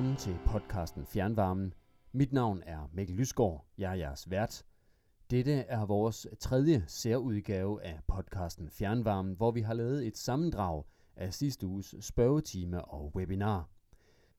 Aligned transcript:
Velkommen 0.00 0.18
til 0.18 0.38
podcasten 0.46 1.06
Fjernvarmen. 1.06 1.74
Mit 2.12 2.32
navn 2.32 2.62
er 2.66 2.90
Mikkel 2.92 3.16
Lysgaard. 3.16 3.66
Jeg 3.78 3.90
er 3.90 3.94
jeres 3.94 4.30
vært. 4.30 4.64
Dette 5.30 5.52
er 5.52 5.86
vores 5.86 6.26
tredje 6.38 6.84
særudgave 6.86 7.82
af 7.82 8.00
podcasten 8.06 8.70
Fjernvarmen, 8.70 9.34
hvor 9.34 9.50
vi 9.50 9.60
har 9.60 9.74
lavet 9.74 10.06
et 10.06 10.16
sammendrag 10.16 10.84
af 11.16 11.34
sidste 11.34 11.66
uges 11.66 11.94
spørgetime 12.00 12.84
og 12.84 13.12
webinar. 13.16 13.68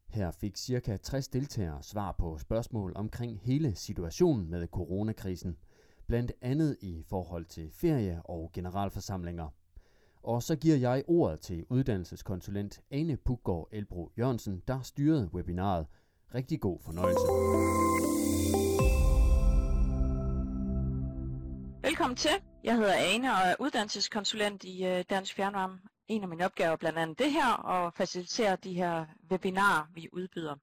Her 0.07 0.31
fik 0.31 0.57
ca. 0.57 0.97
60 0.97 1.27
deltagere 1.27 1.83
svar 1.83 2.11
på 2.11 2.37
spørgsmål 2.37 2.93
omkring 2.95 3.39
hele 3.43 3.75
situationen 3.75 4.49
med 4.49 4.67
coronakrisen, 4.67 5.57
blandt 6.07 6.31
andet 6.41 6.77
i 6.81 7.03
forhold 7.07 7.45
til 7.45 7.71
ferie 7.71 8.21
og 8.25 8.51
generalforsamlinger. 8.53 9.49
Og 10.23 10.43
så 10.43 10.55
giver 10.55 10.75
jeg 10.75 11.03
ordet 11.07 11.39
til 11.39 11.65
uddannelseskonsulent 11.69 12.81
Ane 12.91 13.17
Puggaard 13.17 13.67
Elbro 13.71 14.11
Jørgensen, 14.17 14.63
der 14.67 14.81
styrede 14.81 15.29
webinaret. 15.33 15.87
Rigtig 16.35 16.61
god 16.61 16.79
fornøjelse. 16.85 17.27
Velkommen 21.87 22.15
til. 22.15 22.31
Jeg 22.63 22.75
hedder 22.75 22.93
Ane 22.93 23.31
og 23.31 23.37
er 23.37 23.55
uddannelseskonsulent 23.59 24.63
i 24.63 24.85
øh, 24.85 25.03
Dansk 25.09 25.35
Fjernvarme. 25.35 25.79
En 26.07 26.23
af 26.23 26.29
mine 26.29 26.45
opgaver 26.45 26.71
er 26.71 26.75
blandt 26.75 26.99
andet 26.99 27.19
det 27.19 27.31
her, 27.31 27.53
og 27.53 27.93
facilitere 27.93 28.57
de 28.63 28.73
her 28.73 29.05
webinarer, 29.31 29.85
vi 29.93 30.09
udbyder. 30.13 30.55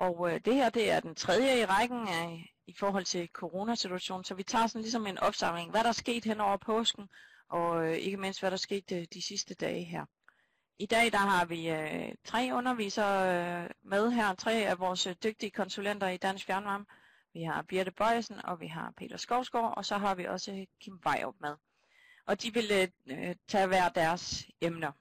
Og 0.00 0.32
øh, 0.32 0.40
det 0.44 0.54
her 0.54 0.70
det 0.70 0.90
er 0.90 1.00
den 1.00 1.14
tredje 1.14 1.60
i 1.60 1.64
rækken 1.64 2.08
af, 2.08 2.54
i 2.66 2.74
forhold 2.78 3.04
til 3.04 3.28
coronasituationen, 3.32 4.24
så 4.24 4.34
vi 4.34 4.42
tager 4.42 4.66
sådan 4.66 4.82
ligesom 4.82 5.06
en 5.06 5.18
opsamling, 5.18 5.70
hvad 5.70 5.80
der 5.80 5.88
er 5.88 5.92
sket 5.92 6.24
hen 6.24 6.40
over 6.40 6.56
påsken, 6.56 7.08
og 7.48 7.86
øh, 7.86 7.96
ikke 7.96 8.16
mindst 8.16 8.40
hvad 8.40 8.50
der 8.50 8.56
skete 8.56 8.96
øh, 8.96 9.06
de 9.14 9.22
sidste 9.22 9.54
dage 9.54 9.84
her. 9.84 10.04
I 10.78 10.86
dag 10.86 11.12
der 11.12 11.18
har 11.18 11.44
vi 11.44 11.68
øh, 11.68 12.14
tre 12.24 12.50
undervisere 12.52 13.64
øh, 13.64 13.70
med 13.82 14.10
her, 14.10 14.34
tre 14.34 14.52
af 14.52 14.78
vores 14.78 15.06
øh, 15.06 15.14
dygtige 15.24 15.50
konsulenter 15.50 16.08
i 16.08 16.16
Dansk 16.16 16.46
Fjernvarme. 16.46 16.86
Vi 17.32 17.42
har 17.42 17.62
Birte 17.62 17.90
Bøjsen, 17.90 18.44
og 18.44 18.60
vi 18.60 18.66
har 18.66 18.92
Peter 18.96 19.16
Skovsgaard, 19.16 19.76
og 19.76 19.84
så 19.84 19.98
har 19.98 20.14
vi 20.14 20.24
også 20.24 20.52
øh, 20.52 20.66
Kim 20.80 21.00
Vejrup 21.04 21.34
med. 21.40 21.54
Og 22.26 22.42
de 22.42 22.54
vil 22.54 22.90
øh, 23.06 23.36
tage 23.48 23.66
hver 23.66 23.88
deres 23.88 24.46
emner. 24.60 24.92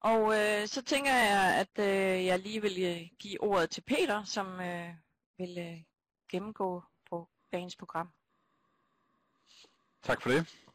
Og 0.00 0.22
øh, 0.38 0.66
så 0.66 0.82
tænker 0.82 1.12
jeg, 1.14 1.54
at 1.56 1.78
øh, 1.78 2.26
jeg 2.26 2.38
lige 2.38 2.62
vil 2.62 2.82
øh, 2.82 3.08
give 3.18 3.40
ordet 3.42 3.70
til 3.70 3.80
Peter, 3.80 4.24
som 4.24 4.60
øh, 4.60 4.94
vil 5.38 5.58
øh, 5.58 5.82
gennemgå 6.30 6.82
på 7.10 7.28
dagens 7.52 7.76
program. 7.76 8.08
Tak 10.02 10.22
for 10.22 10.30
det. 10.30 10.65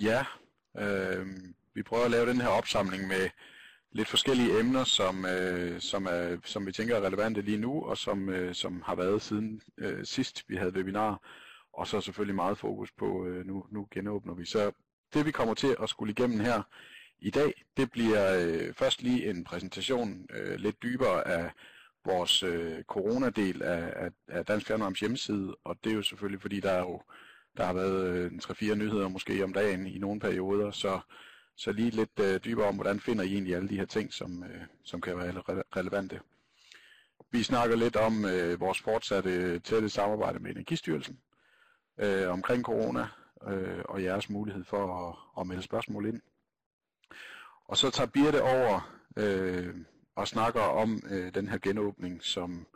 Ja, 0.00 0.24
øh, 0.78 1.26
vi 1.74 1.82
prøver 1.82 2.04
at 2.04 2.10
lave 2.10 2.26
den 2.30 2.40
her 2.40 2.48
opsamling 2.48 3.08
med 3.08 3.30
lidt 3.92 4.08
forskellige 4.08 4.60
emner, 4.60 4.84
som, 4.84 5.26
øh, 5.26 5.80
som, 5.80 6.06
er, 6.06 6.36
som 6.44 6.66
vi 6.66 6.72
tænker 6.72 6.96
er 6.96 7.06
relevante 7.06 7.42
lige 7.42 7.58
nu, 7.58 7.82
og 7.84 7.98
som, 7.98 8.28
øh, 8.28 8.54
som 8.54 8.82
har 8.86 8.94
været 8.94 9.22
siden 9.22 9.60
øh, 9.78 10.04
sidst 10.04 10.44
vi 10.48 10.56
havde 10.56 10.72
webinar, 10.72 11.20
og 11.72 11.86
så 11.86 12.00
selvfølgelig 12.00 12.34
meget 12.34 12.58
fokus 12.58 12.92
på, 12.92 13.26
øh, 13.26 13.46
nu, 13.46 13.66
nu 13.70 13.88
genåbner 13.90 14.34
vi. 14.34 14.44
Så 14.44 14.72
det 15.14 15.26
vi 15.26 15.30
kommer 15.30 15.54
til 15.54 15.76
at 15.82 15.88
skulle 15.88 16.10
igennem 16.12 16.40
her 16.40 16.62
i 17.18 17.30
dag, 17.30 17.64
det 17.76 17.90
bliver 17.90 18.38
øh, 18.38 18.74
først 18.74 19.02
lige 19.02 19.30
en 19.30 19.44
præsentation 19.44 20.26
øh, 20.30 20.54
lidt 20.56 20.82
dybere 20.82 21.28
af 21.28 21.50
vores 22.04 22.42
øh, 22.42 22.82
coronadel 22.82 23.62
af, 23.62 23.92
af, 23.96 24.10
af 24.28 24.46
Dansk 24.46 24.66
Fjernvarmes 24.66 25.00
hjemmeside, 25.00 25.56
og 25.64 25.76
det 25.84 25.90
er 25.90 25.96
jo 25.96 26.02
selvfølgelig 26.02 26.40
fordi, 26.40 26.60
der 26.60 26.70
er 26.70 26.80
jo 26.80 27.02
der 27.56 27.64
har 27.64 27.72
været 27.72 28.06
øh, 28.06 28.32
3-4 28.42 28.74
nyheder 28.74 29.08
måske 29.08 29.44
om 29.44 29.52
dagen 29.52 29.86
i 29.86 29.98
nogle 29.98 30.20
perioder, 30.20 30.70
så, 30.70 31.00
så 31.56 31.72
lige 31.72 31.90
lidt 31.90 32.20
øh, 32.20 32.40
dybere 32.44 32.66
om, 32.66 32.74
hvordan 32.74 33.00
finder 33.00 33.24
I 33.24 33.32
egentlig 33.32 33.56
alle 33.56 33.68
de 33.68 33.76
her 33.76 33.84
ting, 33.84 34.12
som, 34.12 34.44
øh, 34.44 34.60
som 34.84 35.00
kan 35.00 35.18
være 35.18 35.32
re- 35.32 35.62
relevante. 35.76 36.20
Vi 37.30 37.42
snakker 37.42 37.76
lidt 37.76 37.96
om 37.96 38.24
øh, 38.24 38.60
vores 38.60 38.80
fortsatte 38.80 39.58
tætte 39.58 39.88
samarbejde 39.88 40.38
med 40.38 40.50
Energistyrelsen 40.50 41.18
øh, 41.98 42.28
omkring 42.28 42.64
corona 42.64 43.08
øh, 43.48 43.82
og 43.84 44.02
jeres 44.02 44.30
mulighed 44.30 44.64
for 44.64 45.08
at, 45.08 45.40
at 45.40 45.46
melde 45.46 45.62
spørgsmål 45.62 46.06
ind. 46.06 46.20
Og 47.64 47.76
så 47.76 47.90
tager 47.90 48.10
Birte 48.10 48.42
over 48.42 48.96
øh, 49.16 49.74
og 50.14 50.28
snakker 50.28 50.60
om 50.60 51.02
øh, 51.10 51.34
den 51.34 51.48
her 51.48 51.58
genåbning, 51.58 52.24
som 52.24 52.66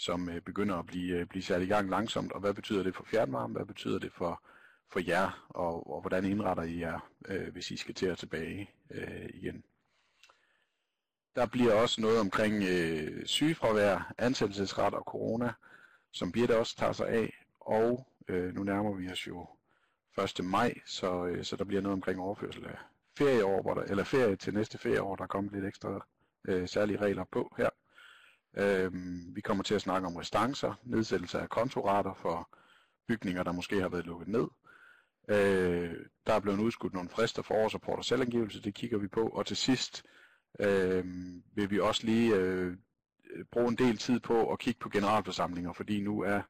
som 0.00 0.28
øh, 0.28 0.40
begynder 0.40 0.76
at 0.76 0.86
blive, 0.86 1.18
øh, 1.18 1.26
blive 1.26 1.42
sat 1.42 1.62
i 1.62 1.66
gang 1.66 1.90
langsomt, 1.90 2.32
og 2.32 2.40
hvad 2.40 2.54
betyder 2.54 2.82
det 2.82 2.96
for 2.96 3.04
fjernvarme, 3.04 3.54
hvad 3.54 3.66
betyder 3.66 3.98
det 3.98 4.12
for, 4.12 4.42
for 4.88 5.00
jer, 5.00 5.46
og, 5.48 5.90
og 5.94 6.00
hvordan 6.00 6.24
indretter 6.24 6.62
I 6.62 6.80
jer, 6.80 7.10
øh, 7.28 7.52
hvis 7.52 7.70
I 7.70 7.76
skal 7.76 7.94
til 7.94 8.06
at 8.06 8.18
tilbage 8.18 8.70
øh, 8.90 9.28
igen. 9.34 9.64
Der 11.34 11.46
bliver 11.46 11.74
også 11.74 12.00
noget 12.00 12.20
omkring 12.20 12.64
øh, 12.64 13.26
sygefravær, 13.26 14.12
ansættelsesret 14.18 14.94
og 14.94 15.02
corona, 15.02 15.52
som 16.10 16.32
Birte 16.32 16.58
også 16.58 16.76
tager 16.76 16.92
sig 16.92 17.08
af, 17.08 17.44
og 17.60 18.06
øh, 18.28 18.54
nu 18.54 18.62
nærmer 18.62 18.94
vi 18.94 19.10
os 19.10 19.26
jo 19.26 19.48
1. 20.38 20.44
maj, 20.44 20.74
så, 20.86 21.26
øh, 21.26 21.44
så 21.44 21.56
der 21.56 21.64
bliver 21.64 21.82
noget 21.82 21.94
omkring 21.94 22.20
overførsel 22.20 22.66
af 22.66 22.76
ferieår, 23.18 23.62
hvor 23.62 23.74
der, 23.74 23.82
eller 23.82 24.04
ferie 24.04 24.36
til 24.36 24.54
næste 24.54 24.78
ferieår, 24.78 25.16
der 25.16 25.26
kommer 25.26 25.52
lidt 25.52 25.64
ekstra 25.64 26.06
øh, 26.48 26.68
særlige 26.68 26.98
regler 26.98 27.24
på 27.24 27.54
her. 27.56 27.68
Øhm, 28.56 29.36
vi 29.36 29.40
kommer 29.40 29.64
til 29.64 29.74
at 29.74 29.80
snakke 29.80 30.06
om 30.06 30.16
restancer, 30.16 30.74
nedsættelse 30.84 31.40
af 31.40 31.48
kontorater 31.48 32.14
for 32.14 32.48
bygninger, 33.08 33.42
der 33.42 33.52
måske 33.52 33.80
har 33.80 33.88
været 33.88 34.06
lukket 34.06 34.28
ned. 34.28 34.48
Øh, 35.28 36.06
der 36.26 36.32
er 36.32 36.40
blevet 36.40 36.58
udskudt 36.58 36.94
nogle 36.94 37.08
frister 37.08 37.42
for 37.42 37.54
årsrapport 37.54 37.98
og 37.98 38.04
selvangivelse, 38.04 38.62
det 38.62 38.74
kigger 38.74 38.98
vi 38.98 39.08
på. 39.08 39.28
Og 39.28 39.46
til 39.46 39.56
sidst 39.56 40.04
øh, 40.60 41.04
vil 41.54 41.70
vi 41.70 41.80
også 41.80 42.06
lige 42.06 42.34
øh, 42.34 42.76
bruge 43.52 43.68
en 43.68 43.78
del 43.78 43.96
tid 43.96 44.20
på 44.20 44.52
at 44.52 44.58
kigge 44.58 44.80
på 44.80 44.88
generalforsamlinger, 44.88 45.72
fordi 45.72 46.00
nu 46.00 46.20
er 46.20 46.42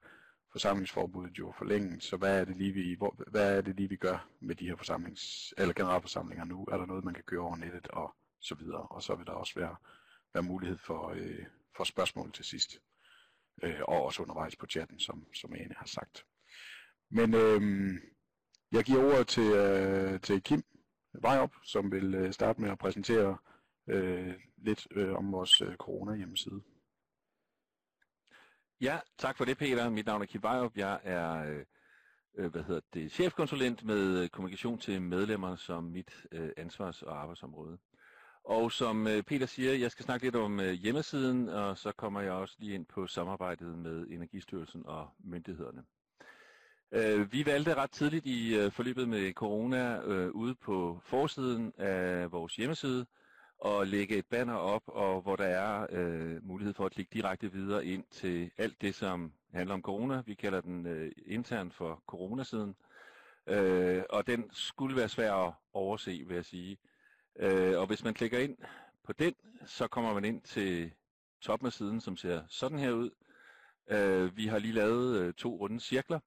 forsamlingsforbuddet 0.52 1.38
jo 1.38 1.52
forlænget, 1.58 2.02
så 2.02 2.16
hvad 2.16 2.40
er 2.40 2.44
det 2.44 2.56
lige 2.56 2.72
vi, 2.72 2.94
hvor, 2.94 3.14
hvad 3.30 3.56
er 3.56 3.60
det 3.60 3.76
lige 3.76 3.88
vi 3.88 3.96
gør 3.96 4.28
med 4.40 4.54
de 4.54 4.66
her 4.66 4.76
forsamlings, 4.76 5.54
eller 5.58 5.74
generalforsamlinger 5.74 6.44
nu? 6.44 6.64
Er 6.72 6.76
der 6.76 6.86
noget, 6.86 7.04
man 7.04 7.14
kan 7.14 7.24
køre 7.24 7.40
over 7.40 7.56
nettet 7.56 7.88
og 7.88 8.14
så 8.40 8.54
videre? 8.54 8.82
Og 8.82 9.02
så 9.02 9.14
vil 9.14 9.26
der 9.26 9.32
også 9.32 9.54
være, 9.56 9.76
være 10.34 10.42
mulighed 10.42 10.78
for, 10.78 11.10
øh, 11.10 11.46
for 11.76 11.84
spørgsmål 11.84 12.32
til 12.32 12.44
sidst. 12.44 12.80
Øh, 13.62 13.80
og 13.88 14.04
også 14.04 14.22
undervejs 14.22 14.56
på 14.56 14.66
chatten, 14.66 15.00
som, 15.00 15.26
som 15.34 15.54
Ane 15.54 15.74
har 15.76 15.86
sagt. 15.86 16.26
Men 17.10 17.34
øh, 17.34 17.62
jeg 18.72 18.84
giver 18.84 19.04
ordet 19.04 19.28
til, 19.28 19.52
øh, 19.52 20.20
til 20.20 20.42
Kim 20.42 20.62
Vejrup, 21.12 21.54
som 21.64 21.92
vil 21.92 22.14
øh, 22.14 22.32
starte 22.32 22.60
med 22.60 22.70
at 22.70 22.78
præsentere 22.78 23.38
øh, 23.88 24.34
lidt 24.56 24.86
øh, 24.90 25.14
om 25.14 25.32
vores 25.32 25.60
øh, 25.60 25.76
corona-hjemmeside. 25.76 26.62
Ja, 28.80 29.00
tak 29.18 29.36
for 29.36 29.44
det 29.44 29.58
Peter. 29.58 29.90
Mit 29.90 30.06
navn 30.06 30.22
er 30.22 30.26
Kim 30.26 30.42
Vejrup. 30.42 30.76
Jeg 30.76 31.00
er 31.02 31.44
øh, 31.44 31.64
øh 32.38 32.50
hvad 32.50 32.62
hedder 32.62 32.80
det, 32.94 33.12
chefkonsulent 33.12 33.84
med 33.84 34.22
øh, 34.22 34.28
kommunikation 34.28 34.78
til 34.78 35.02
medlemmer 35.02 35.56
som 35.56 35.84
mit 35.84 36.26
øh, 36.32 36.50
ansvars- 36.56 37.02
og 37.02 37.22
arbejdsområde. 37.22 37.78
Og 38.50 38.72
som 38.72 39.06
øh, 39.06 39.22
Peter 39.22 39.46
siger, 39.46 39.74
jeg 39.74 39.90
skal 39.90 40.04
snakke 40.04 40.26
lidt 40.26 40.36
om 40.36 40.60
øh, 40.60 40.72
hjemmesiden, 40.72 41.48
og 41.48 41.78
så 41.78 41.92
kommer 41.92 42.20
jeg 42.20 42.32
også 42.32 42.56
lige 42.58 42.74
ind 42.74 42.86
på 42.86 43.06
samarbejdet 43.06 43.78
med 43.78 44.06
Energistyrelsen 44.06 44.82
og 44.86 45.08
myndighederne. 45.24 45.82
Øh, 46.92 47.32
vi 47.32 47.46
valgte 47.46 47.74
ret 47.74 47.90
tidligt 47.90 48.26
i 48.26 48.70
forløbet 48.70 49.08
med 49.08 49.32
corona 49.32 49.98
ude 50.28 50.54
på 50.54 51.00
forsiden 51.04 51.72
af 51.78 52.32
vores 52.32 52.56
hjemmeside 52.56 53.06
at 53.64 53.88
lægge 53.88 54.16
et 54.16 54.26
banner 54.26 54.54
op, 54.54 54.82
og 54.86 55.22
hvor 55.22 55.36
der 55.36 55.46
er 55.46 55.86
øh, 55.90 56.46
mulighed 56.46 56.74
for 56.74 56.86
at 56.86 56.92
klikke 56.92 57.10
direkte 57.12 57.52
videre 57.52 57.86
ind 57.86 58.04
til 58.10 58.50
alt 58.58 58.80
det, 58.80 58.94
som 58.94 59.32
handler 59.54 59.74
om 59.74 59.82
corona. 59.82 60.22
Vi 60.26 60.34
kalder 60.34 60.60
den 60.60 60.86
øh, 60.86 61.12
intern 61.26 61.72
for 61.72 62.02
coronasiden. 62.06 62.74
Øh, 63.46 64.02
og 64.10 64.26
den 64.26 64.50
skulle 64.52 64.96
være 64.96 65.08
svær 65.08 65.34
at 65.34 65.52
overse, 65.72 66.24
vil 66.26 66.34
jeg 66.34 66.44
sige. 66.44 66.78
Øh, 67.40 67.78
og 67.80 67.86
hvis 67.86 68.04
man 68.04 68.14
klikker 68.14 68.38
ind 68.38 68.56
på 69.04 69.12
den, 69.12 69.34
så 69.66 69.88
kommer 69.88 70.14
man 70.14 70.24
ind 70.24 70.42
til 70.42 70.92
toppen 71.40 71.66
af 71.66 71.72
siden, 71.72 72.00
som 72.00 72.16
ser 72.16 72.42
sådan 72.48 72.78
her 72.78 72.90
ud. 72.90 73.10
Øh, 73.90 74.36
vi 74.36 74.46
har 74.46 74.58
lige 74.58 74.74
lavet 74.74 75.20
øh, 75.20 75.34
to 75.34 75.56
runde 75.56 75.80
cirkler. 75.80 76.20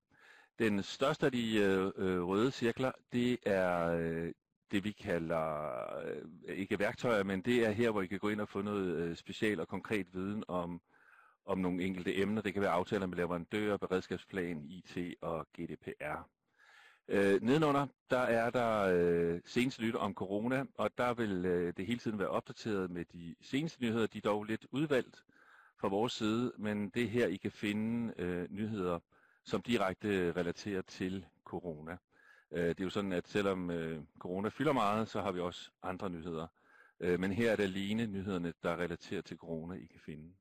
Den 0.59 0.83
største 0.83 1.25
af 1.25 1.31
de 1.31 1.57
øh, 1.57 1.91
øh, 1.95 2.27
røde 2.27 2.51
cirkler, 2.51 2.91
det 3.11 3.37
er 3.45 3.85
øh, 3.87 4.33
det 4.71 4.83
vi 4.83 4.91
kalder, 4.91 5.69
øh, 6.05 6.55
ikke 6.55 6.79
værktøjer, 6.79 7.23
men 7.23 7.41
det 7.41 7.65
er 7.65 7.71
her, 7.71 7.91
hvor 7.91 8.01
I 8.01 8.07
kan 8.07 8.19
gå 8.19 8.29
ind 8.29 8.41
og 8.41 8.49
få 8.49 8.61
noget 8.61 8.95
øh, 8.95 9.15
special 9.15 9.59
og 9.59 9.67
konkret 9.67 10.13
viden 10.13 10.43
om, 10.47 10.81
om 11.45 11.57
nogle 11.57 11.83
enkelte 11.83 12.17
emner. 12.17 12.41
Det 12.41 12.53
kan 12.53 12.61
være 12.61 12.71
aftaler 12.71 13.05
med 13.05 13.17
leverandører, 13.17 13.77
beredskabsplan, 13.77 14.63
IT 14.65 15.15
og 15.21 15.47
GDPR. 15.57 16.29
Øh, 17.07 17.41
nedenunder, 17.41 17.87
der 18.09 18.19
er 18.19 18.49
der 18.49 18.81
øh, 18.81 19.41
seneste 19.45 19.81
nyt 19.81 19.95
om 19.95 20.13
corona, 20.13 20.65
og 20.77 20.97
der 20.97 21.13
vil 21.13 21.45
øh, 21.45 21.73
det 21.77 21.85
hele 21.85 21.99
tiden 21.99 22.19
være 22.19 22.27
opdateret 22.27 22.91
med 22.91 23.05
de 23.05 23.35
seneste 23.41 23.81
nyheder. 23.81 24.07
De 24.07 24.17
er 24.17 24.21
dog 24.21 24.43
lidt 24.43 24.65
udvalgt 24.71 25.23
fra 25.79 25.87
vores 25.87 26.13
side, 26.13 26.51
men 26.57 26.89
det 26.89 27.03
er 27.03 27.07
her, 27.07 27.27
I 27.27 27.35
kan 27.35 27.51
finde 27.51 28.13
øh, 28.17 28.47
nyheder, 28.49 28.99
som 29.43 29.61
direkte 29.61 30.31
relaterer 30.31 30.81
til 30.81 31.25
corona. 31.45 31.97
Øh, 32.51 32.69
det 32.69 32.79
er 32.79 32.83
jo 32.83 32.89
sådan, 32.89 33.13
at 33.13 33.27
selvom 33.27 33.69
øh, 33.69 34.03
corona 34.19 34.49
fylder 34.49 34.73
meget, 34.73 35.07
så 35.09 35.21
har 35.21 35.31
vi 35.31 35.39
også 35.39 35.71
andre 35.83 36.09
nyheder. 36.09 36.47
Øh, 36.99 37.19
men 37.19 37.31
her 37.31 37.51
er 37.51 37.55
det 37.55 37.63
alene 37.63 38.07
nyhederne, 38.07 38.53
der 38.63 38.75
relaterer 38.75 39.21
til 39.21 39.37
corona, 39.37 39.75
I 39.75 39.85
kan 39.85 39.99
finde. 39.99 40.33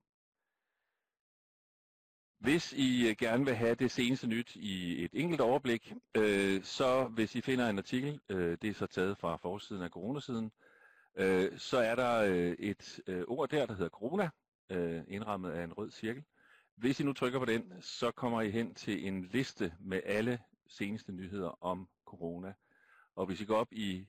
Hvis 2.43 2.73
I 2.73 3.09
øh, 3.09 3.17
gerne 3.19 3.45
vil 3.45 3.55
have 3.55 3.75
det 3.75 3.91
seneste 3.91 4.27
nyt 4.27 4.57
i 4.57 5.05
et 5.05 5.11
enkelt 5.15 5.41
overblik, 5.41 5.93
øh, 6.17 6.63
så 6.63 7.05
hvis 7.05 7.35
I 7.35 7.41
finder 7.41 7.69
en 7.69 7.79
artikel, 7.79 8.21
øh, 8.29 8.59
det 8.63 8.71
er 8.71 8.75
så 8.75 8.87
taget 8.87 9.19
fra 9.19 9.37
forsiden 9.37 9.83
af 9.83 9.91
coronasiden, 9.91 10.53
øh, 11.17 11.59
så 11.59 11.79
er 11.79 11.95
der 11.95 12.19
øh, 12.19 12.53
et 12.59 13.01
øh, 13.07 13.25
ord 13.29 13.49
der, 13.49 13.67
der 13.67 13.75
hedder 13.75 13.89
corona, 13.89 14.31
øh, 14.71 15.03
indrammet 15.09 15.51
af 15.51 15.65
en 15.65 15.73
rød 15.73 15.91
cirkel. 15.91 16.25
Hvis 16.77 17.01
I 17.01 17.05
nu 17.05 17.13
trykker 17.13 17.39
på 17.39 17.45
den, 17.45 17.73
så 17.81 18.11
kommer 18.11 18.41
I 18.41 18.51
hen 18.51 18.75
til 18.75 19.07
en 19.07 19.25
liste 19.25 19.75
med 19.81 20.01
alle 20.05 20.39
seneste 20.67 21.13
nyheder 21.13 21.65
om 21.65 21.89
corona. 22.05 22.53
Og 23.17 23.27
hvis 23.27 23.41
I 23.41 23.45
går 23.45 23.57
op 23.57 23.73
i 23.73 24.07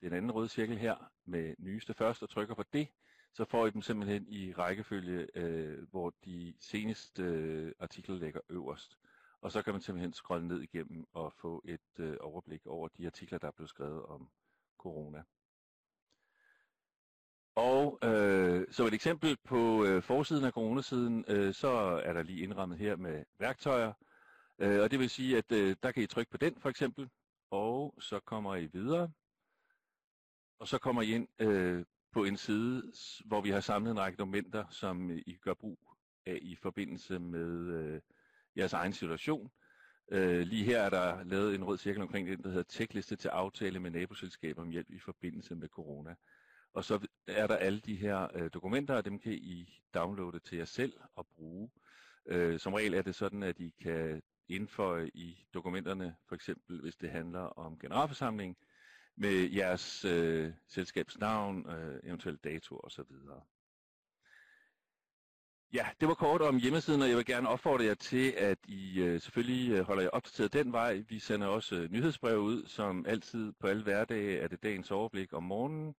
den 0.00 0.12
anden 0.12 0.30
røde 0.30 0.48
cirkel 0.48 0.78
her 0.78 0.96
med 1.24 1.54
nyeste 1.58 1.94
først 1.94 2.22
og 2.22 2.28
trykker 2.28 2.54
på 2.54 2.64
det, 2.72 2.88
så 3.32 3.44
får 3.44 3.66
I 3.66 3.70
dem 3.70 3.82
simpelthen 3.82 4.26
i 4.28 4.52
rækkefølge, 4.52 5.28
øh, 5.34 5.88
hvor 5.90 6.14
de 6.24 6.54
seneste 6.60 7.22
øh, 7.22 7.72
artikler 7.78 8.16
ligger 8.16 8.40
øverst. 8.48 8.98
Og 9.40 9.52
så 9.52 9.62
kan 9.62 9.72
man 9.72 9.80
simpelthen 9.82 10.12
scrolle 10.12 10.48
ned 10.48 10.60
igennem 10.60 11.06
og 11.12 11.32
få 11.32 11.62
et 11.64 11.98
øh, 11.98 12.16
overblik 12.20 12.66
over 12.66 12.88
de 12.88 13.06
artikler, 13.06 13.38
der 13.38 13.48
er 13.48 13.52
blevet 13.52 13.70
skrevet 13.70 14.02
om 14.02 14.28
corona. 14.78 15.22
Og 17.54 17.98
øh, 18.02 18.66
som 18.70 18.86
et 18.86 18.94
eksempel 18.94 19.36
på 19.44 19.84
øh, 19.84 20.02
forsiden 20.02 20.44
af 20.44 20.52
coronasiden, 20.52 21.24
øh, 21.28 21.54
så 21.54 21.68
er 22.04 22.12
der 22.12 22.22
lige 22.22 22.42
indrammet 22.42 22.78
her 22.78 22.96
med 22.96 23.24
værktøjer. 23.38 23.92
Øh, 24.58 24.82
og 24.82 24.90
det 24.90 24.98
vil 24.98 25.10
sige, 25.10 25.38
at 25.38 25.52
øh, 25.52 25.76
der 25.82 25.92
kan 25.92 26.02
I 26.02 26.06
trykke 26.06 26.30
på 26.30 26.36
den 26.36 26.60
for 26.60 26.68
eksempel, 26.68 27.10
og 27.50 27.94
så 28.00 28.20
kommer 28.20 28.56
I 28.56 28.66
videre. 28.66 29.12
Og 30.58 30.68
så 30.68 30.78
kommer 30.78 31.02
I 31.02 31.12
ind 31.14 31.28
øh, 31.38 31.84
på 32.12 32.24
en 32.24 32.36
side, 32.36 32.92
hvor 33.24 33.40
vi 33.40 33.50
har 33.50 33.60
samlet 33.60 33.90
en 33.90 33.98
række 33.98 34.16
dokumenter, 34.16 34.64
som 34.70 35.10
øh, 35.10 35.22
I 35.26 35.36
gør 35.36 35.54
brug 35.54 35.78
af 36.26 36.38
i 36.42 36.56
forbindelse 36.56 37.18
med 37.18 37.50
øh, 37.74 38.00
jeres 38.56 38.72
egen 38.72 38.92
situation. 38.92 39.50
Øh, 40.12 40.40
lige 40.40 40.64
her 40.64 40.80
er 40.80 40.90
der 40.90 41.24
lavet 41.24 41.54
en 41.54 41.64
rød 41.64 41.78
cirkel 41.78 42.02
omkring 42.02 42.28
det, 42.28 42.44
der 42.44 42.48
hedder 42.48 42.62
tjekliste 42.62 43.16
til 43.16 43.28
aftale 43.28 43.80
med 43.80 43.90
naboselskaber 43.90 44.62
om 44.62 44.70
hjælp 44.70 44.90
i 44.90 44.98
forbindelse 44.98 45.54
med 45.54 45.68
corona. 45.68 46.14
Og 46.72 46.84
så 46.84 47.06
er 47.26 47.46
der 47.46 47.56
alle 47.56 47.80
de 47.80 47.96
her 47.96 48.28
øh, 48.34 48.50
dokumenter, 48.54 48.94
og 48.94 49.04
dem 49.04 49.18
kan 49.18 49.32
I 49.32 49.82
downloade 49.94 50.38
til 50.38 50.58
jer 50.58 50.64
selv 50.64 50.92
og 51.14 51.26
bruge. 51.26 51.70
Øh, 52.26 52.58
som 52.58 52.74
regel 52.74 52.94
er 52.94 53.02
det 53.02 53.14
sådan, 53.14 53.42
at 53.42 53.60
I 53.60 53.74
kan 53.82 54.22
indføje 54.48 55.10
i 55.14 55.46
dokumenterne, 55.54 56.16
for 56.28 56.34
eksempel 56.34 56.80
hvis 56.80 56.96
det 56.96 57.10
handler 57.10 57.40
om 57.40 57.78
generalforsamling, 57.78 58.56
med 59.16 59.50
jeres 59.50 60.04
øh, 60.04 60.52
selskabsnavn, 60.68 61.70
øh, 61.70 62.00
eventuelle 62.04 62.38
dato 62.44 62.80
osv. 62.84 63.04
Ja, 65.72 65.86
det 66.00 66.08
var 66.08 66.14
kort 66.14 66.42
om 66.42 66.56
hjemmesiden, 66.56 67.02
og 67.02 67.08
jeg 67.08 67.16
vil 67.16 67.24
gerne 67.24 67.48
opfordre 67.48 67.84
jer 67.84 67.94
til, 67.94 68.30
at 68.30 68.58
I 68.68 69.00
øh, 69.00 69.20
selvfølgelig 69.20 69.70
øh, 69.72 69.80
holder 69.86 70.02
jer 70.02 70.10
opdateret 70.10 70.52
den 70.52 70.72
vej. 70.72 71.04
Vi 71.08 71.18
sender 71.18 71.46
også 71.46 71.74
øh, 71.76 71.90
nyhedsbrev 71.90 72.38
ud, 72.38 72.66
som 72.66 73.06
altid 73.08 73.52
på 73.60 73.66
alle 73.66 73.82
hverdage 73.82 74.38
er 74.38 74.48
det 74.48 74.62
dagens 74.62 74.90
overblik 74.90 75.32
om 75.32 75.42
morgenen. 75.42 75.94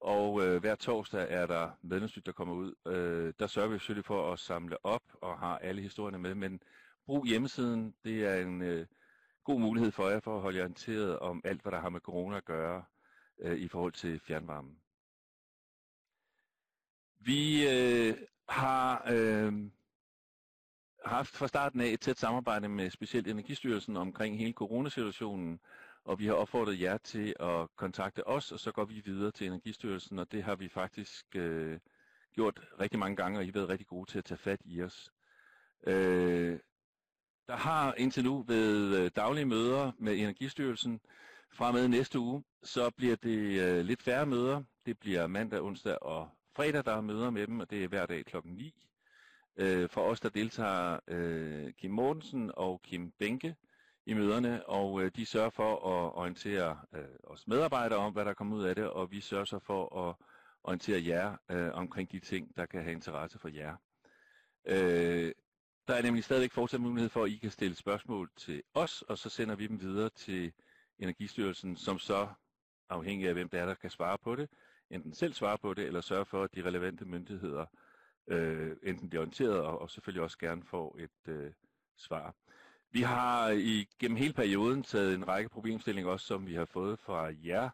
Og 0.00 0.46
øh, 0.46 0.60
hver 0.60 0.74
torsdag 0.74 1.26
er 1.30 1.46
der 1.46 1.70
medlemsnyt, 1.82 2.26
der 2.26 2.32
kommer 2.32 2.54
ud. 2.54 2.74
Øh, 2.86 3.32
der 3.38 3.46
sørger 3.46 3.68
vi 3.68 3.78
selvfølgelig 3.78 4.04
for 4.04 4.32
at 4.32 4.38
samle 4.38 4.86
op 4.86 5.02
og 5.22 5.38
har 5.38 5.58
alle 5.58 5.82
historierne 5.82 6.18
med, 6.18 6.34
men 6.34 6.60
brug 7.06 7.26
hjemmesiden. 7.26 7.94
Det 8.04 8.26
er 8.26 8.34
en 8.34 8.62
øh, 8.62 8.86
god 9.50 9.60
mulighed 9.60 9.92
for 9.92 10.08
jer 10.08 10.20
for 10.20 10.36
at 10.36 10.42
holde 10.42 10.58
jer 10.58 10.64
orienteret 10.64 11.18
om 11.18 11.40
alt, 11.44 11.62
hvad 11.62 11.72
der 11.72 11.80
har 11.80 11.88
med 11.88 12.00
corona 12.00 12.36
at 12.36 12.44
gøre 12.44 12.84
øh, 13.38 13.58
i 13.58 13.68
forhold 13.68 13.92
til 13.92 14.20
fjernvarmen. 14.20 14.76
Vi 17.18 17.68
øh, 17.68 18.16
har 18.48 19.04
øh, 19.12 19.52
haft 21.04 21.36
fra 21.36 21.48
starten 21.48 21.80
af 21.80 21.86
et 21.86 22.00
tæt 22.00 22.18
samarbejde 22.18 22.68
med 22.68 22.90
specielt 22.90 23.28
Energistyrelsen 23.28 23.96
omkring 23.96 24.38
hele 24.38 24.52
coronasituationen, 24.52 25.60
og 26.04 26.18
vi 26.18 26.26
har 26.26 26.34
opfordret 26.34 26.80
jer 26.80 26.98
til 26.98 27.34
at 27.40 27.76
kontakte 27.76 28.26
os, 28.26 28.52
og 28.52 28.60
så 28.60 28.72
går 28.72 28.84
vi 28.84 29.00
videre 29.04 29.30
til 29.30 29.46
Energistyrelsen, 29.46 30.18
og 30.18 30.32
det 30.32 30.42
har 30.42 30.56
vi 30.56 30.68
faktisk 30.68 31.36
øh, 31.36 31.78
gjort 32.34 32.60
rigtig 32.80 32.98
mange 32.98 33.16
gange, 33.16 33.38
og 33.38 33.42
I 33.42 33.46
har 33.46 33.52
været 33.52 33.68
rigtig 33.68 33.86
gode 33.86 34.10
til 34.10 34.18
at 34.18 34.24
tage 34.24 34.38
fat 34.38 34.60
i 34.64 34.82
os. 34.82 35.12
Øh, 35.86 36.58
der 37.50 37.56
har 37.56 37.94
indtil 37.94 38.24
nu 38.24 38.42
ved 38.42 38.96
øh, 38.98 39.10
daglige 39.16 39.44
møder 39.44 39.92
med 39.98 40.18
Energistyrelsen. 40.18 41.00
Fra 41.52 41.72
med 41.72 41.88
næste 41.88 42.18
uge, 42.18 42.44
så 42.62 42.90
bliver 42.90 43.16
det 43.16 43.60
øh, 43.60 43.84
lidt 43.84 44.02
færre 44.02 44.26
møder. 44.26 44.62
Det 44.86 44.98
bliver 44.98 45.26
mandag, 45.26 45.60
onsdag 45.60 46.02
og 46.02 46.28
fredag, 46.56 46.84
der 46.84 46.92
er 46.92 47.00
møder 47.00 47.30
med 47.30 47.46
dem, 47.46 47.60
og 47.60 47.70
det 47.70 47.84
er 47.84 47.88
hver 47.88 48.06
dag 48.06 48.24
klokken 48.24 48.52
9. 48.52 48.86
Øh, 49.56 49.88
for 49.88 50.00
os, 50.00 50.20
der 50.20 50.28
deltager 50.28 50.98
Kim 51.70 51.90
Mortensen 51.90 52.50
og 52.54 52.82
Kim 52.82 53.12
Benke 53.18 53.56
i 54.06 54.14
møderne, 54.14 54.68
og 54.68 55.16
de 55.16 55.26
sørger 55.26 55.50
for 55.50 55.72
at 55.72 56.12
orientere 56.14 56.78
os 57.24 57.46
medarbejdere 57.46 57.98
om, 57.98 58.12
hvad 58.12 58.24
der 58.24 58.34
kommer 58.34 58.56
ud 58.56 58.64
af 58.64 58.74
det, 58.74 58.84
og 58.84 59.10
vi 59.10 59.20
sørger 59.20 59.44
så 59.44 59.58
for 59.58 60.08
at 60.08 60.14
orientere 60.62 61.04
jer 61.06 61.36
omkring 61.72 62.12
de 62.12 62.18
ting, 62.18 62.56
der 62.56 62.66
kan 62.66 62.82
have 62.82 62.92
interesse 62.92 63.38
for 63.38 63.48
jer. 63.48 63.76
Øh, 64.66 65.32
der 65.88 65.94
er 65.94 66.02
nemlig 66.02 66.24
stadigvæk 66.24 66.52
fortsat 66.52 66.80
mulighed 66.80 67.08
for, 67.08 67.24
at 67.24 67.30
I 67.30 67.36
kan 67.36 67.50
stille 67.50 67.76
spørgsmål 67.76 68.30
til 68.36 68.62
os, 68.74 69.02
og 69.02 69.18
så 69.18 69.28
sender 69.28 69.54
vi 69.54 69.66
dem 69.66 69.80
videre 69.80 70.08
til 70.08 70.52
Energistyrelsen, 70.98 71.76
som 71.76 71.98
så, 71.98 72.28
afhængig 72.88 73.28
af 73.28 73.34
hvem 73.34 73.48
det 73.48 73.60
er, 73.60 73.66
der 73.66 73.74
kan 73.74 73.90
svare 73.90 74.18
på 74.18 74.36
det, 74.36 74.48
enten 74.90 75.14
selv 75.14 75.32
svare 75.32 75.58
på 75.58 75.74
det, 75.74 75.86
eller 75.86 76.00
sørge 76.00 76.24
for, 76.24 76.44
at 76.44 76.54
de 76.54 76.62
relevante 76.62 77.04
myndigheder 77.04 77.66
øh, 78.28 78.76
enten 78.82 79.08
bliver 79.08 79.20
orienteret, 79.20 79.60
og, 79.60 79.78
og 79.78 79.90
selvfølgelig 79.90 80.22
også 80.22 80.38
gerne 80.38 80.62
får 80.64 80.96
et 80.98 81.32
øh, 81.32 81.52
svar. 81.96 82.34
Vi 82.92 83.02
har 83.02 83.48
i 83.50 83.88
gennem 83.98 84.16
hele 84.16 84.32
perioden 84.32 84.82
taget 84.82 85.14
en 85.14 85.28
række 85.28 85.48
problemstillinger 85.48 86.12
også, 86.12 86.26
som 86.26 86.46
vi 86.46 86.54
har 86.54 86.64
fået 86.64 86.98
fra 86.98 87.32
jer, 87.44 87.70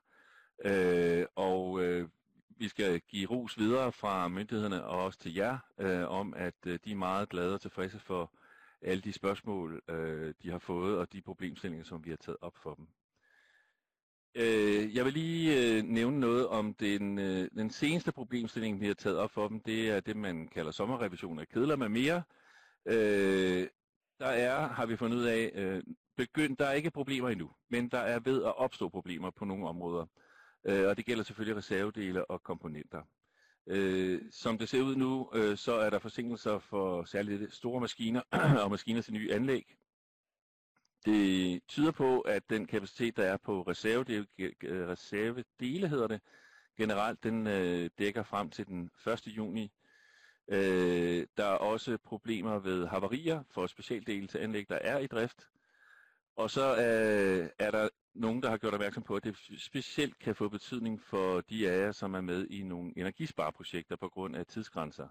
øh, 0.64 1.26
og 1.34 1.82
øh, 1.82 2.08
vi 2.56 2.68
skal 2.68 3.00
give 3.00 3.30
ros 3.30 3.58
videre 3.58 3.92
fra 3.92 4.28
myndighederne 4.28 4.84
og 4.84 5.04
også 5.04 5.18
til 5.18 5.34
jer, 5.34 5.58
øh, 5.78 6.08
om 6.10 6.34
at 6.34 6.54
øh, 6.66 6.78
de 6.84 6.92
er 6.92 6.96
meget 6.96 7.28
glade 7.28 7.54
og 7.54 7.60
tilfredse 7.60 7.98
for 7.98 8.32
alle 8.82 9.02
de 9.02 9.12
spørgsmål, 9.12 9.82
øh, 9.88 10.34
de 10.42 10.50
har 10.50 10.58
fået, 10.58 10.98
og 10.98 11.12
de 11.12 11.22
problemstillinger, 11.22 11.84
som 11.84 12.04
vi 12.04 12.10
har 12.10 12.16
taget 12.16 12.38
op 12.40 12.56
for 12.56 12.74
dem. 12.74 12.86
Øh, 14.34 14.96
jeg 14.96 15.04
vil 15.04 15.12
lige 15.12 15.76
øh, 15.76 15.82
nævne 15.82 16.20
noget 16.20 16.48
om 16.48 16.74
den, 16.74 17.18
øh, 17.18 17.48
den 17.56 17.70
seneste 17.70 18.12
problemstilling, 18.12 18.80
vi 18.80 18.86
har 18.86 18.94
taget 18.94 19.18
op 19.18 19.30
for 19.30 19.48
dem. 19.48 19.60
Det 19.60 19.90
er 19.90 20.00
det, 20.00 20.16
man 20.16 20.48
kalder 20.48 20.70
sommerrevision 20.70 21.38
af 21.38 21.48
kedler 21.48 21.76
med 21.76 21.88
mere. 21.88 22.22
Øh, 22.86 23.68
der 24.18 24.26
er, 24.26 24.68
har 24.68 24.86
vi 24.86 24.96
fundet 24.96 25.16
ud 25.16 25.24
af, 25.24 25.50
øh, 25.54 25.82
begynd, 26.16 26.56
der 26.56 26.66
er 26.66 26.72
ikke 26.72 26.90
problemer 26.90 27.28
endnu, 27.28 27.50
men 27.70 27.88
der 27.88 27.98
er 27.98 28.20
ved 28.20 28.44
at 28.44 28.56
opstå 28.56 28.88
problemer 28.88 29.30
på 29.30 29.44
nogle 29.44 29.68
områder. 29.68 30.06
Øh, 30.68 30.88
og 30.88 30.96
det 30.96 31.04
gælder 31.04 31.24
selvfølgelig 31.24 31.56
reservedele 31.56 32.30
og 32.30 32.42
komponenter. 32.42 33.02
Øh, 33.66 34.20
som 34.30 34.58
det 34.58 34.68
ser 34.68 34.82
ud 34.82 34.96
nu, 34.96 35.30
øh, 35.34 35.56
så 35.56 35.72
er 35.72 35.90
der 35.90 35.98
forsinkelser 35.98 36.58
for 36.58 37.04
særligt 37.04 37.54
store 37.54 37.80
maskiner 37.80 38.22
og 38.64 38.70
maskiner 38.70 39.02
til 39.02 39.12
nye 39.12 39.32
anlæg. 39.32 39.76
Det 41.04 41.62
tyder 41.68 41.90
på, 41.90 42.20
at 42.20 42.50
den 42.50 42.66
kapacitet, 42.66 43.16
der 43.16 43.24
er 43.24 43.36
på 43.36 43.62
reservedele, 43.62 44.26
øh, 44.38 44.88
reservedele 44.88 45.88
hedder 45.88 46.06
det, 46.06 46.20
generelt 46.76 47.22
den 47.22 47.46
øh, 47.46 47.90
dækker 47.98 48.22
frem 48.22 48.50
til 48.50 48.66
den 48.66 48.90
1. 49.06 49.26
juni. 49.26 49.72
Øh, 50.48 51.26
der 51.36 51.44
er 51.44 51.56
også 51.56 51.98
problemer 52.04 52.58
ved 52.58 52.86
havarier 52.86 53.42
for 53.50 53.66
specialdele 53.66 54.26
til 54.26 54.38
anlæg, 54.38 54.68
der 54.68 54.78
er 54.80 54.98
i 54.98 55.06
drift. 55.06 55.48
Og 56.36 56.50
så 56.50 56.70
øh, 56.76 57.50
er 57.58 57.70
der 57.70 57.88
nogen, 58.16 58.42
der 58.42 58.50
har 58.50 58.56
gjort 58.56 58.74
opmærksom 58.74 59.02
på, 59.02 59.16
at 59.16 59.24
det 59.24 59.36
specielt 59.58 60.18
kan 60.18 60.34
få 60.34 60.48
betydning 60.48 61.02
for 61.02 61.40
de 61.40 61.70
af 61.70 61.78
jer, 61.78 61.92
som 61.92 62.14
er 62.14 62.20
med 62.20 62.46
i 62.46 62.62
nogle 62.62 62.92
energispareprojekter 62.96 63.96
på 63.96 64.08
grund 64.08 64.36
af 64.36 64.46
tidsgrænser. 64.46 65.08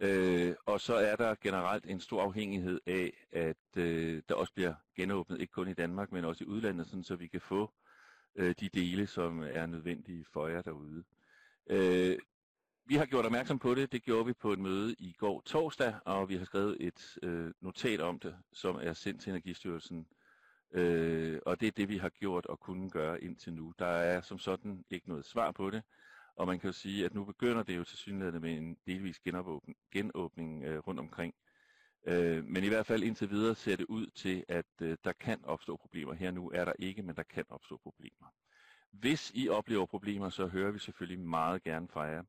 Øh, 0.00 0.54
og 0.66 0.80
så 0.80 0.94
er 0.94 1.16
der 1.16 1.34
generelt 1.40 1.86
en 1.86 2.00
stor 2.00 2.22
afhængighed 2.22 2.80
af, 2.86 3.26
at 3.32 3.76
øh, 3.76 4.22
der 4.28 4.34
også 4.34 4.52
bliver 4.52 4.74
genåbnet, 4.96 5.40
ikke 5.40 5.52
kun 5.52 5.68
i 5.68 5.74
Danmark, 5.74 6.12
men 6.12 6.24
også 6.24 6.44
i 6.44 6.46
udlandet, 6.46 6.86
sådan, 6.86 7.04
så 7.04 7.16
vi 7.16 7.26
kan 7.26 7.40
få 7.40 7.72
øh, 8.36 8.54
de 8.60 8.68
dele, 8.68 9.06
som 9.06 9.42
er 9.42 9.66
nødvendige 9.66 10.24
for 10.32 10.48
jer 10.48 10.62
derude. 10.62 11.04
Øh, 11.70 12.18
vi 12.86 12.94
har 12.94 13.06
gjort 13.06 13.24
opmærksom 13.24 13.58
på 13.58 13.74
det. 13.74 13.92
Det 13.92 14.02
gjorde 14.02 14.26
vi 14.26 14.32
på 14.32 14.52
et 14.52 14.58
møde 14.58 14.94
i 14.98 15.12
går 15.18 15.40
torsdag, 15.40 15.94
og 16.04 16.28
vi 16.28 16.36
har 16.36 16.44
skrevet 16.44 16.76
et 16.80 17.18
øh, 17.22 17.52
notat 17.60 18.00
om 18.00 18.18
det, 18.18 18.36
som 18.52 18.78
er 18.82 18.92
sendt 18.92 19.22
til 19.22 19.30
Energistyrelsen 19.30 20.06
Øh, 20.72 21.40
og 21.46 21.60
det 21.60 21.66
er 21.66 21.72
det, 21.72 21.88
vi 21.88 21.98
har 21.98 22.08
gjort 22.08 22.46
og 22.46 22.60
kunne 22.60 22.90
gøre 22.90 23.22
indtil 23.22 23.52
nu. 23.52 23.74
Der 23.78 23.86
er 23.86 24.20
som 24.20 24.38
sådan 24.38 24.84
ikke 24.90 25.08
noget 25.08 25.24
svar 25.24 25.52
på 25.52 25.70
det, 25.70 25.82
og 26.36 26.46
man 26.46 26.60
kan 26.60 26.68
jo 26.68 26.72
sige, 26.72 27.04
at 27.04 27.14
nu 27.14 27.24
begynder 27.24 27.62
det 27.62 27.76
jo 27.76 27.84
til 27.84 27.98
synligheden 27.98 28.42
med 28.42 28.56
en 28.56 28.76
delvis 28.86 29.18
genåbning, 29.18 29.76
genåbning 29.92 30.64
øh, 30.64 30.78
rundt 30.78 31.00
omkring. 31.00 31.34
Øh, 32.06 32.44
men 32.44 32.64
i 32.64 32.68
hvert 32.68 32.86
fald 32.86 33.02
indtil 33.02 33.30
videre 33.30 33.54
ser 33.54 33.76
det 33.76 33.86
ud 33.86 34.06
til, 34.06 34.44
at 34.48 34.66
øh, 34.82 34.96
der 35.04 35.12
kan 35.12 35.44
opstå 35.44 35.76
problemer. 35.76 36.14
Her 36.14 36.30
nu 36.30 36.50
er 36.54 36.64
der 36.64 36.72
ikke, 36.78 37.02
men 37.02 37.16
der 37.16 37.22
kan 37.22 37.44
opstå 37.48 37.76
problemer. 37.76 38.26
Hvis 38.90 39.32
I 39.34 39.48
oplever 39.48 39.86
problemer, 39.86 40.28
så 40.28 40.46
hører 40.46 40.70
vi 40.70 40.78
selvfølgelig 40.78 41.20
meget 41.20 41.62
gerne 41.62 41.88
fra 41.88 42.02
jer. 42.02 42.22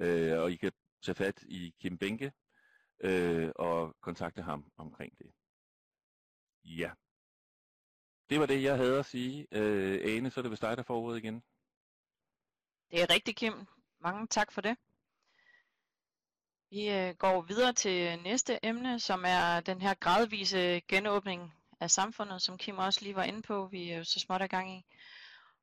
Øh, 0.00 0.38
og 0.38 0.52
I 0.52 0.56
kan 0.56 0.72
tage 1.02 1.14
fat 1.14 1.42
i 1.42 1.74
Kim 1.80 1.98
Benke, 1.98 2.32
øh, 3.00 3.50
og 3.56 3.96
kontakte 4.00 4.42
ham 4.42 4.64
omkring 4.76 5.18
det. 5.18 5.32
Ja. 6.64 6.90
Det 8.30 8.40
var 8.40 8.46
det, 8.46 8.62
jeg 8.62 8.76
havde 8.76 8.98
at 8.98 9.06
sige. 9.06 9.46
Øh, 9.52 10.16
Ane, 10.16 10.30
så 10.30 10.40
er 10.40 10.42
det 10.42 10.50
vist 10.50 10.62
dig, 10.62 10.76
der 10.76 10.82
får 10.82 11.00
ordet 11.00 11.18
igen. 11.18 11.42
Det 12.90 13.02
er 13.02 13.10
rigtigt, 13.10 13.36
Kim. 13.36 13.66
Mange 14.00 14.26
tak 14.26 14.52
for 14.52 14.60
det. 14.60 14.76
Vi 16.70 16.90
øh, 16.90 17.14
går 17.14 17.42
videre 17.42 17.72
til 17.72 18.18
næste 18.22 18.58
emne, 18.62 19.00
som 19.00 19.24
er 19.26 19.60
den 19.60 19.80
her 19.80 19.94
gradvise 19.94 20.80
genåbning 20.88 21.54
af 21.80 21.90
samfundet, 21.90 22.42
som 22.42 22.58
Kim 22.58 22.78
også 22.78 23.00
lige 23.02 23.14
var 23.14 23.24
inde 23.24 23.42
på, 23.42 23.66
vi 23.66 23.90
er 23.90 23.98
jo 23.98 24.04
så 24.04 24.20
småt 24.20 24.42
i 24.42 24.46
gang 24.46 24.78
i. 24.78 24.84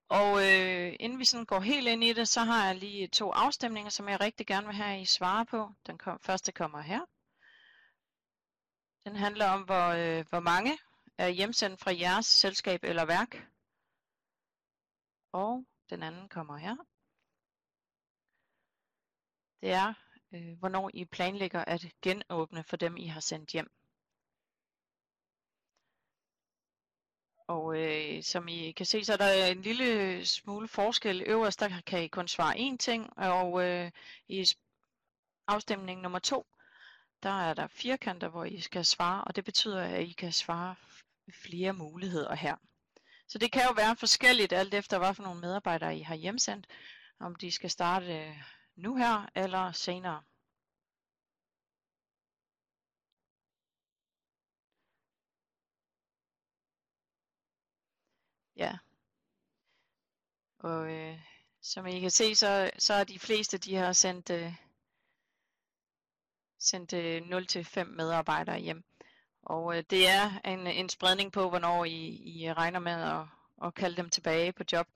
Og 0.09 0.45
øh, 0.45 0.95
inden 0.99 1.19
vi 1.19 1.25
sådan 1.25 1.45
går 1.45 1.59
helt 1.59 1.87
ind 1.87 2.03
i 2.03 2.13
det, 2.13 2.27
så 2.27 2.39
har 2.39 2.65
jeg 2.65 2.75
lige 2.75 3.07
to 3.07 3.31
afstemninger, 3.31 3.89
som 3.89 4.09
jeg 4.09 4.21
rigtig 4.21 4.47
gerne 4.47 4.67
vil 4.67 4.75
have, 4.75 5.01
I 5.01 5.05
svare 5.05 5.45
på. 5.45 5.71
Den 5.87 5.97
kom, 5.97 6.19
første 6.19 6.51
kommer 6.51 6.81
her. 6.81 7.01
Den 9.03 9.15
handler 9.15 9.49
om, 9.49 9.61
hvor, 9.61 9.87
øh, 9.87 10.25
hvor 10.29 10.39
mange 10.39 10.77
er 11.17 11.27
hjemsendt 11.27 11.79
fra 11.79 11.91
jeres 11.99 12.25
selskab 12.25 12.83
eller 12.83 13.05
værk. 13.05 13.49
Og 15.31 15.65
den 15.89 16.03
anden 16.03 16.29
kommer 16.29 16.57
her. 16.57 16.75
Det 19.61 19.71
er, 19.71 19.93
øh, 20.31 20.59
hvornår 20.59 20.91
I 20.93 21.05
planlægger 21.05 21.65
at 21.65 21.85
genåbne 22.01 22.63
for 22.63 22.77
dem, 22.77 22.97
I 22.97 23.07
har 23.07 23.19
sendt 23.19 23.49
hjem. 23.49 23.71
Og 27.47 27.77
øh, 27.77 28.23
som 28.23 28.47
I 28.47 28.71
kan 28.71 28.85
se, 28.85 29.05
så 29.05 29.13
er 29.13 29.17
der 29.17 29.45
en 29.45 29.61
lille 29.61 30.25
smule 30.25 30.67
forskel. 30.67 31.23
Øverst 31.27 31.59
der 31.59 31.81
kan 31.85 32.03
I 32.03 32.07
kun 32.07 32.27
svare 32.27 32.55
én 32.55 32.77
ting, 32.77 33.17
og 33.17 33.63
øh, 33.63 33.91
i 34.27 34.45
afstemning 35.47 36.01
nummer 36.01 36.19
to, 36.19 36.45
der 37.23 37.29
er 37.29 37.53
der 37.53 37.67
firkanter, 37.67 38.27
hvor 38.27 38.45
I 38.45 38.59
skal 38.59 38.85
svare, 38.85 39.23
og 39.23 39.35
det 39.35 39.45
betyder, 39.45 39.83
at 39.83 40.03
I 40.03 40.11
kan 40.11 40.31
svare 40.31 40.75
flere 41.33 41.73
muligheder 41.73 42.35
her. 42.35 42.55
Så 43.27 43.37
det 43.37 43.51
kan 43.51 43.63
jo 43.63 43.73
være 43.75 43.95
forskelligt, 43.95 44.53
alt 44.53 44.73
efter 44.73 44.97
hvad 44.97 45.13
for 45.13 45.23
nogle 45.23 45.41
medarbejdere 45.41 45.97
I 45.97 46.01
har 46.01 46.15
hjemsendt, 46.15 46.67
om 47.19 47.35
de 47.35 47.51
skal 47.51 47.69
starte 47.69 48.19
øh, 48.19 48.35
nu 48.75 48.95
her 48.95 49.29
eller 49.35 49.71
senere. 49.71 50.23
Ja. 58.55 58.77
Og 60.59 60.91
øh, 60.93 61.19
som 61.61 61.85
I 61.87 61.99
kan 61.99 62.11
se, 62.11 62.35
så, 62.35 62.71
så 62.77 62.93
er 62.93 63.03
de 63.03 63.19
fleste, 63.19 63.57
de 63.57 63.75
har 63.75 63.93
sendt, 63.93 64.29
øh, 64.29 64.53
sendt 66.59 66.93
øh, 66.93 67.21
0-5 67.21 67.83
medarbejdere 67.83 68.59
hjem. 68.59 68.83
Og 69.49 69.77
øh, 69.77 69.83
det 69.89 70.07
er 70.07 70.39
en, 70.45 70.67
en 70.67 70.89
spredning 70.89 71.31
på, 71.31 71.49
hvornår 71.49 71.85
I, 71.85 72.21
I 72.25 72.53
regner 72.53 72.79
med 72.79 72.91
at, 72.91 73.25
at 73.63 73.73
kalde 73.73 73.97
dem 73.97 74.09
tilbage 74.09 74.53
på 74.53 74.63
job. 74.71 74.87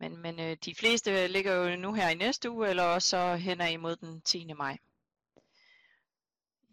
Men, 0.00 0.16
men 0.16 0.40
øh, 0.40 0.56
de 0.64 0.74
fleste 0.74 1.22
øh, 1.22 1.30
ligger 1.30 1.54
jo 1.54 1.76
nu 1.76 1.92
her 1.92 2.08
i 2.08 2.14
næste 2.14 2.50
uge, 2.50 2.68
eller 2.68 2.82
også 2.82 3.08
så 3.08 3.36
hen 3.36 3.60
imod 3.60 3.96
den 3.96 4.20
10. 4.20 4.52
maj. 4.52 4.78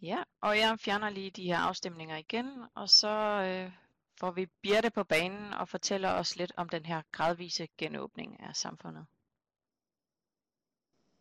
Ja, 0.02 0.24
og 0.42 0.58
jeg 0.58 0.80
fjerner 0.80 1.10
lige 1.10 1.32
de 1.32 1.44
her 1.44 1.58
afstemninger 1.58 2.18
igen, 2.18 2.64
og 2.76 2.90
så 2.90 3.10
øh, 3.42 3.72
får 4.20 4.32
vi 4.32 4.46
Birte 4.62 4.90
på 4.90 5.04
banen 5.04 5.54
og 5.54 5.70
fortæller 5.70 6.10
os 6.10 6.36
lidt 6.36 6.52
om 6.58 6.70
den 6.70 6.86
her 6.86 7.02
gradvise 7.12 7.68
genåbning 7.78 8.40
af 8.40 8.56
samfundet. 8.56 9.06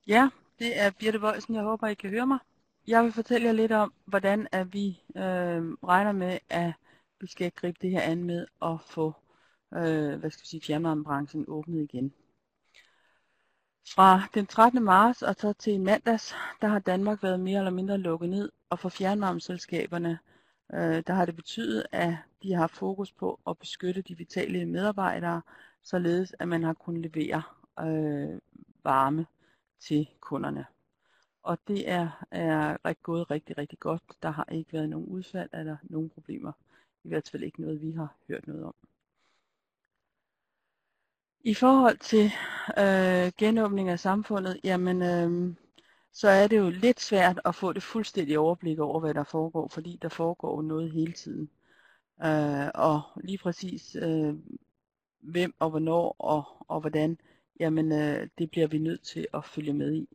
Ja, 0.07 0.29
det 0.59 0.81
er 0.81 0.91
Birte 0.91 1.19
Bøjsen. 1.19 1.55
Jeg 1.55 1.63
håber, 1.63 1.87
I 1.87 1.95
kan 1.95 2.11
høre 2.11 2.27
mig. 2.27 2.39
Jeg 2.87 3.05
vil 3.05 3.13
fortælle 3.13 3.47
jer 3.47 3.53
lidt 3.53 3.73
om, 3.73 3.93
hvordan 4.05 4.49
at 4.53 4.73
vi 4.73 5.03
øh, 5.17 5.63
regner 5.85 6.13
med, 6.13 6.39
at 6.49 6.73
vi 7.21 7.27
skal 7.27 7.51
gribe 7.51 7.79
det 7.83 7.91
her 7.91 8.01
an 8.01 8.25
med 8.25 8.47
at 8.63 8.81
få 8.81 9.15
øh, 9.75 10.19
hvad 10.21 10.31
skal 10.31 10.43
vi 10.43 10.47
sige, 10.47 10.61
fjernvarmebranchen 10.61 11.45
åbnet 11.49 11.83
igen. 11.83 12.15
Fra 13.95 14.23
den 14.35 14.47
13. 14.47 14.83
marts 14.83 15.23
og 15.23 15.35
så 15.39 15.53
til 15.53 15.81
mandags, 15.81 16.35
der 16.61 16.69
har 16.69 16.79
Danmark 16.79 17.23
været 17.23 17.41
mere 17.41 17.59
eller 17.59 17.71
mindre 17.71 17.99
lukket 17.99 18.31
ned, 18.31 18.53
og 18.71 18.79
for 18.79 18.89
fjernvarmeselskaberne, 18.89 20.19
øh, 20.75 21.03
der 21.07 21.13
har 21.13 21.25
det 21.25 21.37
betydet, 21.37 21.87
at 21.93 22.15
de 22.43 22.53
har 22.53 22.67
fokus 22.67 23.13
på 23.13 23.41
at 23.47 23.59
beskytte 23.59 24.03
de 24.03 24.17
vitale 24.17 24.67
medarbejdere, 24.67 25.43
således 25.83 26.35
at 26.39 26.49
man 26.49 26.63
har 26.63 26.73
kunnet 26.73 27.03
levere 27.03 27.43
øh, 27.81 28.41
varme 28.85 29.27
til 29.81 30.09
kunderne. 30.21 30.67
Og 31.45 31.59
det 31.69 31.89
er, 31.89 32.25
er 32.31 32.93
gået 33.03 33.31
rigtig, 33.31 33.59
rigtig 33.59 33.79
godt. 33.79 34.03
Der 34.23 34.31
har 34.31 34.49
ikke 34.53 34.73
været 34.73 34.89
nogen 34.89 35.07
udfald 35.07 35.51
eller 35.53 35.77
nogen 35.83 36.11
problemer. 36.11 36.53
I 37.05 37.09
hvert 37.09 37.29
fald 37.29 37.43
ikke 37.43 37.61
noget, 37.61 37.83
vi 37.83 37.93
har 37.93 38.17
hørt 38.29 38.47
noget 38.47 38.65
om. 38.65 38.75
I 41.41 41.55
forhold 41.55 41.99
til 41.99 42.31
øh, 42.79 43.33
genåbning 43.39 43.89
af 43.89 43.99
samfundet, 43.99 44.61
jamen, 44.65 45.03
øh, 45.03 45.55
så 46.13 46.29
er 46.29 46.47
det 46.47 46.59
jo 46.59 46.71
lidt 46.71 47.01
svært 47.01 47.41
at 47.45 47.55
få 47.55 47.73
det 47.73 47.83
fuldstændige 47.83 48.39
overblik 48.39 48.79
over, 48.79 49.01
hvad 49.01 49.15
der 49.15 49.25
foregår, 49.25 49.69
fordi 49.69 49.99
der 50.03 50.09
foregår 50.09 50.63
noget 50.63 50.91
hele 50.93 51.13
tiden. 51.13 51.51
Øh, 52.25 52.69
og 52.75 53.03
lige 53.17 53.39
præcis 53.39 53.97
øh, 54.03 54.35
hvem 55.21 55.55
og 55.59 55.71
hvornår 55.71 56.17
og, 56.19 56.45
og 56.69 56.81
hvordan, 56.81 57.19
jamen 57.61 57.93
øh, 57.93 58.29
det 58.39 58.51
bliver 58.51 58.67
vi 58.67 58.79
nødt 58.79 59.03
til 59.03 59.27
at 59.35 59.45
følge 59.45 59.73
med 59.73 59.95
i. 59.95 60.09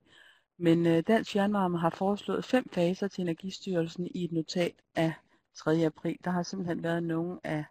Men 0.62 0.86
øh, 0.86 1.04
Dansk 1.08 1.32
Fjernvarme 1.32 1.78
har 1.80 1.90
foreslået 1.90 2.46
fem 2.46 2.70
faser 2.70 3.08
til 3.08 3.22
Energistyrelsen 3.22 4.08
i 4.08 4.24
et 4.24 4.32
notat 4.32 4.76
af 4.96 5.14
3. 5.56 5.86
april. 5.86 6.18
Der 6.24 6.32
har 6.32 6.44
simpelthen 6.44 6.84
været 6.84 7.04
nogen 7.04 7.40
af 7.44 7.66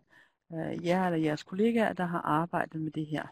øh, 0.52 0.86
jer 0.86 1.06
eller 1.06 1.18
jeres 1.18 1.42
kollegaer, 1.42 1.92
der 1.92 2.04
har 2.04 2.20
arbejdet 2.20 2.80
med 2.80 2.90
det 2.92 3.06
her. 3.06 3.26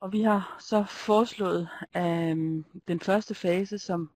Og 0.00 0.12
vi 0.12 0.22
har 0.22 0.56
så 0.60 0.84
foreslået 0.84 1.68
øh, 1.96 2.64
den 2.88 3.00
første 3.00 3.34
fase, 3.34 3.78
som 3.78 4.10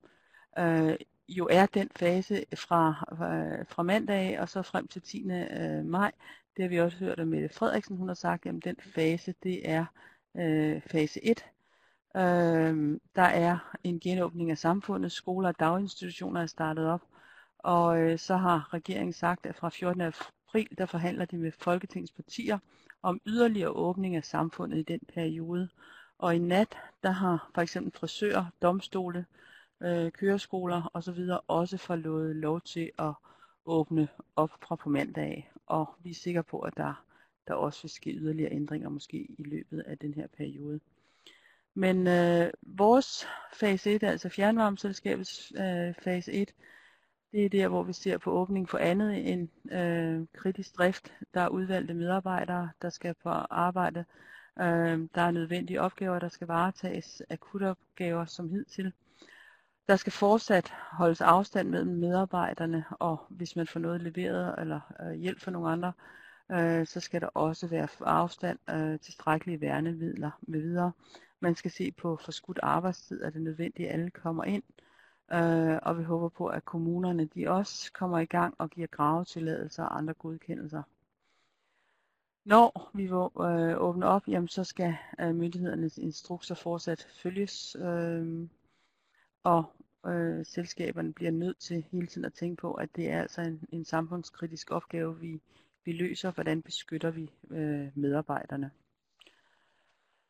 øh, 0.58 0.96
jo 1.28 1.48
er 1.50 1.66
den 1.66 1.90
fase 1.96 2.44
fra, 2.56 3.04
øh, 3.12 3.66
fra 3.66 3.82
mandag 3.82 4.40
og 4.40 4.48
så 4.48 4.62
frem 4.62 4.88
til 4.88 5.02
10. 5.02 5.30
Øh, 5.30 5.84
maj. 5.84 6.12
Det 6.56 6.62
har 6.62 6.68
vi 6.68 6.80
også 6.80 6.98
hørt 6.98 7.18
af 7.18 7.26
Mette 7.26 7.48
Frederiksen, 7.48 7.96
hun 7.96 8.08
har 8.08 8.14
sagt, 8.14 8.46
at 8.46 8.54
den 8.64 8.76
fase, 8.94 9.34
det 9.42 9.70
er 9.70 9.84
øh, 10.36 10.82
fase 10.82 11.24
1. 11.24 11.44
Øh, 12.16 13.00
der 13.16 13.22
er 13.22 13.76
en 13.84 14.00
genåbning 14.00 14.50
af 14.50 14.58
samfundet, 14.58 15.12
skoler 15.12 15.48
og 15.48 15.60
daginstitutioner 15.60 16.40
er 16.42 16.46
startet 16.46 16.86
op, 16.86 17.02
og 17.58 18.00
øh, 18.00 18.18
så 18.18 18.36
har 18.36 18.74
regeringen 18.74 19.12
sagt, 19.12 19.46
at 19.46 19.56
fra 19.56 19.68
14. 19.68 20.00
april, 20.00 20.78
der 20.78 20.86
forhandler 20.86 21.24
de 21.24 21.38
med 21.38 21.52
Folketingets 21.52 22.12
partier 22.12 22.58
om 23.02 23.20
yderligere 23.26 23.70
åbning 23.70 24.16
af 24.16 24.24
samfundet 24.24 24.78
i 24.78 24.82
den 24.82 25.00
periode. 25.14 25.68
Og 26.18 26.34
i 26.34 26.38
nat, 26.38 26.78
der 27.02 27.10
har 27.10 27.50
for 27.54 27.62
eksempel 27.62 27.92
frisører, 27.98 28.46
domstole, 28.62 29.26
øh, 29.82 30.12
køreskoler 30.12 30.90
osv. 30.94 31.18
også 31.48 31.76
forlået 31.76 32.36
lov 32.36 32.60
til 32.60 32.90
at 32.98 33.12
åbne 33.66 34.08
op 34.36 34.50
fra 34.62 34.76
på 34.76 34.88
mandag. 34.88 35.50
Og 35.66 35.94
vi 36.02 36.10
er 36.10 36.14
sikre 36.14 36.42
på, 36.42 36.60
at 36.60 36.76
der, 36.76 37.04
der 37.48 37.54
også 37.54 37.82
vil 37.82 37.90
ske 37.90 38.10
yderligere 38.10 38.52
ændringer 38.52 38.88
måske 38.88 39.26
i 39.38 39.42
løbet 39.42 39.80
af 39.80 39.98
den 39.98 40.14
her 40.14 40.26
periode. 40.26 40.80
Men 41.74 42.06
øh, 42.06 42.50
vores 42.62 43.26
fase 43.52 43.90
1, 43.94 44.02
altså 44.02 44.28
fjernvarmeselskabets 44.28 45.52
øh, 45.56 45.94
fase 46.04 46.32
1, 46.32 46.54
det 47.32 47.44
er 47.44 47.48
der, 47.48 47.68
hvor 47.68 47.82
vi 47.82 47.92
ser 47.92 48.18
på 48.18 48.30
åbning 48.30 48.68
for 48.68 48.78
andet 48.78 49.32
end 49.32 49.72
øh, 49.72 50.26
kritisk 50.36 50.78
drift. 50.78 51.14
Der 51.34 51.40
er 51.40 51.48
udvalgte 51.48 51.94
medarbejdere, 51.94 52.70
der 52.82 52.90
skal 52.90 53.14
på 53.22 53.28
arbejde. 53.28 54.04
Øh, 54.60 55.08
der 55.14 55.22
er 55.22 55.30
nødvendige 55.30 55.80
opgaver, 55.80 56.18
der 56.18 56.28
skal 56.28 56.46
varetages, 56.46 57.22
akutopgaver 57.30 58.24
som 58.24 58.48
hidtil. 58.48 58.92
Der 59.88 59.96
skal 59.96 60.12
fortsat 60.12 60.74
holdes 60.90 61.20
afstand 61.20 61.68
mellem 61.68 61.96
medarbejderne, 61.96 62.84
og 62.90 63.26
hvis 63.30 63.56
man 63.56 63.66
får 63.66 63.80
noget 63.80 64.00
leveret 64.02 64.54
eller 64.58 64.80
øh, 65.00 65.12
hjælp 65.12 65.40
fra 65.40 65.50
nogle 65.50 65.70
andre, 65.70 65.92
øh, 66.52 66.86
så 66.86 67.00
skal 67.00 67.20
der 67.20 67.26
også 67.26 67.66
være 67.66 67.88
afstand, 68.00 68.58
øh, 68.70 69.00
tilstrækkelige 69.00 69.60
værnemidler 69.60 70.30
med 70.42 70.60
videre. 70.60 70.92
Man 71.44 71.54
skal 71.54 71.70
se 71.70 71.92
på 71.92 72.16
forskudt 72.16 72.58
arbejdstid, 72.62 73.22
er 73.22 73.30
det 73.30 73.42
nødvendigt, 73.42 73.88
at 73.88 73.94
alle 73.94 74.10
kommer 74.10 74.44
ind. 74.44 74.62
Øh, 75.32 75.78
og 75.82 75.98
vi 75.98 76.02
håber 76.02 76.28
på, 76.28 76.46
at 76.46 76.64
kommunerne 76.64 77.24
de 77.24 77.48
også 77.48 77.92
kommer 77.92 78.18
i 78.18 78.24
gang 78.24 78.54
og 78.58 78.70
giver 78.70 78.86
gravetilladelser 78.86 79.84
og 79.84 79.98
andre 79.98 80.14
godkendelser. 80.14 80.82
Når 82.44 82.90
vi 82.94 83.04
øh, 83.04 83.82
åbner 83.82 84.06
op, 84.06 84.28
jamen, 84.28 84.48
så 84.48 84.64
skal 84.64 84.96
øh, 85.20 85.34
myndighedernes 85.34 85.98
instrukser 85.98 86.54
fortsat 86.54 87.08
følges, 87.22 87.76
øh, 87.80 88.48
og 89.42 89.64
øh, 90.06 90.46
selskaberne 90.46 91.12
bliver 91.12 91.30
nødt 91.30 91.58
til 91.58 91.84
hele 91.92 92.06
tiden 92.06 92.24
at 92.24 92.32
tænke 92.32 92.60
på, 92.60 92.74
at 92.74 92.96
det 92.96 93.10
er 93.10 93.22
altså 93.22 93.40
en, 93.40 93.60
en 93.72 93.84
samfundskritisk 93.84 94.70
opgave, 94.70 95.20
vi, 95.20 95.40
vi 95.84 95.92
løser. 95.92 96.30
Hvordan 96.30 96.62
beskytter 96.62 97.10
vi 97.10 97.30
øh, 97.50 97.88
medarbejderne? 97.94 98.70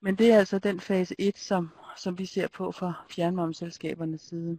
Men 0.05 0.17
det 0.17 0.33
er 0.33 0.39
altså 0.39 0.59
den 0.59 0.81
fase 0.81 1.15
1, 1.19 1.39
som, 1.39 1.71
som 1.97 2.19
vi 2.19 2.27
ser 2.27 2.49
på 2.49 2.73
fra 2.73 3.05
fjernvarmeselskabernes 3.11 4.21
side. 4.21 4.59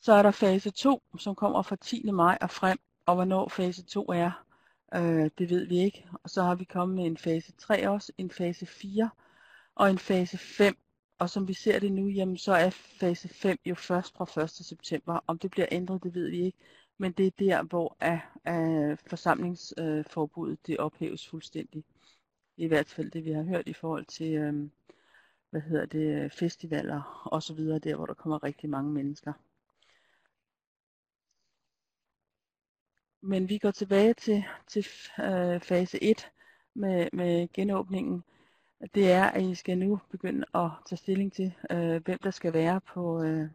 Så 0.00 0.12
er 0.12 0.22
der 0.22 0.30
fase 0.30 0.70
2, 0.70 1.02
som 1.18 1.34
kommer 1.34 1.62
fra 1.62 1.76
10. 1.76 2.10
maj 2.10 2.38
og 2.40 2.50
frem, 2.50 2.78
og 3.06 3.14
hvornår 3.14 3.48
fase 3.48 3.82
2 3.82 4.08
er, 4.08 4.44
øh, 4.94 5.30
det 5.38 5.50
ved 5.50 5.66
vi 5.66 5.78
ikke. 5.78 6.06
Og 6.22 6.30
så 6.30 6.42
har 6.42 6.54
vi 6.54 6.64
kommet 6.64 6.96
med 6.96 7.06
en 7.06 7.16
fase 7.16 7.52
3 7.52 7.88
også, 7.88 8.12
en 8.18 8.30
fase 8.30 8.66
4 8.66 9.10
og 9.74 9.90
en 9.90 9.98
fase 9.98 10.38
5. 10.38 10.76
Og 11.18 11.30
som 11.30 11.48
vi 11.48 11.54
ser 11.54 11.78
det 11.78 11.92
nu, 11.92 12.08
jamen, 12.08 12.36
så 12.36 12.52
er 12.52 12.70
fase 12.70 13.28
5 13.28 13.58
jo 13.66 13.74
først 13.74 14.14
fra 14.16 14.42
1. 14.42 14.50
september. 14.50 15.24
Om 15.26 15.38
det 15.38 15.50
bliver 15.50 15.68
ændret, 15.70 16.02
det 16.02 16.14
ved 16.14 16.30
vi 16.30 16.44
ikke. 16.44 16.58
Men 16.98 17.12
det 17.12 17.26
er 17.26 17.30
der, 17.38 17.62
hvor 17.62 17.96
er, 18.00 18.18
er 18.44 18.96
forsamlingsforbuddet 19.06 20.66
det 20.66 20.78
ophæves 20.78 21.28
fuldstændig. 21.28 21.84
I 22.60 22.66
hvert 22.66 22.88
fald 22.88 23.10
det, 23.10 23.24
vi 23.24 23.30
har 23.30 23.42
hørt 23.42 23.68
i 23.68 23.72
forhold 23.72 24.06
til 24.06 24.32
øh, 24.34 24.68
hvad 25.50 25.60
hedder 25.60 25.86
det, 25.86 26.32
festivaler 26.32 27.28
og 27.32 27.42
så 27.42 27.54
videre, 27.54 27.78
der 27.78 27.96
hvor 27.96 28.06
der 28.06 28.14
kommer 28.14 28.44
rigtig 28.44 28.70
mange 28.70 28.92
mennesker. 28.92 29.32
Men 33.20 33.48
vi 33.48 33.58
går 33.58 33.70
tilbage 33.70 34.14
til, 34.14 34.44
til 34.66 34.86
øh, 35.20 35.60
fase 35.60 36.02
1 36.02 36.30
med, 36.74 37.08
med 37.12 37.48
genåbningen. 37.52 38.24
Det 38.94 39.12
er, 39.12 39.24
at 39.24 39.42
I 39.42 39.54
skal 39.54 39.78
nu 39.78 40.00
begynde 40.10 40.46
at 40.54 40.70
tage 40.86 40.96
stilling 40.96 41.32
til, 41.32 41.54
øh, 41.70 42.04
hvem 42.04 42.18
der 42.18 42.30
skal 42.30 42.52
være 42.52 42.80
på 42.80 43.22
øh, 43.22 43.48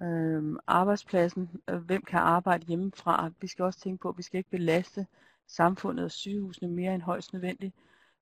øh, 0.00 0.56
arbejdspladsen. 0.66 1.50
Hvem 1.86 2.02
kan 2.02 2.18
arbejde 2.18 2.66
hjemmefra. 2.66 3.30
Vi 3.40 3.46
skal 3.46 3.64
også 3.64 3.80
tænke 3.80 4.02
på, 4.02 4.08
at 4.08 4.18
vi 4.18 4.22
skal 4.22 4.38
ikke 4.38 4.50
belaste 4.50 5.06
samfundet 5.48 6.04
og 6.04 6.10
sygehusene 6.10 6.68
mere 6.68 6.94
end 6.94 7.02
højst 7.02 7.32
nødvendigt. 7.32 7.74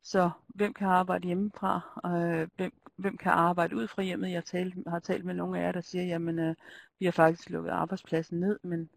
Så 0.02 0.30
hvem 0.46 0.74
kan 0.74 0.86
arbejde 0.86 1.26
hjemmefra? 1.26 2.00
Øh, 2.06 2.48
hvem, 2.56 2.72
hvem 2.96 3.16
kan 3.16 3.32
arbejde 3.32 3.76
ud 3.76 3.88
fra 3.88 4.02
hjemmet? 4.02 4.30
Jeg 4.30 4.44
talt, 4.44 4.74
har 4.86 4.98
talt 4.98 5.24
med 5.24 5.34
nogle 5.34 5.58
af 5.58 5.62
jer, 5.62 5.72
der 5.72 5.80
siger, 5.80 6.04
jamen 6.04 6.38
øh, 6.38 6.54
vi 6.98 7.04
har 7.04 7.12
faktisk 7.12 7.50
lukket 7.50 7.70
arbejdspladsen 7.70 8.40
ned, 8.40 8.58
men 8.62 8.90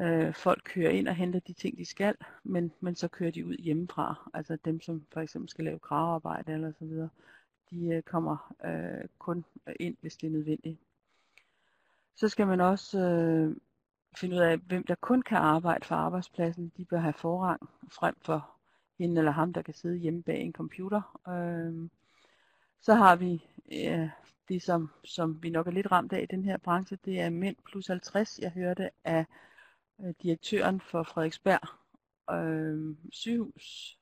øh, 0.00 0.34
folk 0.34 0.62
kører 0.64 0.90
ind 0.90 1.08
og 1.08 1.14
henter 1.14 1.40
de 1.40 1.52
ting, 1.52 1.78
de 1.78 1.84
skal, 1.84 2.14
men, 2.44 2.72
men 2.80 2.94
så 2.94 3.08
kører 3.08 3.30
de 3.30 3.46
ud 3.46 3.56
hjemmefra. 3.56 4.30
Altså 4.34 4.56
dem, 4.64 4.80
som 4.80 5.06
for 5.12 5.20
eksempel 5.20 5.48
skal 5.48 5.64
lave 5.64 5.78
gravearbejde 5.78 6.52
eller 6.52 6.72
så 6.72 6.84
videre, 6.84 7.08
de 7.70 7.86
øh, 7.86 8.02
kommer 8.02 8.54
øh, 8.64 9.08
kun 9.18 9.44
ind, 9.80 9.96
hvis 10.00 10.16
det 10.16 10.26
er 10.26 10.30
nødvendigt. 10.30 10.78
Så 12.16 12.28
skal 12.28 12.46
man 12.46 12.60
også 12.60 12.98
øh, 13.00 13.56
finde 14.16 14.36
ud 14.36 14.40
af, 14.40 14.58
hvem 14.58 14.86
der 14.86 14.94
kun 14.94 15.22
kan 15.22 15.38
arbejde 15.38 15.86
for 15.86 15.94
arbejdspladsen. 15.94 16.72
De 16.76 16.84
bør 16.84 16.98
have 16.98 17.12
forrang 17.12 17.70
frem 17.90 18.14
for 18.22 18.50
hende 18.98 19.18
eller 19.18 19.32
ham, 19.32 19.52
der 19.52 19.62
kan 19.62 19.74
sidde 19.74 19.96
hjemme 19.96 20.22
bag 20.22 20.40
en 20.40 20.52
computer. 20.52 21.20
Øh, 21.28 21.88
så 22.80 22.94
har 22.94 23.16
vi 23.16 23.46
øh, 23.72 24.08
det, 24.48 24.62
som, 24.62 24.90
som 25.04 25.42
vi 25.42 25.50
nok 25.50 25.66
er 25.66 25.70
lidt 25.70 25.92
ramt 25.92 26.12
af 26.12 26.22
i 26.22 26.26
den 26.26 26.44
her 26.44 26.56
branche, 26.58 26.98
det 27.04 27.20
er 27.20 27.30
mænd 27.30 27.56
plus 27.64 27.86
50. 27.86 28.38
Jeg 28.38 28.50
hørte 28.50 28.90
af 29.04 29.26
øh, 30.00 30.14
direktøren 30.22 30.80
for 30.80 31.02
Frederiksberg 31.02 31.68
øh, 32.30 32.96
sygehus, 33.10 33.98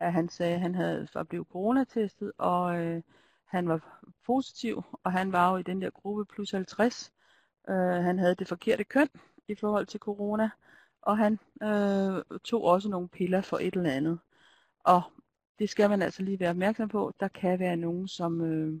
at 0.00 0.12
han 0.12 0.28
sagde, 0.28 0.54
at 0.54 0.60
han 0.60 0.74
havde 0.74 1.08
blevet 1.28 1.46
coronatestet, 1.46 2.32
og 2.38 2.78
øh, 2.78 3.02
han 3.44 3.68
var 3.68 4.02
positiv, 4.26 4.82
og 5.04 5.12
han 5.12 5.32
var 5.32 5.50
jo 5.50 5.56
i 5.56 5.62
den 5.62 5.82
der 5.82 5.90
gruppe 5.90 6.24
plus 6.24 6.50
50. 6.50 7.12
Øh, 7.68 8.04
han 8.04 8.18
havde 8.18 8.34
det 8.34 8.48
forkerte 8.48 8.84
køn 8.84 9.08
i 9.48 9.54
forhold 9.54 9.86
til 9.86 10.00
corona, 10.00 10.50
og 11.02 11.18
han 11.18 11.38
øh, 11.62 12.38
tog 12.44 12.64
også 12.64 12.88
nogle 12.88 13.08
piller 13.08 13.40
for 13.40 13.58
et 13.58 13.74
eller 13.74 13.90
andet. 13.90 14.18
Og 14.84 15.02
det 15.58 15.70
skal 15.70 15.90
man 15.90 16.02
altså 16.02 16.22
lige 16.22 16.40
være 16.40 16.50
opmærksom 16.50 16.88
på. 16.88 17.12
Der 17.20 17.28
kan 17.28 17.58
være 17.58 17.76
nogen, 17.76 18.08
som, 18.08 18.40
øh, 18.40 18.80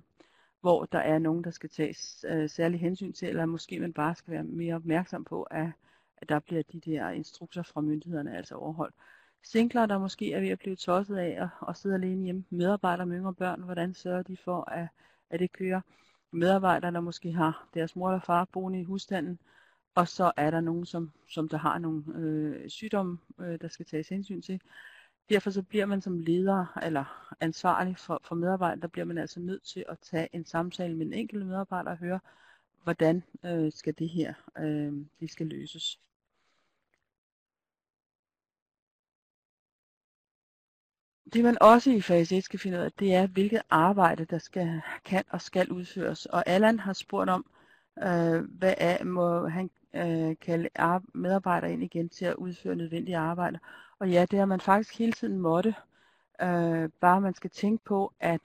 hvor 0.60 0.84
der 0.84 0.98
er 0.98 1.18
nogen, 1.18 1.44
der 1.44 1.50
skal 1.50 1.70
tages 1.70 2.24
øh, 2.28 2.50
særlig 2.50 2.80
hensyn 2.80 3.12
til, 3.12 3.28
eller 3.28 3.46
måske 3.46 3.80
man 3.80 3.92
bare 3.92 4.14
skal 4.14 4.32
være 4.32 4.44
mere 4.44 4.74
opmærksom 4.74 5.24
på, 5.24 5.42
at, 5.42 5.66
at 6.16 6.28
der 6.28 6.38
bliver 6.38 6.62
de 6.62 6.80
der 6.80 7.10
instrukser 7.10 7.62
fra 7.62 7.80
myndighederne 7.80 8.36
altså 8.36 8.54
overholdt. 8.54 8.94
Singler, 9.42 9.86
der 9.86 9.98
måske 9.98 10.32
er 10.32 10.40
ved 10.40 10.48
at 10.48 10.58
blive 10.58 10.76
tosset 10.76 11.16
af 11.16 11.42
og, 11.42 11.48
og 11.60 11.76
sidde 11.76 11.94
alene 11.94 12.24
hjemme, 12.24 12.44
medarbejdere 12.50 13.06
med 13.06 13.16
yngre 13.16 13.34
børn, 13.34 13.62
hvordan 13.62 13.94
sørger 13.94 14.22
de 14.22 14.36
for, 14.36 14.70
at, 14.70 14.88
at 15.30 15.40
det 15.40 15.52
kører? 15.52 15.80
Medarbejdere, 16.30 16.92
der 16.92 17.00
måske 17.00 17.32
har 17.32 17.68
deres 17.74 17.96
mor 17.96 18.08
eller 18.08 18.20
far 18.20 18.44
boende 18.44 18.80
i 18.80 18.84
husstanden, 18.84 19.38
og 19.94 20.08
så 20.08 20.32
er 20.36 20.50
der 20.50 20.60
nogen, 20.60 20.86
som, 20.86 21.12
som 21.28 21.48
der 21.48 21.56
har 21.56 21.78
nogle 21.78 22.04
øh, 22.14 22.70
sygdomme, 22.70 23.18
øh, 23.40 23.60
der 23.60 23.68
skal 23.68 23.86
tages 23.86 24.08
hensyn 24.08 24.42
til. 24.42 24.60
Derfor 25.30 25.50
så 25.50 25.62
bliver 25.62 25.86
man 25.86 26.00
som 26.00 26.18
leder 26.18 26.78
eller 26.82 27.34
ansvarlig 27.40 27.98
for, 27.98 28.20
for 28.24 28.34
medarbejdere, 28.34 28.80
der 28.80 28.88
bliver 28.88 29.04
man 29.04 29.18
altså 29.18 29.40
nødt 29.40 29.62
til 29.62 29.84
at 29.88 29.98
tage 29.98 30.28
en 30.32 30.44
samtale 30.44 30.94
med 30.96 31.06
en 31.06 31.12
enkelt 31.12 31.46
medarbejder 31.46 31.90
og 31.90 31.98
høre, 31.98 32.20
hvordan 32.82 33.22
øh, 33.44 33.72
skal 33.72 33.94
det 33.98 34.08
her 34.08 34.34
øh, 34.58 34.92
det 35.20 35.30
skal 35.30 35.46
løses. 35.46 36.00
Det 41.32 41.44
man 41.44 41.56
også 41.60 41.90
i 41.90 42.00
fase 42.00 42.36
1 42.36 42.44
skal 42.44 42.58
finde 42.58 42.78
ud 42.78 42.82
af, 42.82 42.92
det 42.92 43.14
er, 43.14 43.26
hvilket 43.26 43.62
arbejde, 43.70 44.24
der 44.24 44.38
skal, 44.38 44.80
kan 45.04 45.24
og 45.30 45.40
skal 45.40 45.72
udføres. 45.72 46.26
Og 46.26 46.42
Allan 46.46 46.80
har 46.80 46.92
spurgt 46.92 47.30
om, 47.30 47.46
øh, 47.98 48.40
hvad 48.58 48.74
er, 48.78 49.04
må 49.04 49.48
han 49.48 49.70
øh, 49.94 50.36
kalde 50.40 50.68
medarbejdere 51.14 51.72
ind 51.72 51.82
igen 51.82 52.08
til 52.08 52.24
at 52.24 52.34
udføre 52.34 52.76
nødvendige 52.76 53.16
arbejde. 53.16 53.58
Og 53.98 54.10
ja, 54.10 54.26
det 54.30 54.38
har 54.38 54.46
man 54.46 54.60
faktisk 54.60 54.98
hele 54.98 55.12
tiden 55.12 55.38
måtte. 55.38 55.74
Øh, 56.42 56.88
bare 57.00 57.20
man 57.20 57.34
skal 57.34 57.50
tænke 57.50 57.84
på, 57.84 58.12
at 58.20 58.40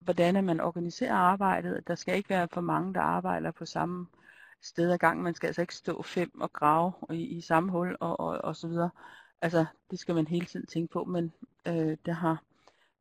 hvordan 0.00 0.44
man 0.44 0.60
organiserer 0.60 1.14
arbejdet. 1.14 1.88
Der 1.88 1.94
skal 1.94 2.16
ikke 2.16 2.30
være 2.30 2.48
for 2.52 2.60
mange, 2.60 2.94
der 2.94 3.00
arbejder 3.00 3.50
på 3.50 3.66
samme 3.66 4.06
sted 4.62 4.92
ad 4.92 4.98
gang. 4.98 5.22
Man 5.22 5.34
skal 5.34 5.46
altså 5.46 5.60
ikke 5.60 5.74
stå 5.74 6.02
fem 6.02 6.40
og 6.40 6.52
grave 6.52 6.92
i, 7.10 7.22
i 7.22 7.40
samme 7.40 7.70
hul 7.70 7.96
og, 8.00 8.20
og, 8.20 8.38
og 8.44 8.56
så 8.56 8.68
videre. 8.68 8.90
Altså, 9.40 9.66
det 9.90 9.98
skal 9.98 10.14
man 10.14 10.26
hele 10.26 10.46
tiden 10.46 10.66
tænke 10.66 10.92
på, 10.92 11.04
men 11.04 11.32
øh, 11.66 11.96
der 12.06 12.12
har, 12.12 12.42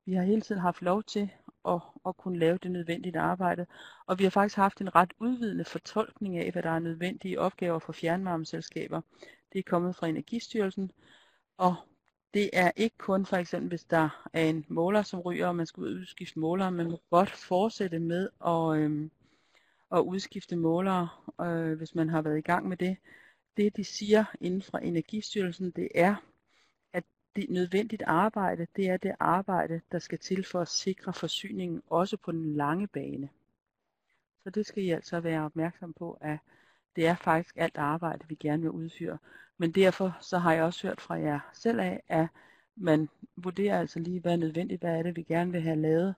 vi 0.05 0.13
har 0.13 0.23
hele 0.23 0.41
tiden 0.41 0.61
haft 0.61 0.81
lov 0.81 1.03
til 1.03 1.29
at, 1.67 1.81
at 2.07 2.17
kunne 2.17 2.39
lave 2.39 2.57
det 2.63 2.71
nødvendige 2.71 3.19
arbejde. 3.19 3.65
Og 4.05 4.19
vi 4.19 4.23
har 4.23 4.31
faktisk 4.31 4.55
haft 4.55 4.81
en 4.81 4.95
ret 4.95 5.13
udvidende 5.19 5.65
fortolkning 5.65 6.37
af, 6.37 6.51
hvad 6.51 6.63
der 6.63 6.69
er 6.69 6.79
nødvendige 6.79 7.39
opgaver 7.39 7.79
for 7.79 7.93
fjernvarmeselskaber. 7.93 9.01
Det 9.53 9.59
er 9.59 9.63
kommet 9.63 9.95
fra 9.95 10.07
Energistyrelsen, 10.07 10.91
og 11.57 11.75
det 12.33 12.49
er 12.53 12.71
ikke 12.75 12.97
kun 12.97 13.25
for 13.25 13.37
eksempel, 13.37 13.69
hvis 13.69 13.83
der 13.83 14.27
er 14.33 14.49
en 14.49 14.65
måler, 14.67 15.01
som 15.01 15.19
ryger, 15.19 15.47
og 15.47 15.55
man 15.55 15.65
skal 15.65 15.83
udskifte 15.83 16.39
måler. 16.39 16.69
Man 16.69 16.91
må 16.91 17.01
godt 17.09 17.31
fortsætte 17.31 17.99
med 17.99 18.29
at, 18.45 18.77
øh, 18.77 19.09
at 19.91 19.99
udskifte 19.99 20.55
målere, 20.55 21.09
øh, 21.41 21.77
hvis 21.77 21.95
man 21.95 22.09
har 22.09 22.21
været 22.21 22.37
i 22.37 22.41
gang 22.41 22.67
med 22.67 22.77
det. 22.77 22.97
Det, 23.57 23.77
de 23.77 23.83
siger 23.83 24.25
inden 24.41 24.61
fra 24.61 24.79
Energistyrelsen, 24.83 25.71
det 25.71 25.87
er, 25.95 26.15
det 27.35 27.49
nødvendigt 27.49 28.03
arbejde, 28.05 28.67
det 28.75 28.89
er 28.89 28.97
det 28.97 29.15
arbejde, 29.19 29.81
der 29.91 29.99
skal 29.99 30.19
til 30.19 30.45
for 30.45 30.61
at 30.61 30.67
sikre 30.67 31.13
forsyningen, 31.13 31.81
også 31.89 32.17
på 32.17 32.31
den 32.31 32.55
lange 32.55 32.87
bane. 32.87 33.29
Så 34.43 34.49
det 34.49 34.65
skal 34.65 34.83
I 34.83 34.89
altså 34.89 35.19
være 35.19 35.45
opmærksom 35.45 35.93
på, 35.93 36.17
at 36.21 36.37
det 36.95 37.07
er 37.07 37.15
faktisk 37.15 37.57
alt 37.57 37.77
arbejde, 37.77 38.27
vi 38.27 38.35
gerne 38.35 38.61
vil 38.61 38.71
udføre. 38.71 39.17
Men 39.57 39.71
derfor 39.71 40.17
så 40.21 40.37
har 40.37 40.53
jeg 40.53 40.63
også 40.63 40.87
hørt 40.87 41.01
fra 41.01 41.15
jer 41.15 41.39
selv 41.53 41.79
af, 41.79 42.03
at 42.07 42.27
man 42.75 43.09
vurderer 43.35 43.79
altså 43.79 43.99
lige, 43.99 44.19
hvad 44.19 44.31
er 44.31 44.37
nødvendigt, 44.37 44.81
hvad 44.81 44.97
er 44.99 45.03
det, 45.03 45.15
vi 45.15 45.23
gerne 45.23 45.51
vil 45.51 45.61
have 45.61 45.75
lavet, 45.75 46.15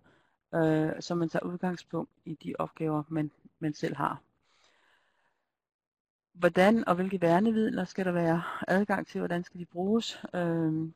øh, 0.56 1.02
så 1.02 1.16
man 1.16 1.30
tager 1.30 1.46
udgangspunkt 1.46 2.12
i 2.26 2.34
de 2.44 2.54
opgaver, 2.60 3.04
man, 3.10 3.32
man 3.60 3.74
selv 3.74 3.96
har. 3.96 4.22
Hvordan 6.34 6.88
og 6.88 6.96
hvilke 6.96 7.22
værnemidler 7.22 7.86
skal 7.86 8.06
der 8.06 8.12
være 8.12 8.44
adgang 8.68 9.08
til, 9.08 9.20
hvordan 9.20 9.44
skal 9.44 9.60
de 9.60 9.66
bruges? 9.66 10.24
Øh, 10.34 10.90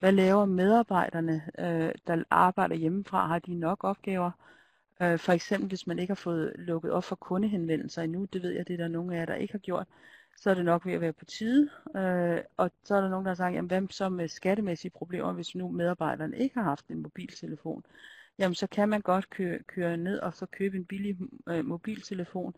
hvad 0.00 0.12
laver 0.12 0.44
medarbejderne, 0.44 1.42
øh, 1.58 1.92
der 2.06 2.24
arbejder 2.30 2.76
hjemmefra? 2.76 3.26
Har 3.26 3.38
de 3.38 3.54
nok 3.54 3.84
opgaver? 3.84 4.30
Øh, 5.02 5.18
for 5.18 5.32
eksempel, 5.32 5.68
hvis 5.68 5.86
man 5.86 5.98
ikke 5.98 6.10
har 6.10 6.14
fået 6.14 6.52
lukket 6.58 6.90
op 6.90 7.04
for 7.04 7.16
kundehenvendelser 7.16 8.02
endnu, 8.02 8.24
det 8.24 8.42
ved 8.42 8.50
jeg, 8.50 8.68
det 8.68 8.74
er 8.74 8.78
der 8.78 8.88
nogle 8.88 9.14
af 9.14 9.18
jer, 9.20 9.26
der 9.26 9.34
ikke 9.34 9.52
har 9.54 9.58
gjort, 9.58 9.86
så 10.36 10.50
er 10.50 10.54
det 10.54 10.64
nok 10.64 10.86
ved 10.86 10.92
at 10.92 11.00
være 11.00 11.12
på 11.12 11.24
tide. 11.24 11.70
Øh, 11.96 12.40
og 12.56 12.70
så 12.84 12.94
er 12.94 13.00
der 13.00 13.08
nogen, 13.08 13.24
der 13.24 13.30
har 13.30 13.34
sagt, 13.34 13.54
jamen 13.54 13.68
hvad 13.68 13.82
så 13.90 14.08
med 14.08 14.28
skattemæssige 14.28 14.90
problemer, 14.90 15.32
hvis 15.32 15.54
nu 15.54 15.68
medarbejderne 15.68 16.38
ikke 16.38 16.54
har 16.54 16.62
haft 16.62 16.88
en 16.88 17.02
mobiltelefon? 17.02 17.84
Jamen 18.38 18.54
så 18.54 18.66
kan 18.66 18.88
man 18.88 19.00
godt 19.00 19.30
køre, 19.30 19.58
køre 19.58 19.96
ned 19.96 20.18
og 20.18 20.34
så 20.34 20.46
købe 20.46 20.76
en 20.76 20.84
billig 20.84 21.16
øh, 21.48 21.64
mobiltelefon, 21.64 22.54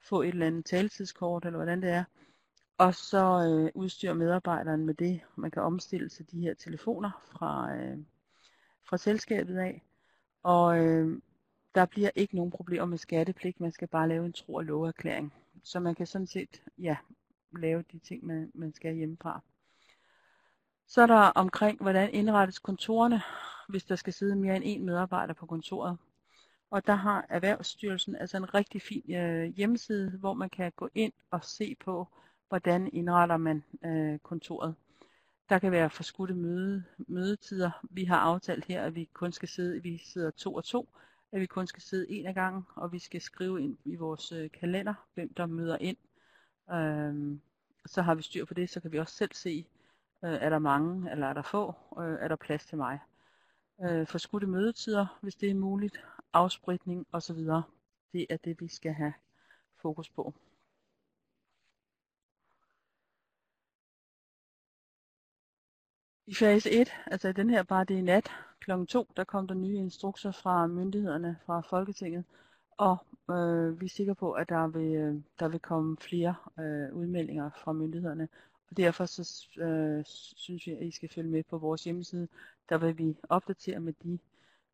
få 0.00 0.22
et 0.22 0.28
eller 0.28 0.46
andet 0.46 0.64
taletidskort, 0.64 1.44
eller 1.44 1.58
hvordan 1.58 1.82
det 1.82 1.90
er, 1.90 2.04
og 2.78 2.94
så 2.94 3.48
øh, 3.48 3.70
udstyre 3.74 4.14
medarbejderen 4.14 4.86
med 4.86 4.94
det. 4.94 5.20
Man 5.36 5.50
kan 5.50 5.62
omstille 5.62 6.08
til 6.08 6.30
de 6.30 6.40
her 6.40 6.54
telefoner 6.54 7.10
fra, 7.32 7.76
øh, 7.76 7.98
fra 8.88 8.96
selskabet 8.96 9.58
af. 9.58 9.82
Og 10.42 10.78
øh, 10.78 11.20
der 11.74 11.86
bliver 11.86 12.10
ikke 12.14 12.36
nogen 12.36 12.50
problemer 12.50 12.86
med 12.86 12.98
skattepligt, 12.98 13.60
man 13.60 13.72
skal 13.72 13.88
bare 13.88 14.08
lave 14.08 14.26
en 14.26 14.32
tro- 14.32 14.54
og 14.54 14.64
loverklæring. 14.64 15.34
Så 15.62 15.80
man 15.80 15.94
kan 15.94 16.06
sådan 16.06 16.26
set 16.26 16.62
ja, 16.78 16.96
lave 17.58 17.84
de 17.92 17.98
ting, 17.98 18.26
man, 18.26 18.50
man 18.54 18.72
skal 18.74 18.94
hjemmefra. 18.94 19.40
Så 20.86 21.02
er 21.02 21.06
der 21.06 21.16
omkring, 21.16 21.82
hvordan 21.82 22.10
indrettes 22.10 22.58
kontorerne, 22.58 23.22
hvis 23.68 23.84
der 23.84 23.96
skal 23.96 24.12
sidde 24.12 24.36
mere 24.36 24.56
end 24.56 24.64
en 24.66 24.86
medarbejder 24.86 25.34
på 25.34 25.46
kontoret. 25.46 25.98
Og 26.70 26.86
der 26.86 26.94
har 26.94 27.26
Erhvervsstyrelsen 27.28 28.16
altså 28.16 28.36
en 28.36 28.54
rigtig 28.54 28.82
fin 28.82 29.14
øh, 29.14 29.44
hjemmeside, 29.44 30.10
hvor 30.10 30.34
man 30.34 30.50
kan 30.50 30.72
gå 30.76 30.88
ind 30.94 31.12
og 31.30 31.44
se 31.44 31.76
på, 31.80 32.08
hvordan 32.48 32.90
indretter 32.92 33.36
man 33.36 33.64
øh, 33.84 34.18
kontoret. 34.18 34.74
Der 35.48 35.58
kan 35.58 35.72
være 35.72 35.90
forskudte 35.90 36.34
møde, 36.34 36.84
mødetider. 36.98 37.70
Vi 37.90 38.04
har 38.04 38.18
aftalt 38.18 38.64
her, 38.64 38.82
at 38.82 38.94
vi 38.94 39.08
kun 39.12 39.32
skal 39.32 39.48
sidde, 39.48 39.82
vi 39.82 39.98
sidder 39.98 40.30
to 40.30 40.54
og 40.54 40.64
to, 40.64 40.88
at 41.32 41.40
vi 41.40 41.46
kun 41.46 41.66
skal 41.66 41.82
sidde 41.82 42.10
en 42.10 42.26
af 42.26 42.34
gangen, 42.34 42.62
og 42.74 42.92
vi 42.92 42.98
skal 42.98 43.20
skrive 43.20 43.62
ind 43.62 43.78
i 43.84 43.96
vores 43.96 44.32
øh, 44.32 44.50
kalender, 44.50 44.94
hvem 45.14 45.34
der 45.34 45.46
møder 45.46 45.78
ind. 45.80 45.96
Øhm, 46.72 47.40
så 47.86 48.02
har 48.02 48.14
vi 48.14 48.22
styr 48.22 48.44
på 48.44 48.54
det, 48.54 48.70
så 48.70 48.80
kan 48.80 48.92
vi 48.92 48.98
også 48.98 49.14
selv 49.14 49.32
se, 49.32 49.66
øh, 50.24 50.32
er 50.32 50.50
der 50.50 50.58
mange, 50.58 51.10
eller 51.10 51.26
er 51.26 51.32
der 51.32 51.42
få, 51.42 51.74
øh, 51.98 52.18
er 52.20 52.28
der 52.28 52.36
plads 52.36 52.66
til 52.66 52.78
mig. 52.78 52.98
Øh, 53.84 54.06
forskudte 54.06 54.46
mødetider, 54.46 55.18
hvis 55.22 55.34
det 55.34 55.50
er 55.50 55.54
muligt, 55.54 56.04
afspritning 56.32 57.06
osv. 57.12 57.38
Det 58.12 58.26
er 58.30 58.36
det, 58.36 58.60
vi 58.60 58.68
skal 58.68 58.92
have 58.92 59.12
fokus 59.82 60.10
på. 60.10 60.34
I 66.28 66.34
fase 66.34 66.70
1, 66.70 66.88
altså 67.06 67.32
den 67.32 67.50
her 67.50 67.62
bare 67.62 67.84
det 67.84 67.98
er 67.98 68.02
nat, 68.02 68.30
kl. 68.60 68.84
2, 68.88 69.08
der 69.16 69.24
kom 69.24 69.46
der 69.46 69.54
nye 69.54 69.76
instrukser 69.76 70.30
fra 70.30 70.66
myndighederne, 70.66 71.38
fra 71.46 71.60
Folketinget, 71.60 72.24
og 72.70 72.96
øh, 73.30 73.80
vi 73.80 73.84
er 73.84 73.90
sikre 73.90 74.14
på, 74.14 74.32
at 74.32 74.48
der 74.48 74.66
vil, 74.66 74.94
øh, 74.94 75.14
der 75.38 75.48
vil 75.48 75.60
komme 75.60 75.96
flere 75.96 76.34
øh, 76.58 76.94
udmeldinger 76.94 77.50
fra 77.64 77.72
myndighederne. 77.72 78.28
Og 78.70 78.76
derfor 78.76 79.06
så 79.06 79.48
øh, 79.60 80.04
synes 80.36 80.66
vi, 80.66 80.72
at 80.72 80.82
I 80.82 80.90
skal 80.90 81.08
følge 81.08 81.30
med 81.30 81.42
på 81.42 81.58
vores 81.58 81.84
hjemmeside. 81.84 82.28
Der 82.68 82.78
vil 82.78 82.98
vi 82.98 83.16
opdatere 83.28 83.80
med 83.80 83.92
de 84.04 84.18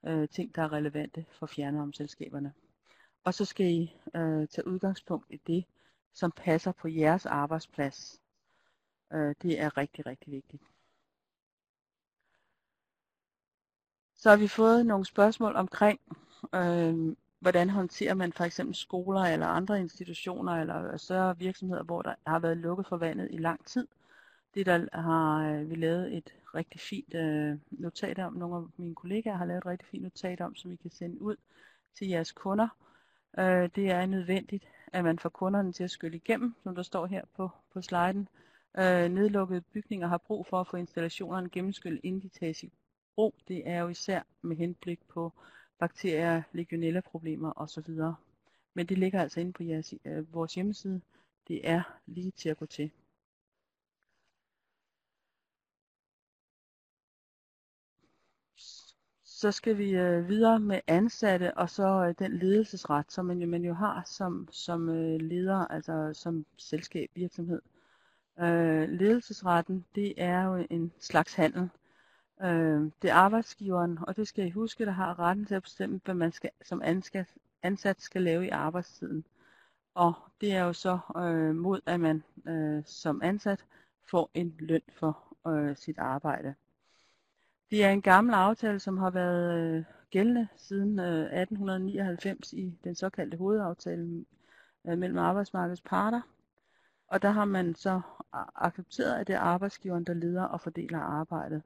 øh, 0.06 0.28
ting, 0.28 0.54
der 0.54 0.62
er 0.62 0.72
relevante 0.72 1.24
for 1.30 1.46
fjernvarmeselskaberne. 1.46 2.52
Og 3.24 3.34
så 3.34 3.44
skal 3.44 3.66
I 3.66 3.96
øh, 4.14 4.48
tage 4.48 4.66
udgangspunkt 4.66 5.26
i 5.30 5.40
det, 5.46 5.64
som 6.14 6.32
passer 6.36 6.72
på 6.72 6.88
jeres 6.88 7.26
arbejdsplads. 7.26 8.20
Øh, 9.12 9.34
det 9.42 9.60
er 9.60 9.76
rigtig, 9.76 10.06
rigtig 10.06 10.32
vigtigt. 10.32 10.62
Så 14.22 14.30
har 14.30 14.36
vi 14.36 14.48
fået 14.48 14.86
nogle 14.86 15.04
spørgsmål 15.04 15.56
omkring, 15.56 16.00
øh, 16.54 17.16
hvordan 17.40 17.70
håndterer 17.70 18.14
man 18.14 18.32
for 18.32 18.44
eksempel 18.44 18.74
skoler 18.74 19.20
eller 19.20 19.46
andre 19.46 19.80
institutioner 19.80 20.52
eller 20.52 20.96
større 20.96 21.38
virksomheder, 21.38 21.82
hvor 21.82 22.02
der 22.02 22.14
har 22.26 22.38
været 22.38 22.56
lukket 22.56 22.86
for 22.86 22.96
vandet 22.96 23.28
i 23.30 23.36
lang 23.36 23.66
tid. 23.66 23.88
Det 24.54 24.66
der 24.66 25.00
har 25.00 25.52
øh, 25.52 25.70
vi 25.70 25.74
lavet 25.74 26.16
et 26.16 26.34
rigtig 26.54 26.80
fint 26.80 27.14
øh, 27.14 27.58
notat 27.70 28.18
om. 28.18 28.32
Nogle 28.32 28.56
af 28.56 28.62
mine 28.76 28.94
kollegaer 28.94 29.36
har 29.36 29.44
lavet 29.44 29.58
et 29.58 29.66
rigtig 29.66 29.88
fint 29.88 30.02
notat 30.02 30.40
om, 30.40 30.54
som 30.54 30.72
I 30.72 30.76
kan 30.76 30.90
sende 30.90 31.22
ud 31.22 31.36
til 31.98 32.08
jeres 32.08 32.32
kunder. 32.32 32.68
Øh, 33.38 33.70
det 33.74 33.90
er 33.90 34.06
nødvendigt, 34.06 34.68
at 34.92 35.04
man 35.04 35.18
får 35.18 35.28
kunderne 35.28 35.72
til 35.72 35.84
at 35.84 35.90
skylle 35.90 36.16
igennem, 36.16 36.54
som 36.62 36.74
der 36.74 36.82
står 36.82 37.06
her 37.06 37.22
på, 37.36 37.50
på 37.72 37.82
sliden. 37.82 38.28
Øh, 38.78 39.08
nedlukkede 39.08 39.60
bygninger 39.60 40.08
har 40.08 40.18
brug 40.18 40.46
for 40.46 40.60
at 40.60 40.66
få 40.66 40.76
installationerne 40.76 41.50
gennemskyllet, 41.50 42.00
inden 42.02 42.22
de 42.22 42.28
tages 42.28 42.62
i 42.62 42.72
brug. 43.14 43.34
Det 43.48 43.68
er 43.68 43.80
jo 43.80 43.88
især 43.88 44.22
med 44.42 44.56
henblik 44.56 45.00
på 45.08 45.32
bakterier, 45.78 46.42
legionella-problemer 46.52 47.52
osv. 47.56 47.88
Men 48.74 48.86
det 48.86 48.98
ligger 48.98 49.20
altså 49.22 49.40
inde 49.40 49.52
på 49.52 49.62
jeres, 49.62 49.94
øh, 50.04 50.34
vores 50.34 50.54
hjemmeside. 50.54 51.00
Det 51.48 51.68
er 51.68 51.82
lige 52.06 52.30
til 52.30 52.48
at 52.48 52.56
gå 52.56 52.66
til. 52.66 52.90
Så 59.24 59.52
skal 59.52 59.78
vi 59.78 59.90
øh, 59.90 60.28
videre 60.28 60.60
med 60.60 60.80
ansatte 60.86 61.56
og 61.56 61.70
så 61.70 62.06
øh, 62.08 62.14
den 62.18 62.38
ledelsesret, 62.38 63.12
som 63.12 63.26
man 63.26 63.38
jo, 63.38 63.48
man 63.48 63.64
jo 63.64 63.74
har 63.74 64.02
som, 64.06 64.48
som 64.50 64.88
øh, 64.88 65.20
leder, 65.20 65.66
altså 65.66 66.10
som 66.14 66.46
selskab, 66.56 67.10
virksomhed. 67.14 67.62
Øh, 68.40 68.88
ledelsesretten, 68.88 69.84
det 69.94 70.14
er 70.16 70.42
jo 70.42 70.66
en 70.70 70.92
slags 71.00 71.34
handel. 71.34 71.70
Øh, 72.42 72.90
det 73.02 73.10
er 73.10 73.14
arbejdsgiveren, 73.14 73.98
og 74.02 74.16
det 74.16 74.28
skal 74.28 74.46
I 74.46 74.50
huske, 74.50 74.86
der 74.86 74.92
har 74.92 75.18
retten 75.18 75.46
til 75.46 75.54
at 75.54 75.62
bestemme, 75.62 76.00
hvad 76.04 76.14
man 76.14 76.32
skal, 76.32 76.50
som 76.64 76.82
ansat 77.62 78.00
skal 78.00 78.22
lave 78.22 78.46
i 78.46 78.48
arbejdstiden. 78.48 79.24
Og 79.94 80.14
det 80.40 80.52
er 80.52 80.64
jo 80.64 80.72
så 80.72 80.98
øh, 81.16 81.54
mod, 81.54 81.80
at 81.86 82.00
man 82.00 82.22
øh, 82.48 82.82
som 82.86 83.22
ansat 83.22 83.64
får 84.10 84.30
en 84.34 84.54
løn 84.58 84.82
for 84.92 85.36
øh, 85.48 85.76
sit 85.76 85.98
arbejde. 85.98 86.54
Det 87.70 87.84
er 87.84 87.90
en 87.90 88.02
gammel 88.02 88.34
aftale, 88.34 88.80
som 88.80 88.98
har 88.98 89.10
været 89.10 89.58
øh, 89.58 89.84
gældende 90.10 90.48
siden 90.56 90.98
øh, 90.98 91.40
1899 91.40 92.52
i 92.52 92.78
den 92.84 92.94
såkaldte 92.94 93.36
hovedaftale 93.36 94.24
øh, 94.86 94.98
mellem 94.98 95.18
arbejdsmarkedets 95.18 95.80
parter. 95.80 96.20
Og 97.08 97.22
der 97.22 97.30
har 97.30 97.44
man 97.44 97.74
så 97.74 98.00
accepteret, 98.54 99.20
at 99.20 99.26
det 99.26 99.34
er 99.34 99.40
arbejdsgiveren, 99.40 100.04
der 100.04 100.14
leder 100.14 100.44
og 100.44 100.60
fordeler 100.60 100.98
arbejdet. 100.98 101.62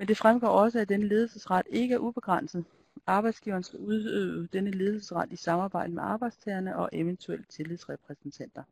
Men 0.00 0.08
det 0.08 0.16
fremgår 0.16 0.48
også, 0.48 0.78
at 0.78 0.88
denne 0.88 1.08
ledelsesret 1.08 1.66
ikke 1.70 1.94
er 1.94 1.98
ubegrænset. 1.98 2.64
Arbejdsgiveren 3.06 3.62
skal 3.62 3.78
udøve 3.78 4.46
denne 4.52 4.70
ledelsesret 4.70 5.32
i 5.32 5.36
samarbejde 5.36 5.92
med 5.92 6.02
arbejdstagerne 6.02 6.76
og 6.76 6.88
eventuelt 6.92 7.48
tillidsrepræsentanter. 7.48 8.62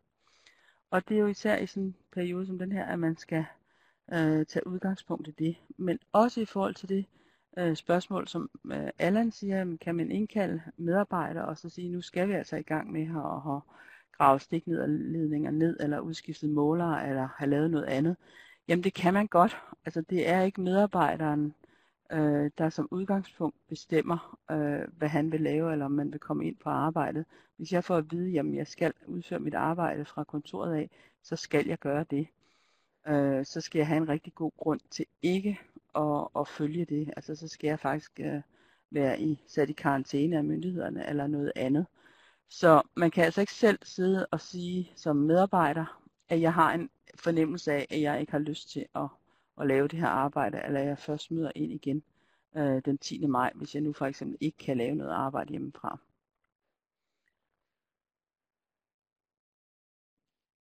Og 0.90 1.08
det 1.08 1.16
er 1.16 1.20
jo 1.20 1.26
især 1.26 1.56
i 1.56 1.66
sådan 1.66 1.82
en 1.82 1.96
periode 2.12 2.46
som 2.46 2.58
den 2.58 2.72
her, 2.72 2.84
at 2.84 2.98
man 2.98 3.16
skal 3.16 3.44
øh, 4.12 4.46
tage 4.46 4.66
udgangspunkt 4.66 5.28
i 5.28 5.30
det. 5.30 5.56
Men 5.76 5.98
også 6.12 6.40
i 6.40 6.44
forhold 6.44 6.74
til 6.74 6.88
det 6.88 7.06
øh, 7.58 7.76
spørgsmål, 7.76 8.28
som 8.28 8.50
øh, 8.72 8.88
Allan 8.98 9.32
siger, 9.32 9.76
kan 9.80 9.94
man 9.94 10.10
indkalde 10.10 10.62
medarbejdere 10.76 11.44
og 11.44 11.58
så 11.58 11.68
sige, 11.68 11.88
nu 11.88 12.00
skal 12.00 12.28
vi 12.28 12.32
altså 12.32 12.56
i 12.56 12.62
gang 12.62 12.92
med 12.92 13.02
at 13.02 13.42
have 13.42 13.60
gravet 14.12 14.42
stiknederledninger 14.42 15.50
ned, 15.50 15.76
eller 15.80 16.00
udskiftet 16.00 16.50
målere, 16.50 17.08
eller 17.08 17.28
have 17.36 17.50
lavet 17.50 17.70
noget 17.70 17.86
andet. 17.86 18.16
Jamen 18.68 18.84
det 18.84 18.94
kan 18.94 19.14
man 19.14 19.26
godt. 19.26 19.56
Altså 19.84 20.00
det 20.00 20.28
er 20.28 20.42
ikke 20.42 20.60
medarbejderen, 20.60 21.54
øh, 22.12 22.50
der 22.58 22.68
som 22.68 22.88
udgangspunkt 22.90 23.56
bestemmer, 23.68 24.38
øh, 24.50 24.88
hvad 24.98 25.08
han 25.08 25.32
vil 25.32 25.40
lave, 25.40 25.72
eller 25.72 25.84
om 25.84 25.92
man 25.92 26.12
vil 26.12 26.20
komme 26.20 26.46
ind 26.46 26.56
på 26.56 26.70
arbejdet. 26.70 27.24
Hvis 27.56 27.72
jeg 27.72 27.84
får 27.84 27.96
at 27.96 28.12
vide, 28.12 28.38
at 28.38 28.54
jeg 28.54 28.66
skal 28.66 28.92
udføre 29.06 29.40
mit 29.40 29.54
arbejde 29.54 30.04
fra 30.04 30.24
kontoret 30.24 30.74
af, 30.74 30.90
så 31.22 31.36
skal 31.36 31.66
jeg 31.66 31.78
gøre 31.78 32.04
det. 32.10 32.28
Øh, 33.06 33.44
så 33.46 33.60
skal 33.60 33.78
jeg 33.78 33.86
have 33.86 33.96
en 33.96 34.08
rigtig 34.08 34.34
god 34.34 34.52
grund 34.56 34.80
til 34.90 35.06
ikke 35.22 35.60
at, 35.94 36.28
at 36.38 36.48
følge 36.48 36.84
det. 36.84 37.12
Altså 37.16 37.34
så 37.34 37.48
skal 37.48 37.68
jeg 37.68 37.80
faktisk 37.80 38.20
øh, 38.20 38.40
være 38.90 39.20
i, 39.20 39.44
sat 39.46 39.70
i 39.70 39.72
karantæne 39.72 40.36
af 40.36 40.44
myndighederne 40.44 41.08
eller 41.08 41.26
noget 41.26 41.52
andet. 41.56 41.86
Så 42.48 42.82
man 42.96 43.10
kan 43.10 43.24
altså 43.24 43.40
ikke 43.40 43.52
selv 43.52 43.78
sidde 43.82 44.26
og 44.26 44.40
sige 44.40 44.92
som 44.96 45.16
medarbejder, 45.16 46.02
at 46.28 46.40
jeg 46.40 46.54
har 46.54 46.74
en 46.74 46.90
fornemmelse 47.20 47.72
af, 47.72 47.86
at 47.90 48.00
jeg 48.00 48.20
ikke 48.20 48.32
har 48.32 48.38
lyst 48.38 48.70
til 48.70 48.86
at, 48.94 49.08
at 49.60 49.66
lave 49.66 49.88
det 49.88 49.98
her 49.98 50.08
arbejde, 50.08 50.62
eller 50.66 50.80
jeg 50.80 50.98
først 50.98 51.30
møder 51.30 51.52
ind 51.54 51.72
igen 51.72 52.02
øh, 52.56 52.82
den 52.84 52.98
10. 52.98 53.26
maj, 53.26 53.52
hvis 53.54 53.74
jeg 53.74 53.82
nu 53.82 53.92
for 53.92 54.06
eksempel 54.06 54.38
ikke 54.40 54.58
kan 54.58 54.76
lave 54.76 54.94
noget 54.94 55.10
arbejde 55.12 55.50
hjemmefra. 55.50 55.98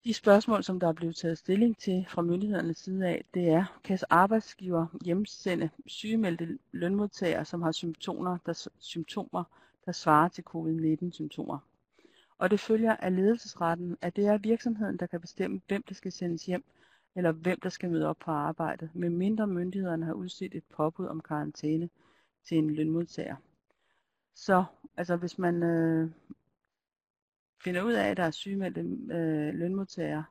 De 0.03 0.13
spørgsmål, 0.13 0.63
som 0.63 0.79
der 0.79 0.87
er 0.87 0.93
blevet 0.93 1.15
taget 1.15 1.37
stilling 1.37 1.77
til 1.77 2.05
fra 2.09 2.21
myndighedernes 2.21 2.77
side 2.77 3.07
af, 3.07 3.25
det 3.33 3.49
er, 3.49 3.79
kan 3.83 3.99
arbejdsgiver 4.09 4.87
hjemsende 5.05 5.69
sygemeldte 5.85 6.59
lønmodtagere, 6.71 7.45
som 7.45 7.61
har 7.61 7.71
symptomer, 7.71 8.37
der, 8.45 8.69
symptomer, 8.79 9.43
der 9.85 9.91
svarer 9.91 10.27
til 10.27 10.43
covid-19-symptomer. 10.43 11.59
Og 12.37 12.51
det 12.51 12.59
følger 12.59 12.95
af 12.95 13.15
ledelsesretten, 13.15 13.97
at 14.01 14.15
det 14.15 14.25
er 14.25 14.37
virksomheden, 14.37 14.97
der 14.97 15.05
kan 15.05 15.21
bestemme, 15.21 15.61
hvem 15.67 15.83
der 15.83 15.93
skal 15.93 16.11
sendes 16.11 16.45
hjem, 16.45 16.63
eller 17.15 17.31
hvem 17.31 17.59
der 17.59 17.69
skal 17.69 17.89
møde 17.89 18.07
op 18.07 18.17
på 18.17 18.31
arbejdet, 18.31 18.89
medmindre 18.93 19.47
myndighederne 19.47 20.05
har 20.05 20.13
udstedt 20.13 20.55
et 20.55 20.63
påbud 20.63 21.05
om 21.05 21.21
karantæne 21.21 21.89
til 22.43 22.57
en 22.57 22.69
lønmodtager. 22.75 23.35
Så 24.35 24.65
altså 24.97 25.15
hvis 25.15 25.37
man 25.37 25.63
øh, 25.63 26.11
finder 27.63 27.81
ud 27.81 27.93
af, 27.93 28.09
at 28.09 28.17
der 28.17 28.23
er 28.23 28.31
sygemeldte 28.31 28.81
øh, 28.81 29.53
lønmodtagere, 29.53 30.25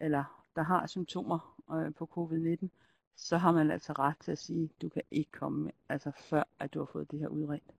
eller 0.00 0.44
der 0.56 0.62
har 0.62 0.86
symptomer 0.86 1.62
øh, 1.72 1.94
på 1.94 2.10
covid-19, 2.16 2.68
så 3.16 3.36
har 3.36 3.52
man 3.52 3.70
altså 3.70 3.92
ret 3.92 4.18
til 4.20 4.32
at 4.32 4.38
sige, 4.38 4.64
at 4.64 4.82
du 4.82 4.88
kan 4.88 5.02
ikke 5.10 5.30
komme, 5.30 5.70
altså 5.88 6.10
før 6.10 6.42
at 6.58 6.74
du 6.74 6.78
har 6.78 6.86
fået 6.86 7.10
det 7.10 7.20
her 7.20 7.28
udredt, 7.28 7.74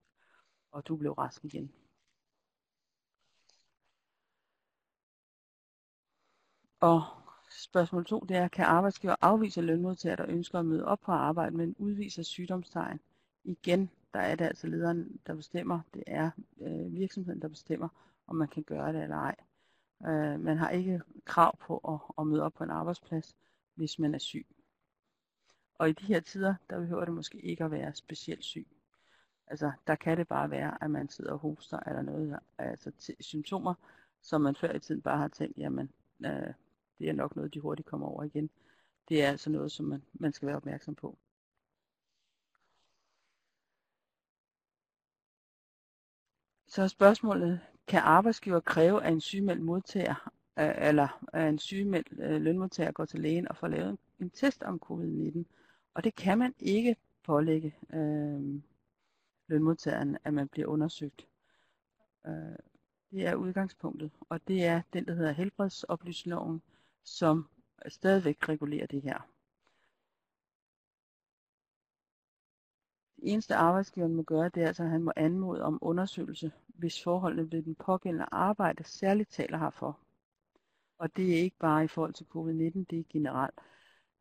og 0.71 0.87
du 0.87 0.95
blev 0.95 1.11
rask 1.11 1.45
igen. 1.45 1.71
Og 6.85 7.03
spørgsmål 7.51 8.05
2, 8.05 8.19
det 8.19 8.37
er, 8.37 8.47
kan 8.47 8.65
arbejdsgiver 8.65 9.15
afvise 9.21 9.61
lønmodtagere, 9.61 10.15
der 10.15 10.25
ønsker 10.29 10.59
at 10.59 10.65
møde 10.65 10.85
op 10.85 10.99
på 10.99 11.11
arbejde, 11.11 11.57
men 11.57 11.75
udviser 11.77 12.23
sygdomstegn? 12.23 12.99
Igen, 13.43 13.89
der 14.13 14.19
er 14.19 14.35
det 14.35 14.45
altså 14.45 14.67
lederen, 14.67 15.19
der 15.27 15.35
bestemmer. 15.35 15.79
Det 15.93 16.03
er 16.07 16.31
øh, 16.61 16.93
virksomheden, 16.93 17.41
der 17.41 17.47
bestemmer, 17.47 17.87
om 18.27 18.35
man 18.35 18.47
kan 18.47 18.63
gøre 18.63 18.93
det 18.93 19.03
eller 19.03 19.15
ej. 19.15 19.35
Øh, 20.07 20.39
man 20.39 20.57
har 20.57 20.69
ikke 20.69 21.01
krav 21.25 21.57
på 21.57 21.77
at, 21.77 22.21
at 22.21 22.27
møde 22.27 22.43
op 22.43 22.53
på 22.53 22.63
en 22.63 22.69
arbejdsplads, 22.69 23.35
hvis 23.75 23.99
man 23.99 24.15
er 24.15 24.19
syg. 24.19 24.47
Og 25.79 25.89
i 25.89 25.93
de 25.93 26.05
her 26.05 26.19
tider, 26.19 26.55
der 26.69 26.79
behøver 26.79 27.05
det 27.05 27.13
måske 27.13 27.37
ikke 27.41 27.63
at 27.63 27.71
være 27.71 27.95
specielt 27.95 28.43
syg. 28.43 28.67
Altså, 29.47 29.71
der 29.87 29.95
kan 29.95 30.17
det 30.17 30.27
bare 30.27 30.49
være, 30.49 30.83
at 30.83 30.91
man 30.91 31.09
sidder 31.09 31.31
og 31.31 31.39
hoster 31.39 31.79
eller 31.87 32.01
noget, 32.01 32.39
altså 32.57 32.91
symptomer, 33.19 33.73
som 34.21 34.41
man 34.41 34.55
før 34.55 34.73
i 34.73 34.79
tiden 34.79 35.01
bare 35.01 35.17
har 35.17 35.27
tænkt, 35.27 35.57
jamen, 35.57 35.91
øh, 36.25 36.53
det 36.99 37.09
er 37.09 37.13
nok 37.13 37.35
noget, 37.35 37.53
de 37.53 37.59
hurtigt 37.59 37.87
kommer 37.87 38.07
over 38.07 38.23
igen. 38.23 38.49
Det 39.09 39.23
er 39.23 39.29
altså 39.29 39.49
noget, 39.49 39.71
som 39.71 39.85
man, 39.85 40.03
man 40.13 40.33
skal 40.33 40.47
være 40.47 40.55
opmærksom 40.55 40.95
på. 40.95 41.17
Så 46.67 46.81
er 46.81 46.87
spørgsmålet, 46.87 47.59
kan 47.87 47.99
arbejdsgiver 47.99 48.59
kræve, 48.59 49.03
at 49.03 49.13
en 49.13 49.21
sygemeldt 49.21 49.61
modtager, 49.61 50.31
øh, 50.59 50.73
eller 50.77 51.25
at 51.33 51.49
en 51.49 51.59
sygemeldt 51.59 52.07
øh, 52.19 52.41
lønmodtager 52.41 52.91
går 52.91 53.05
til 53.05 53.19
lægen 53.19 53.47
og 53.47 53.57
får 53.57 53.67
lavet 53.67 53.97
en 54.19 54.29
test 54.29 54.63
om 54.63 54.81
covid-19? 54.85 55.43
Og 55.93 56.03
det 56.03 56.15
kan 56.15 56.37
man 56.37 56.53
ikke 56.59 56.95
pålægge 57.23 57.75
øh, 57.93 58.61
lønmodtageren, 59.47 60.17
at 60.23 60.33
man 60.33 60.47
bliver 60.47 60.67
undersøgt. 60.67 61.27
Øh, 62.27 62.55
det 63.11 63.27
er 63.27 63.35
udgangspunktet, 63.35 64.11
og 64.29 64.47
det 64.47 64.65
er 64.65 64.81
den, 64.93 65.05
der 65.05 65.13
hedder 65.13 65.31
helbredsoplysningsloven, 65.31 66.61
som 67.05 67.49
stadigvæk 67.87 68.49
regulerer 68.49 68.87
det 68.87 69.01
her. 69.01 69.19
Det 73.15 73.33
eneste 73.33 73.55
arbejdsgiveren 73.55 74.15
må 74.15 74.23
gøre, 74.23 74.49
det 74.49 74.63
er 74.63 74.67
altså, 74.67 74.83
at 74.83 74.89
han 74.89 75.03
må 75.03 75.11
anmode 75.15 75.61
om 75.61 75.79
undersøgelse, 75.81 76.51
hvis 76.67 77.03
forholdene 77.03 77.51
ved 77.51 77.63
den 77.63 77.75
pågældende 77.75 78.25
arbejde 78.31 78.83
særligt 78.83 79.29
taler 79.29 79.57
herfor. 79.57 79.99
Og 80.97 81.15
det 81.15 81.33
er 81.33 81.37
ikke 81.41 81.57
bare 81.57 81.83
i 81.83 81.87
forhold 81.87 82.13
til 82.13 82.25
covid-19, 82.35 82.85
det 82.89 82.99
er 82.99 83.03
generelt. 83.09 83.59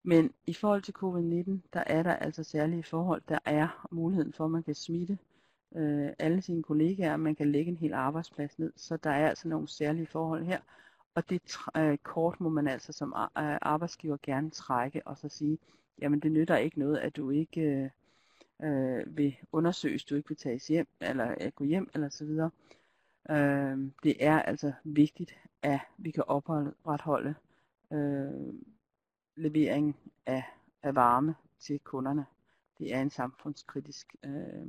Men 0.03 0.33
i 0.47 0.55
forhold 0.55 0.83
til 0.83 0.95
covid-19, 0.99 1.69
der 1.73 1.85
er 1.87 2.03
der 2.03 2.15
altså 2.15 2.45
særlige 2.45 2.83
forhold. 2.83 3.23
Der 3.29 3.39
er 3.45 3.89
muligheden 3.91 4.33
for, 4.33 4.45
at 4.45 4.51
man 4.51 4.63
kan 4.63 4.75
smitte 4.75 5.19
øh, 5.77 6.11
alle 6.19 6.43
sine 6.43 6.63
kollegaer, 6.63 7.17
man 7.17 7.35
kan 7.35 7.53
lægge 7.53 7.71
en 7.71 7.77
hel 7.77 7.93
arbejdsplads 7.93 8.59
ned. 8.59 8.73
Så 8.77 8.97
der 8.97 9.11
er 9.11 9.29
altså 9.29 9.49
nogle 9.49 9.69
særlige 9.69 10.07
forhold 10.07 10.45
her. 10.45 10.61
Og 11.15 11.31
det 11.31 11.57
øh, 11.77 11.99
kort 11.99 12.41
må 12.41 12.49
man 12.49 12.69
altså 12.69 12.93
som 12.93 13.15
øh, 13.17 13.59
arbejdsgiver 13.63 14.17
gerne 14.23 14.51
trække 14.51 15.07
og 15.07 15.19
så 15.19 15.29
sige, 15.29 15.59
jamen 15.99 16.21
det 16.21 16.33
nytter 16.33 16.57
ikke 16.57 16.79
noget, 16.79 16.99
at 16.99 17.17
du 17.17 17.31
ikke 17.31 17.61
øh, 17.61 17.91
øh, 18.63 19.17
vil 19.17 19.37
undersøges, 19.53 20.05
du 20.05 20.15
ikke 20.15 20.29
vil 20.29 20.37
tages 20.37 20.67
hjem, 20.67 20.89
eller 21.01 21.35
øh, 21.41 21.53
gå 21.55 21.65
hjem, 21.65 21.91
eller 21.95 22.09
så 22.09 22.25
videre. 22.25 22.51
Øh, 23.31 23.79
det 24.03 24.25
er 24.25 24.43
altså 24.43 24.73
vigtigt, 24.85 25.35
at 25.63 25.81
vi 25.99 26.11
kan 26.11 26.25
opretholde 26.27 27.35
øh, 27.93 28.55
levering 29.37 29.97
af, 30.27 30.45
af 30.83 30.95
varme 30.95 31.35
til 31.59 31.79
kunderne. 31.79 32.27
Det 32.79 32.95
er 32.95 33.03
en 33.03 33.11
samfundskritisk 33.11 34.17
øh, 34.25 34.67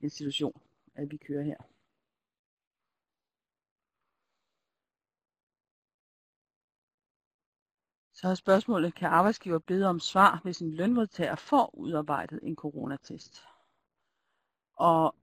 institution, 0.00 0.60
at 0.94 1.10
vi 1.10 1.16
kører 1.16 1.42
her. 1.42 1.56
Så 8.24 8.30
er 8.30 8.34
spørgsmålet, 8.34 8.94
kan 8.94 9.08
arbejdsgiver 9.08 9.58
bede 9.58 9.86
om 9.86 10.00
svar, 10.00 10.40
hvis 10.42 10.60
en 10.60 10.74
lønmodtager 10.74 11.34
får 11.34 11.74
udarbejdet 11.74 12.40
en 12.42 12.56
coronatest? 12.56 13.42
Og 14.74 15.14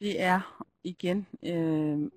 det 0.00 0.22
er 0.22 0.64
igen, 0.84 1.26
øh, 1.42 2.10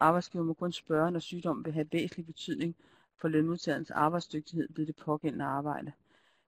arbejdsgiver 0.00 0.44
må 0.44 0.54
kun 0.54 0.72
spørge, 0.72 1.10
når 1.10 1.20
sygdom 1.20 1.64
vil 1.64 1.72
have 1.72 1.88
væsentlig 1.92 2.26
betydning 2.26 2.76
for 3.20 3.28
lønmodtagerens 3.28 3.90
arbejdsdygtighed 3.90 4.68
ved 4.70 4.86
det 4.86 4.96
pågældende 4.96 5.44
arbejde. 5.44 5.92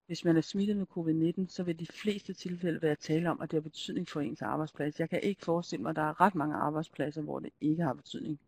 Hvis 0.07 0.25
man 0.25 0.37
er 0.37 0.41
smittet 0.41 0.77
med 0.77 0.87
covid-19, 0.97 1.49
så 1.49 1.63
vil 1.63 1.79
de 1.79 1.87
fleste 1.87 2.33
tilfælde 2.33 2.83
være 2.83 2.97
tale 2.97 3.31
om, 3.31 3.41
at 3.41 3.51
det 3.51 3.57
har 3.57 3.63
betydning 3.63 4.09
for 4.09 4.21
ens 4.21 4.43
arbejdsplads. 4.43 5.01
Jeg 5.01 5.11
kan 5.11 5.21
ikke 5.23 5.45
forestille 5.45 5.83
mig, 5.83 5.91
at 5.91 5.97
der 5.97 6.03
er 6.03 6.21
ret 6.21 6.35
mange 6.35 6.57
arbejdspladser, 6.57 7.23
hvor 7.23 7.39
det 7.39 7.51
ikke 7.61 7.83
har 7.83 7.95
betydning. 7.95 8.41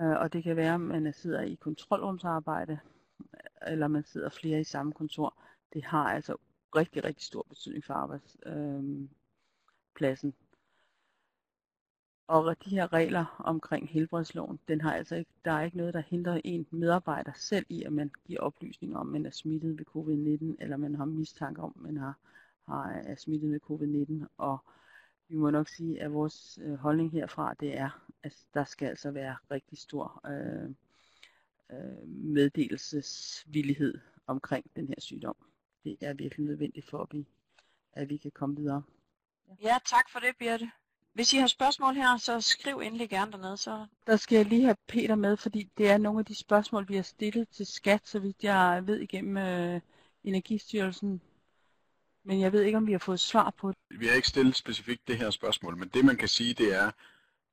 Øh, 0.00 0.10
og 0.10 0.32
det 0.32 0.44
kan 0.44 0.56
være, 0.56 0.74
at 0.74 0.80
man 0.80 1.12
sidder 1.12 1.40
i 1.40 1.54
kontrolrumsarbejde, 1.54 2.78
eller 3.66 3.88
man 3.88 4.04
sidder 4.04 4.28
flere 4.28 4.60
i 4.60 4.64
samme 4.64 4.92
kontor. 4.92 5.42
Det 5.72 5.84
har 5.84 6.04
altså 6.04 6.36
rigtig, 6.76 7.04
rigtig 7.04 7.24
stor 7.24 7.46
betydning 7.48 7.84
for 7.84 7.94
arbejdspladsen. 7.94 10.28
Øh, 10.28 10.34
og 12.26 12.64
de 12.64 12.70
her 12.70 12.92
regler 12.92 13.36
omkring 13.38 13.88
helbredsloven, 13.88 14.58
den 14.68 14.80
har 14.80 14.94
altså 14.94 15.16
ikke, 15.16 15.30
der 15.44 15.50
er 15.50 15.62
ikke 15.62 15.76
noget, 15.76 15.94
der 15.94 16.00
hindrer 16.00 16.40
en 16.44 16.66
medarbejder 16.70 17.32
selv 17.34 17.66
i, 17.68 17.82
at 17.82 17.92
man 17.92 18.10
giver 18.26 18.40
oplysninger 18.40 18.98
om, 18.98 19.08
at 19.08 19.12
man 19.12 19.26
er 19.26 19.30
smittet 19.30 19.78
ved 19.78 19.86
covid-19, 19.86 20.62
eller 20.62 20.76
man 20.76 20.94
har 20.94 21.04
mistanke 21.04 21.62
om, 21.62 21.72
at 21.76 21.82
man 21.82 21.96
har, 21.96 22.18
har, 22.68 22.90
er 22.90 23.14
smittet 23.14 23.50
med 23.50 23.60
covid-19. 23.70 24.26
Og 24.36 24.58
vi 25.28 25.36
må 25.36 25.50
nok 25.50 25.68
sige, 25.68 26.02
at 26.02 26.12
vores 26.12 26.58
øh, 26.62 26.74
holdning 26.74 27.12
herfra, 27.12 27.54
det 27.60 27.78
er, 27.78 28.04
at 28.22 28.46
der 28.54 28.64
skal 28.64 28.88
altså 28.88 29.10
være 29.10 29.36
rigtig 29.50 29.78
stor 29.78 30.20
øh, 30.26 30.70
øh, 31.72 32.08
meddelelsesvillighed 32.08 33.98
omkring 34.26 34.70
den 34.76 34.88
her 34.88 34.94
sygdom. 34.98 35.36
Det 35.84 35.96
er 36.00 36.12
virkelig 36.12 36.46
nødvendigt 36.46 36.86
for, 36.86 36.98
at 37.02 37.08
vi, 37.12 37.26
at 37.92 38.08
vi 38.08 38.16
kan 38.16 38.30
komme 38.30 38.56
videre. 38.56 38.82
Ja. 39.48 39.54
ja, 39.62 39.78
tak 39.86 40.10
for 40.10 40.18
det, 40.18 40.36
Birte. 40.38 40.70
Hvis 41.12 41.32
I 41.32 41.36
har 41.36 41.46
spørgsmål 41.46 41.94
her, 41.94 42.16
så 42.16 42.40
skriv 42.40 42.78
endelig 42.78 43.10
gerne 43.10 43.32
dernede. 43.32 43.56
Så... 43.56 43.86
Der 44.06 44.16
skal 44.16 44.36
jeg 44.36 44.46
lige 44.46 44.64
have 44.64 44.76
Peter 44.86 45.14
med, 45.14 45.36
fordi 45.36 45.70
det 45.78 45.90
er 45.90 45.98
nogle 45.98 46.18
af 46.18 46.24
de 46.24 46.34
spørgsmål, 46.34 46.88
vi 46.88 46.96
har 46.96 47.02
stillet 47.02 47.48
til 47.48 47.66
skat, 47.66 48.00
så 48.04 48.18
vidt 48.18 48.44
jeg 48.44 48.82
ved 48.86 49.00
igennem 49.00 49.36
øh, 49.36 49.80
Energistyrelsen. 50.24 51.20
Men 52.24 52.40
jeg 52.40 52.52
ved 52.52 52.62
ikke, 52.62 52.78
om 52.78 52.86
vi 52.86 52.92
har 52.92 52.98
fået 52.98 53.20
svar 53.20 53.50
på 53.50 53.68
det. 53.68 54.00
Vi 54.00 54.06
har 54.06 54.14
ikke 54.14 54.28
stillet 54.28 54.56
specifikt 54.56 55.08
det 55.08 55.18
her 55.18 55.30
spørgsmål, 55.30 55.76
men 55.76 55.88
det 55.88 56.04
man 56.04 56.16
kan 56.16 56.28
sige, 56.28 56.54
det 56.54 56.74
er, 56.74 56.90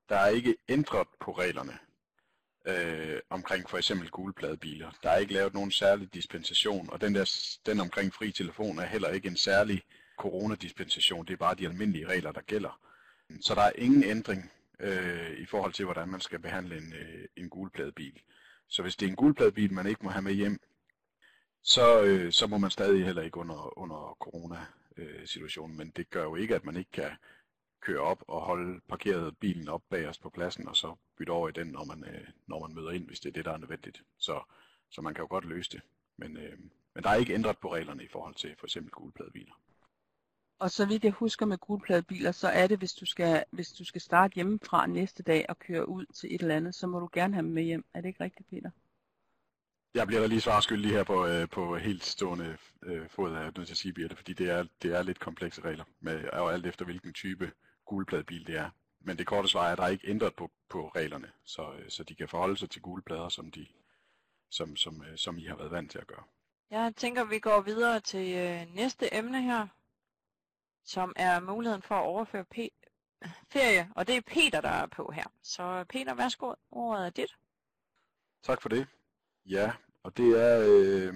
der 0.10 0.16
er 0.16 0.28
ikke 0.28 0.56
ændret 0.70 1.08
på 1.20 1.32
reglerne 1.32 1.80
øh, 2.66 3.20
omkring 3.30 3.70
for 3.70 3.78
eksempel 3.78 4.10
gulpladebiler. 4.10 4.92
Der 5.04 5.10
er 5.10 5.18
ikke 5.18 5.34
lavet 5.34 5.54
nogen 5.54 5.72
særlig 5.72 6.14
dispensation, 6.14 6.90
og 6.90 7.02
den, 7.02 7.16
der, 7.16 7.56
den 7.66 7.80
omkring 7.80 8.14
fri 8.14 8.32
telefon 8.32 8.80
er 8.80 8.86
heller 8.86 9.10
ikke 9.10 9.28
en 9.28 9.38
særlig 9.38 9.84
coronadispensation. 10.18 11.26
Det 11.26 11.34
er 11.34 11.38
bare 11.38 11.56
de 11.56 11.68
almindelige 11.68 12.08
regler, 12.08 12.32
der 12.32 12.42
gælder. 12.42 12.80
Så 13.42 13.56
der 13.56 13.62
er 13.62 13.72
ingen 13.76 14.04
ændring 14.04 14.52
øh, 14.80 15.32
i 15.38 15.46
forhold 15.46 15.74
til, 15.74 15.86
hvordan 15.86 16.10
man 16.10 16.22
skal 16.22 16.40
behandle 16.40 16.78
en, 16.78 16.94
øh, 16.94 17.26
en 17.38 17.50
gulpladebil. 17.50 18.22
Så 18.68 18.82
hvis 18.82 18.96
det 18.96 19.06
er 19.06 19.10
en 19.10 19.16
gulpladebil, 19.16 19.74
man 19.74 19.88
ikke 19.88 20.04
må 20.04 20.10
have 20.10 20.22
med 20.22 20.34
hjem, 20.34 20.60
så, 21.64 22.04
øh, 22.04 22.32
så 22.32 22.48
må 22.48 22.58
man 22.58 22.72
stadig 22.72 23.06
heller 23.06 23.22
ikke 23.22 23.38
under, 23.38 23.80
under 23.80 24.18
corona-situationen. 24.20 25.78
Men 25.78 25.92
det 25.96 26.10
gør 26.10 26.24
jo 26.24 26.36
ikke, 26.36 26.56
at 26.56 26.66
man 26.66 26.78
ikke 26.78 26.92
kan 26.92 27.12
køre 27.82 28.00
op 28.00 28.24
og 28.28 28.42
holde 28.42 28.82
parkeret 28.88 29.38
bilen 29.38 29.70
op 29.70 29.84
bag 29.90 30.08
os 30.08 30.18
på 30.18 30.30
pladsen, 30.30 30.68
og 30.68 30.76
så 30.76 30.96
bytte 31.18 31.32
over 31.32 31.50
i 31.50 31.52
den, 31.52 31.68
når 31.68 31.84
man, 31.84 32.04
øh, 32.04 32.28
når 32.48 32.68
man 32.68 32.76
møder 32.76 32.92
ind, 32.92 33.08
hvis 33.08 33.20
det 33.20 33.30
er 33.30 33.34
det, 33.34 33.46
der 33.46 33.52
er 33.52 33.58
nødvendigt. 33.58 34.04
Så, 34.18 34.42
så 34.90 35.02
man 35.02 35.14
kan 35.14 35.24
jo 35.24 35.28
godt 35.30 35.46
løse 35.46 35.72
det. 35.72 35.82
Men, 36.18 36.38
øh, 36.38 36.60
men 36.94 37.04
der 37.04 37.10
er 37.10 37.16
ikke 37.16 37.34
ændret 37.34 37.58
på 37.58 37.74
reglerne 37.74 38.04
i 38.04 38.08
forhold 38.08 38.36
til 38.36 38.56
for 38.60 38.66
eksempel 38.66 38.92
gulpladebiler. 38.92 39.54
Og 40.60 40.72
så 40.72 40.86
vidt 40.86 41.04
jeg 41.04 41.12
husker 41.12 41.46
med 41.46 41.58
gulpladebiler, 41.58 42.32
så 42.32 42.48
er 42.48 42.68
det, 42.68 42.78
hvis 42.78 42.94
du, 42.94 43.06
skal, 43.06 43.44
hvis 43.52 43.72
du 43.72 43.86
skal 43.86 44.02
starte 44.02 44.36
hjemmefra 44.36 44.88
næste 44.88 45.24
dag 45.24 45.46
og 45.50 45.60
køre 45.60 45.90
ud 45.90 46.06
til 46.06 46.36
et 46.36 46.42
eller 46.42 46.56
andet, 46.56 46.76
så 46.76 46.88
må 46.88 47.00
du 47.00 47.10
gerne 47.14 47.34
have 47.34 47.44
dem 47.44 47.52
med 47.52 47.64
hjem. 47.64 47.86
Er 47.94 48.02
det 48.02 48.08
ikke 48.08 48.24
rigtigt, 48.24 48.50
Peter? 48.50 48.70
Jeg 49.94 50.08
bliver 50.08 50.22
da 50.22 50.28
lige 50.28 50.42
svarskyldig 50.42 50.92
her 50.92 51.04
på, 51.04 51.28
øh, 51.28 51.50
på 51.50 51.78
helt 51.78 52.04
stående 52.04 52.58
øh, 52.84 53.10
fod 53.10 53.36
af 53.36 53.44
nødt 53.44 53.68
til 53.68 53.74
at 53.74 53.78
sige, 53.78 53.94
Birte, 53.94 54.16
fordi 54.16 54.34
det 54.34 54.50
er, 54.50 54.66
det 54.82 54.96
er 54.96 55.04
lidt 55.04 55.20
komplekse 55.20 55.62
regler, 55.62 55.84
med, 56.00 56.30
og 56.30 56.54
alt 56.54 56.66
efter 56.66 56.86
hvilken 56.86 57.14
type 57.14 57.52
gulpladebil 57.92 58.48
det 58.48 58.56
er. 58.56 58.70
Men 59.00 59.18
det 59.18 59.28
korte 59.28 59.48
svar 59.48 59.68
er, 59.68 59.72
at 59.72 59.78
der 59.78 59.84
er 59.84 59.88
ikke 59.88 60.10
ændret 60.10 60.36
på, 60.36 60.52
på 60.70 60.88
reglerne, 60.96 61.32
så, 61.44 61.74
øh, 61.74 61.90
så 61.90 62.04
de 62.04 62.16
kan 62.16 62.30
forholde 62.30 62.58
sig 62.58 62.70
til 62.70 62.82
gulplader, 62.82 63.30
som, 63.30 63.52
de, 63.52 63.68
som, 64.50 64.76
som, 64.76 65.04
øh, 65.04 65.18
som 65.18 65.38
I 65.38 65.46
har 65.46 65.56
været 65.56 65.72
vant 65.72 65.92
til 65.92 66.00
at 66.00 66.08
gøre. 66.08 66.24
Jeg 66.70 66.94
tænker, 66.96 67.24
vi 67.24 67.40
går 67.40 67.62
videre 67.62 68.00
til 68.00 68.36
øh, 68.38 68.76
næste 68.76 69.14
emne 69.16 69.42
her, 69.42 69.68
som 70.86 71.14
er 71.16 71.40
muligheden 71.40 71.82
for 71.82 71.96
at 71.96 72.06
overføre 72.06 72.46
p- 72.56 72.78
ferie, 73.54 73.92
og 73.96 74.08
det 74.08 74.16
er 74.18 74.22
Peter, 74.22 74.62
der 74.62 74.70
er 74.70 74.86
på 74.88 75.12
her. 75.12 75.26
Så 75.44 75.86
Peter, 75.90 76.14
værsgo, 76.14 76.54
ordet 76.72 77.06
er 77.06 77.10
dit. 77.10 77.36
Tak 78.44 78.62
for 78.62 78.70
det. 78.70 78.88
Ja, 79.46 79.72
og 80.04 80.18
det 80.18 80.44
er, 80.44 80.64
øh, 80.68 81.14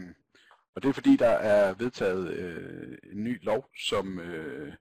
og 0.75 0.83
det 0.83 0.89
er 0.89 0.93
fordi, 0.93 1.15
der 1.15 1.29
er 1.29 1.73
vedtaget 1.73 2.29
øh, 2.29 2.97
en 3.11 3.23
ny 3.23 3.43
lov, 3.43 3.69
som, 3.89 4.19
øh, 4.19 4.73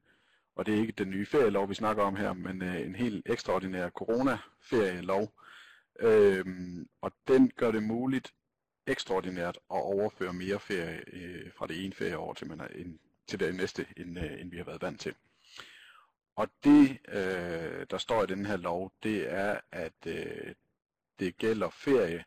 og 0.57 0.67
det 0.67 0.75
er 0.75 0.79
ikke 0.81 0.93
den 0.93 1.11
nye 1.11 1.27
ferielov, 1.27 1.69
vi 1.69 1.75
snakker 1.75 2.03
om 2.03 2.17
her, 2.17 2.33
men 2.33 2.63
øh, 2.63 2.81
en 2.81 2.95
helt 2.95 3.23
ekstraordinær 3.27 3.89
corona-ferielov. 3.89 5.33
Øhm, 6.01 6.89
og 7.01 7.13
den 7.29 7.53
gør 7.57 7.71
det 7.71 7.83
muligt 7.83 8.35
ekstraordinært 8.87 9.57
at 9.57 9.83
overføre 9.83 10.33
mere 10.33 10.61
ferie 10.61 11.03
øh, 11.13 11.53
fra 11.57 11.67
det 11.67 11.85
ene 11.85 11.95
ferieår 11.95 12.35
til, 12.35 12.49
man 12.49 12.61
er, 12.61 12.67
en, 12.67 12.99
til 13.27 13.41
det 13.41 13.55
næste, 13.55 13.87
end, 13.97 14.19
øh, 14.19 14.41
end 14.41 14.51
vi 14.51 14.57
har 14.57 14.65
været 14.65 14.83
vant 14.83 15.01
til. 15.01 15.15
Og 16.37 16.49
det, 16.65 16.99
øh, 17.09 17.87
der 17.91 17.99
står 17.99 18.23
i 18.23 18.27
den 18.27 18.47
her 18.47 18.57
lov, 18.57 18.93
det 19.03 19.33
er, 19.33 19.61
at 19.73 20.07
øh, 20.07 20.55
det 21.19 21.37
gælder 21.37 21.71
ferie, 21.71 22.25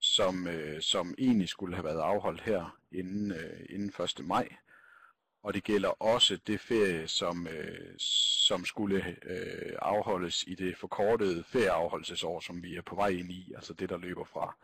som, 0.00 0.46
øh, 0.46 0.82
som 0.82 1.14
egentlig 1.18 1.48
skulle 1.48 1.74
have 1.74 1.84
været 1.84 2.00
afholdt 2.00 2.40
her 2.40 2.78
inden, 2.92 3.32
øh, 3.32 3.66
inden 3.70 3.92
1. 4.04 4.26
maj, 4.26 4.48
og 5.46 5.54
det 5.54 5.64
gælder 5.64 5.88
også 5.88 6.38
det 6.46 6.60
ferie, 6.60 7.08
som, 7.08 7.46
øh, 7.46 7.98
som 8.48 8.64
skulle 8.64 9.16
øh, 9.22 9.76
afholdes 9.82 10.44
i 10.46 10.54
det 10.54 10.76
forkortede 10.76 11.44
ferieafholdelsesår, 11.44 12.40
som 12.40 12.62
vi 12.62 12.76
er 12.76 12.82
på 12.82 12.94
vej 12.94 13.08
ind 13.08 13.30
i, 13.30 13.52
altså 13.54 13.74
det, 13.74 13.88
der 13.88 13.98
løber 13.98 14.24
fra, 14.24 14.56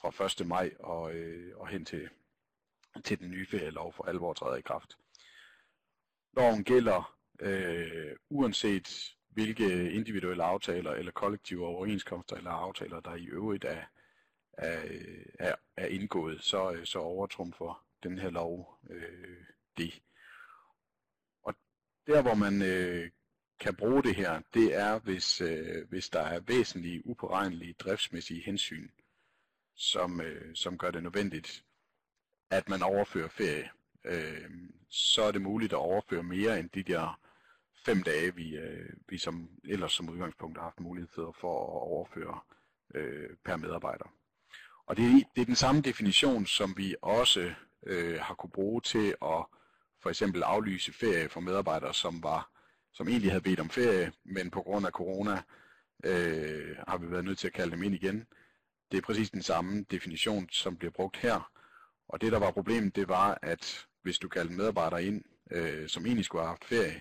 fra 0.00 0.42
1. 0.42 0.46
maj 0.46 0.72
og, 0.78 1.14
øh, 1.14 1.56
og 1.56 1.68
hen 1.68 1.84
til, 1.84 2.08
til 3.04 3.18
den 3.18 3.30
nye 3.30 3.46
ferielov 3.46 3.92
for 3.92 4.04
alvor 4.04 4.32
træder 4.32 4.56
i 4.56 4.60
kraft. 4.60 4.98
Loven 6.36 6.64
gælder 6.64 7.16
øh, 7.40 8.16
uanset 8.28 9.14
hvilke 9.28 9.92
individuelle 9.92 10.44
aftaler 10.44 10.90
eller 10.90 11.12
kollektive 11.12 11.66
overenskomster 11.66 12.36
eller 12.36 12.50
aftaler, 12.50 13.00
der 13.00 13.14
i 13.14 13.24
øvrigt 13.24 13.64
er, 13.64 13.82
er, 14.52 14.82
er, 15.38 15.54
er 15.76 15.86
indgået, 15.86 16.42
så, 16.42 16.72
øh, 16.72 16.86
så 16.86 16.98
overtrumfer 16.98 17.84
den 18.02 18.18
her 18.18 18.30
lov 18.30 18.78
øh, 18.90 19.44
det. 19.78 20.02
Der, 22.06 22.22
hvor 22.22 22.34
man 22.34 22.62
øh, 22.62 23.10
kan 23.60 23.74
bruge 23.74 24.02
det 24.02 24.16
her, 24.16 24.40
det 24.54 24.74
er, 24.74 24.98
hvis, 24.98 25.40
øh, 25.40 25.88
hvis 25.88 26.08
der 26.08 26.20
er 26.20 26.40
væsentlige, 26.40 27.06
upåregnelige 27.06 27.72
driftsmæssige 27.72 28.42
hensyn, 28.42 28.88
som, 29.76 30.20
øh, 30.20 30.54
som 30.54 30.78
gør 30.78 30.90
det 30.90 31.02
nødvendigt, 31.02 31.64
at 32.50 32.68
man 32.68 32.82
overfører 32.82 33.28
ferie. 33.28 33.70
Øh, 34.04 34.50
så 34.88 35.22
er 35.22 35.32
det 35.32 35.42
muligt 35.42 35.72
at 35.72 35.76
overføre 35.76 36.22
mere 36.22 36.60
end 36.60 36.70
de 36.70 36.82
der 36.82 37.20
fem 37.84 38.02
dage, 38.02 38.34
vi, 38.34 38.56
øh, 38.56 38.90
vi 39.08 39.18
som 39.18 39.48
ellers 39.64 39.92
som 39.92 40.08
udgangspunkt 40.08 40.58
har 40.58 40.64
haft 40.64 40.80
mulighed 40.80 41.08
for 41.14 41.76
at 41.76 41.82
overføre 41.90 42.40
øh, 42.94 43.36
per 43.44 43.56
medarbejder. 43.56 44.12
Og 44.86 44.96
det 44.96 45.04
er, 45.04 45.20
det 45.36 45.42
er 45.42 45.46
den 45.46 45.54
samme 45.54 45.80
definition, 45.80 46.46
som 46.46 46.74
vi 46.76 46.96
også 47.02 47.54
øh, 47.86 48.20
har 48.20 48.34
kunne 48.34 48.50
bruge 48.50 48.80
til 48.80 49.14
at 49.22 49.46
for 50.02 50.10
eksempel 50.10 50.42
aflyse 50.42 50.92
ferie 50.92 51.28
for 51.28 51.40
medarbejdere, 51.40 51.94
som 51.94 52.22
var 52.22 52.50
som 52.92 53.08
egentlig 53.08 53.30
havde 53.30 53.42
bedt 53.42 53.60
om 53.60 53.70
ferie, 53.70 54.12
men 54.24 54.50
på 54.50 54.62
grund 54.62 54.86
af 54.86 54.92
corona 54.92 55.42
øh, 56.04 56.76
har 56.88 56.98
vi 56.98 57.10
været 57.10 57.24
nødt 57.24 57.38
til 57.38 57.46
at 57.46 57.52
kalde 57.52 57.72
dem 57.72 57.82
ind 57.82 57.94
igen. 57.94 58.26
Det 58.92 58.98
er 58.98 59.02
præcis 59.02 59.30
den 59.30 59.42
samme 59.42 59.84
definition, 59.90 60.48
som 60.50 60.76
bliver 60.76 60.92
brugt 60.92 61.16
her. 61.16 61.50
Og 62.08 62.20
det, 62.20 62.32
der 62.32 62.38
var 62.38 62.50
problemet, 62.50 62.96
det 62.96 63.08
var, 63.08 63.38
at 63.42 63.86
hvis 64.02 64.18
du 64.18 64.28
kaldte 64.28 64.54
medarbejdere 64.54 65.04
ind, 65.04 65.24
øh, 65.50 65.88
som 65.88 66.06
egentlig 66.06 66.24
skulle 66.24 66.42
have 66.42 66.48
haft 66.48 66.64
ferie, 66.64 67.00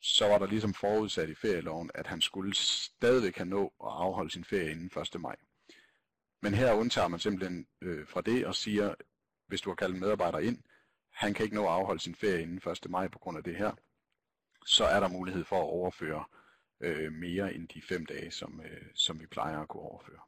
så 0.00 0.28
var 0.28 0.38
der 0.38 0.46
ligesom 0.46 0.74
forudsat 0.74 1.28
i 1.28 1.34
ferieloven, 1.34 1.90
at 1.94 2.06
han 2.06 2.20
skulle 2.20 2.54
stadigvæk 2.54 3.36
have 3.36 3.48
nå 3.48 3.64
at 3.64 3.90
afholde 3.90 4.30
sin 4.30 4.44
ferie 4.44 4.70
inden 4.70 4.90
1. 5.14 5.20
maj. 5.20 5.36
Men 6.42 6.54
her 6.54 6.72
undtager 6.72 7.08
man 7.08 7.20
simpelthen 7.20 7.66
øh, 7.82 8.06
fra 8.08 8.20
det 8.20 8.46
og 8.46 8.54
siger, 8.54 8.94
hvis 9.48 9.60
du 9.60 9.70
har 9.70 9.74
kaldt 9.74 9.98
medarbejdere 9.98 10.44
ind, 10.44 10.62
han 11.16 11.34
kan 11.34 11.44
ikke 11.44 11.56
nå 11.56 11.62
at 11.62 11.72
afholde 11.72 12.00
sin 12.00 12.14
ferie 12.14 12.42
inden 12.42 12.70
1. 12.70 12.90
maj 12.90 13.08
på 13.08 13.18
grund 13.18 13.38
af 13.38 13.44
det 13.44 13.56
her, 13.56 13.72
så 14.66 14.84
er 14.84 15.00
der 15.00 15.08
mulighed 15.08 15.44
for 15.44 15.56
at 15.56 15.68
overføre 15.68 16.24
øh, 16.80 17.12
mere 17.12 17.54
end 17.54 17.68
de 17.68 17.82
fem 17.82 18.06
dage, 18.06 18.30
som, 18.30 18.60
øh, 18.60 18.86
som 18.94 19.20
vi 19.20 19.26
plejer 19.26 19.60
at 19.60 19.68
kunne 19.68 19.82
overføre. 19.82 20.20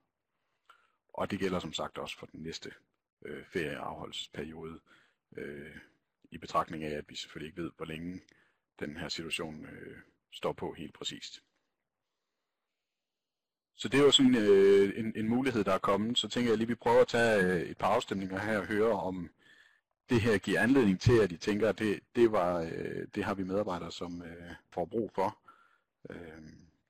Og 1.08 1.30
det 1.30 1.38
gælder 1.38 1.58
som 1.58 1.72
sagt 1.72 1.98
også 1.98 2.18
for 2.18 2.26
den 2.26 2.42
næste 2.42 2.72
øh, 3.24 3.44
ferieafholdsperiode, 3.44 4.80
øh, 5.36 5.76
i 6.30 6.38
betragtning 6.38 6.84
af, 6.84 6.96
at 6.96 7.04
vi 7.08 7.16
selvfølgelig 7.16 7.48
ikke 7.48 7.62
ved, 7.62 7.70
hvor 7.76 7.86
længe 7.86 8.20
den 8.80 8.96
her 8.96 9.08
situation 9.08 9.66
øh, 9.66 9.98
står 10.32 10.52
på 10.52 10.72
helt 10.72 10.94
præcist. 10.94 11.42
Så 13.76 13.88
det 13.88 14.00
er 14.00 14.04
jo 14.04 14.10
sådan 14.10 14.36
øh, 14.36 14.98
en, 14.98 15.12
en 15.16 15.28
mulighed, 15.28 15.64
der 15.64 15.72
er 15.72 15.78
kommet. 15.78 16.18
Så 16.18 16.28
tænker 16.28 16.50
jeg 16.50 16.58
lige, 16.58 16.64
at 16.64 16.68
vi 16.68 16.74
prøver 16.74 17.00
at 17.00 17.08
tage 17.08 17.44
øh, 17.44 17.60
et 17.60 17.78
par 17.78 17.86
afstemninger 17.86 18.38
her 18.38 18.58
og 18.58 18.66
høre, 18.66 18.92
om 18.92 19.30
det 20.10 20.20
her 20.20 20.38
giver 20.38 20.60
anledning 20.60 21.00
til, 21.00 21.18
at 21.18 21.32
I 21.32 21.36
tænker, 21.36 21.68
at 21.68 21.78
det, 21.78 22.00
det, 22.16 22.32
var, 22.32 22.60
øh, 22.60 23.06
det 23.14 23.24
har 23.24 23.34
vi 23.34 23.42
medarbejdere, 23.42 23.92
som 23.92 24.22
øh, 24.22 24.52
får 24.70 24.84
brug 24.84 25.10
for. 25.14 25.38
Øh, 26.10 26.42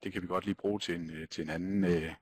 det 0.03 0.13
kan 0.13 0.23
vi 0.23 0.27
godt 0.27 0.45
lige 0.45 0.55
bruge 0.55 0.81
til 0.81 0.95
en, 0.95 1.11
øh, 1.11 1.29
til 1.29 1.45
en 1.45 1.51
anden, 1.51 1.85
øh, 1.85 2.15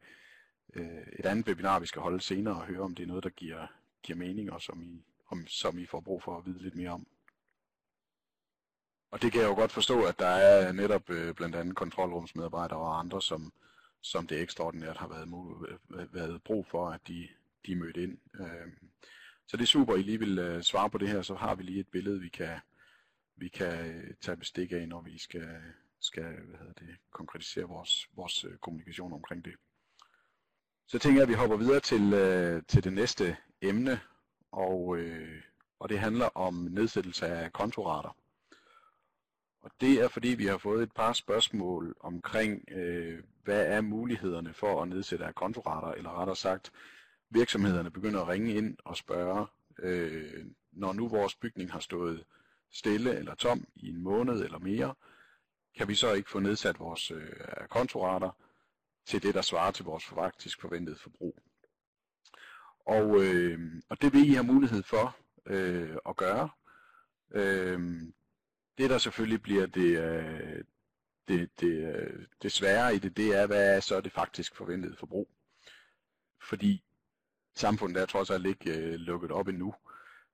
øh, 0.74 1.06
et 1.12 1.26
andet 1.26 1.48
webinar, 1.48 1.78
vi 1.78 1.86
skal 1.86 2.02
holde 2.02 2.20
senere, 2.20 2.54
og 2.54 2.66
høre, 2.66 2.80
om 2.80 2.94
det 2.94 3.02
er 3.02 3.06
noget, 3.06 3.24
der 3.24 3.30
giver, 3.30 3.66
giver 4.02 4.18
mening, 4.18 4.52
og 4.52 4.62
som 4.62 4.82
I, 4.82 5.04
om, 5.28 5.46
som 5.46 5.78
I 5.78 5.86
får 5.86 6.00
brug 6.00 6.22
for 6.22 6.38
at 6.38 6.46
vide 6.46 6.62
lidt 6.62 6.76
mere 6.76 6.90
om. 6.90 7.06
Og 9.10 9.22
det 9.22 9.32
kan 9.32 9.40
jeg 9.40 9.48
jo 9.48 9.54
godt 9.54 9.72
forstå, 9.72 10.04
at 10.04 10.18
der 10.18 10.26
er 10.26 10.72
netop 10.72 11.10
øh, 11.10 11.34
blandt 11.34 11.56
andet 11.56 11.76
kontrolrumsmedarbejdere 11.76 12.78
og 12.78 12.98
andre, 12.98 13.22
som, 13.22 13.52
som 14.00 14.26
det 14.26 14.40
ekstraordinært 14.40 14.96
har 14.96 15.08
været, 15.08 15.28
øh, 15.90 16.14
været 16.14 16.42
brug 16.42 16.66
for, 16.66 16.90
at 16.90 17.00
de, 17.08 17.28
de 17.66 17.76
mødte 17.76 18.00
mødt 18.00 18.10
ind. 18.10 18.18
Øh, 18.40 18.72
så 19.46 19.56
det 19.56 19.62
er 19.62 19.66
super, 19.66 19.96
I 19.96 20.02
lige 20.02 20.18
vil 20.18 20.38
øh, 20.38 20.62
svare 20.62 20.90
på 20.90 20.98
det 20.98 21.08
her, 21.08 21.22
så 21.22 21.34
har 21.34 21.54
vi 21.54 21.62
lige 21.62 21.80
et 21.80 21.88
billede, 21.88 22.20
vi 22.20 22.28
kan, 22.28 22.58
vi 23.36 23.48
kan 23.48 23.86
øh, 23.86 24.14
tage 24.20 24.36
bestik 24.36 24.72
af, 24.72 24.88
når 24.88 25.00
vi 25.00 25.18
skal, 25.18 25.48
skal 26.00 26.22
hvad 26.22 26.58
hedder 26.58 26.72
det, 26.72 26.96
konkretisere 27.10 27.64
vores, 27.64 28.08
vores 28.16 28.44
øh, 28.44 28.56
kommunikation 28.56 29.12
omkring 29.12 29.44
det. 29.44 29.54
Så 30.86 30.98
tænker 30.98 31.20
jeg, 31.20 31.22
at 31.22 31.28
vi 31.28 31.34
hopper 31.34 31.56
videre 31.56 31.80
til, 31.80 32.12
øh, 32.12 32.62
til 32.68 32.84
det 32.84 32.92
næste 32.92 33.36
emne, 33.62 34.00
og, 34.52 34.96
øh, 34.96 35.42
og 35.78 35.88
det 35.88 35.98
handler 35.98 36.26
om 36.36 36.54
nedsættelse 36.54 37.26
af 37.26 37.52
kontorater. 37.52 38.16
Og 39.60 39.70
det 39.80 40.02
er 40.02 40.08
fordi, 40.08 40.28
vi 40.28 40.46
har 40.46 40.58
fået 40.58 40.82
et 40.82 40.92
par 40.92 41.12
spørgsmål 41.12 41.96
omkring, 42.00 42.70
øh, 42.70 43.22
hvad 43.44 43.66
er 43.66 43.80
mulighederne 43.80 44.54
for 44.54 44.82
at 44.82 44.88
nedsætte 44.88 45.24
af 45.24 45.34
kontorater, 45.34 45.88
eller 45.92 46.20
rettere 46.20 46.36
sagt, 46.36 46.72
virksomhederne 47.30 47.90
begynder 47.90 48.20
at 48.20 48.28
ringe 48.28 48.54
ind 48.54 48.76
og 48.84 48.96
spørge, 48.96 49.46
øh, 49.78 50.46
når 50.72 50.92
nu 50.92 51.08
vores 51.08 51.34
bygning 51.34 51.72
har 51.72 51.80
stået 51.80 52.24
stille 52.72 53.18
eller 53.18 53.34
tom 53.34 53.66
i 53.74 53.88
en 53.88 54.02
måned 54.02 54.44
eller 54.44 54.58
mere, 54.58 54.94
kan 55.76 55.88
vi 55.88 55.94
så 55.94 56.12
ikke 56.12 56.30
få 56.30 56.40
nedsat 56.40 56.78
vores 56.78 57.10
øh, 57.10 57.68
kontorater 57.70 58.30
til 59.06 59.22
det, 59.22 59.34
der 59.34 59.42
svarer 59.42 59.70
til 59.70 59.84
vores 59.84 60.04
faktisk 60.04 60.60
forventede 60.60 60.96
forbrug. 60.96 61.38
Og, 62.86 63.24
øh, 63.24 63.82
og 63.88 64.02
det 64.02 64.12
vil 64.12 64.30
I 64.30 64.32
have 64.32 64.44
mulighed 64.44 64.82
for 64.82 65.16
øh, 65.46 65.96
at 66.08 66.16
gøre. 66.16 66.48
Øh, 67.30 68.02
det 68.78 68.90
der 68.90 68.98
selvfølgelig 68.98 69.42
bliver 69.42 69.66
det, 69.66 69.98
øh, 69.98 70.64
det, 71.28 71.60
det, 71.60 71.96
øh, 71.96 72.26
det 72.42 72.52
svære 72.52 72.94
i 72.94 72.98
det, 72.98 73.16
det 73.16 73.36
er, 73.36 73.46
hvad 73.46 73.76
er 73.76 73.80
så 73.80 74.00
det 74.00 74.12
faktisk 74.12 74.56
forventede 74.56 74.96
forbrug. 74.96 75.30
Fordi 76.42 76.84
samfundet 77.56 78.02
er 78.02 78.06
trods 78.06 78.30
alt 78.30 78.46
ikke 78.46 78.78
øh, 78.78 78.94
lukket 78.94 79.30
op 79.30 79.48
endnu. 79.48 79.74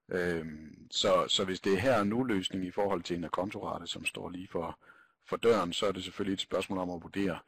Øhm, 0.09 0.87
så, 0.91 1.25
så 1.29 1.45
hvis 1.45 1.61
det 1.61 1.73
er 1.73 1.79
her 1.79 1.99
og 1.99 2.07
nu 2.07 2.25
løsning 2.25 2.65
i 2.65 2.71
forhold 2.71 3.03
til 3.03 3.17
en 3.17 3.29
kontorate, 3.29 3.87
som 3.87 4.05
står 4.05 4.31
lige 4.31 4.49
for, 4.49 4.79
for 5.27 5.37
døren, 5.37 5.73
så 5.73 5.87
er 5.87 5.93
det 5.93 6.05
selvfølgelig 6.05 6.35
et 6.35 6.41
spørgsmål 6.41 6.79
om 6.79 6.91
at 6.91 7.03
vurdere, 7.03 7.39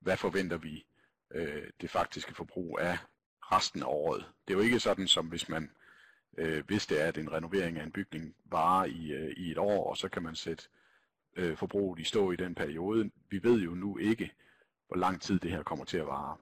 hvad 0.00 0.16
forventer 0.16 0.56
vi 0.56 0.84
øh, 1.34 1.62
det 1.80 1.90
faktiske 1.90 2.34
forbrug 2.34 2.78
af 2.80 2.98
resten 3.40 3.82
af 3.82 3.86
året. 3.86 4.24
Det 4.48 4.54
er 4.54 4.58
jo 4.58 4.64
ikke 4.64 4.80
sådan, 4.80 5.08
som 5.08 5.26
hvis 5.26 5.48
man 5.48 5.70
øh, 6.38 6.66
hvis 6.66 6.86
det 6.86 7.02
er, 7.02 7.06
at 7.06 7.18
en 7.18 7.32
renovering 7.32 7.78
af 7.78 7.84
en 7.84 7.92
bygning 7.92 8.34
varer 8.44 8.84
i, 8.84 9.12
øh, 9.12 9.30
i 9.36 9.50
et 9.50 9.58
år, 9.58 9.90
og 9.90 9.96
så 9.96 10.08
kan 10.08 10.22
man 10.22 10.34
sætte 10.34 10.64
øh, 11.36 11.56
forbruget 11.56 12.00
i 12.00 12.04
stå 12.04 12.30
i 12.32 12.36
den 12.36 12.54
periode. 12.54 13.10
Vi 13.30 13.42
ved 13.42 13.60
jo 13.60 13.70
nu 13.70 13.98
ikke, 13.98 14.32
hvor 14.86 14.96
lang 14.96 15.20
tid 15.22 15.38
det 15.38 15.50
her 15.50 15.62
kommer 15.62 15.84
til 15.84 15.98
at 15.98 16.06
vare. 16.06 16.36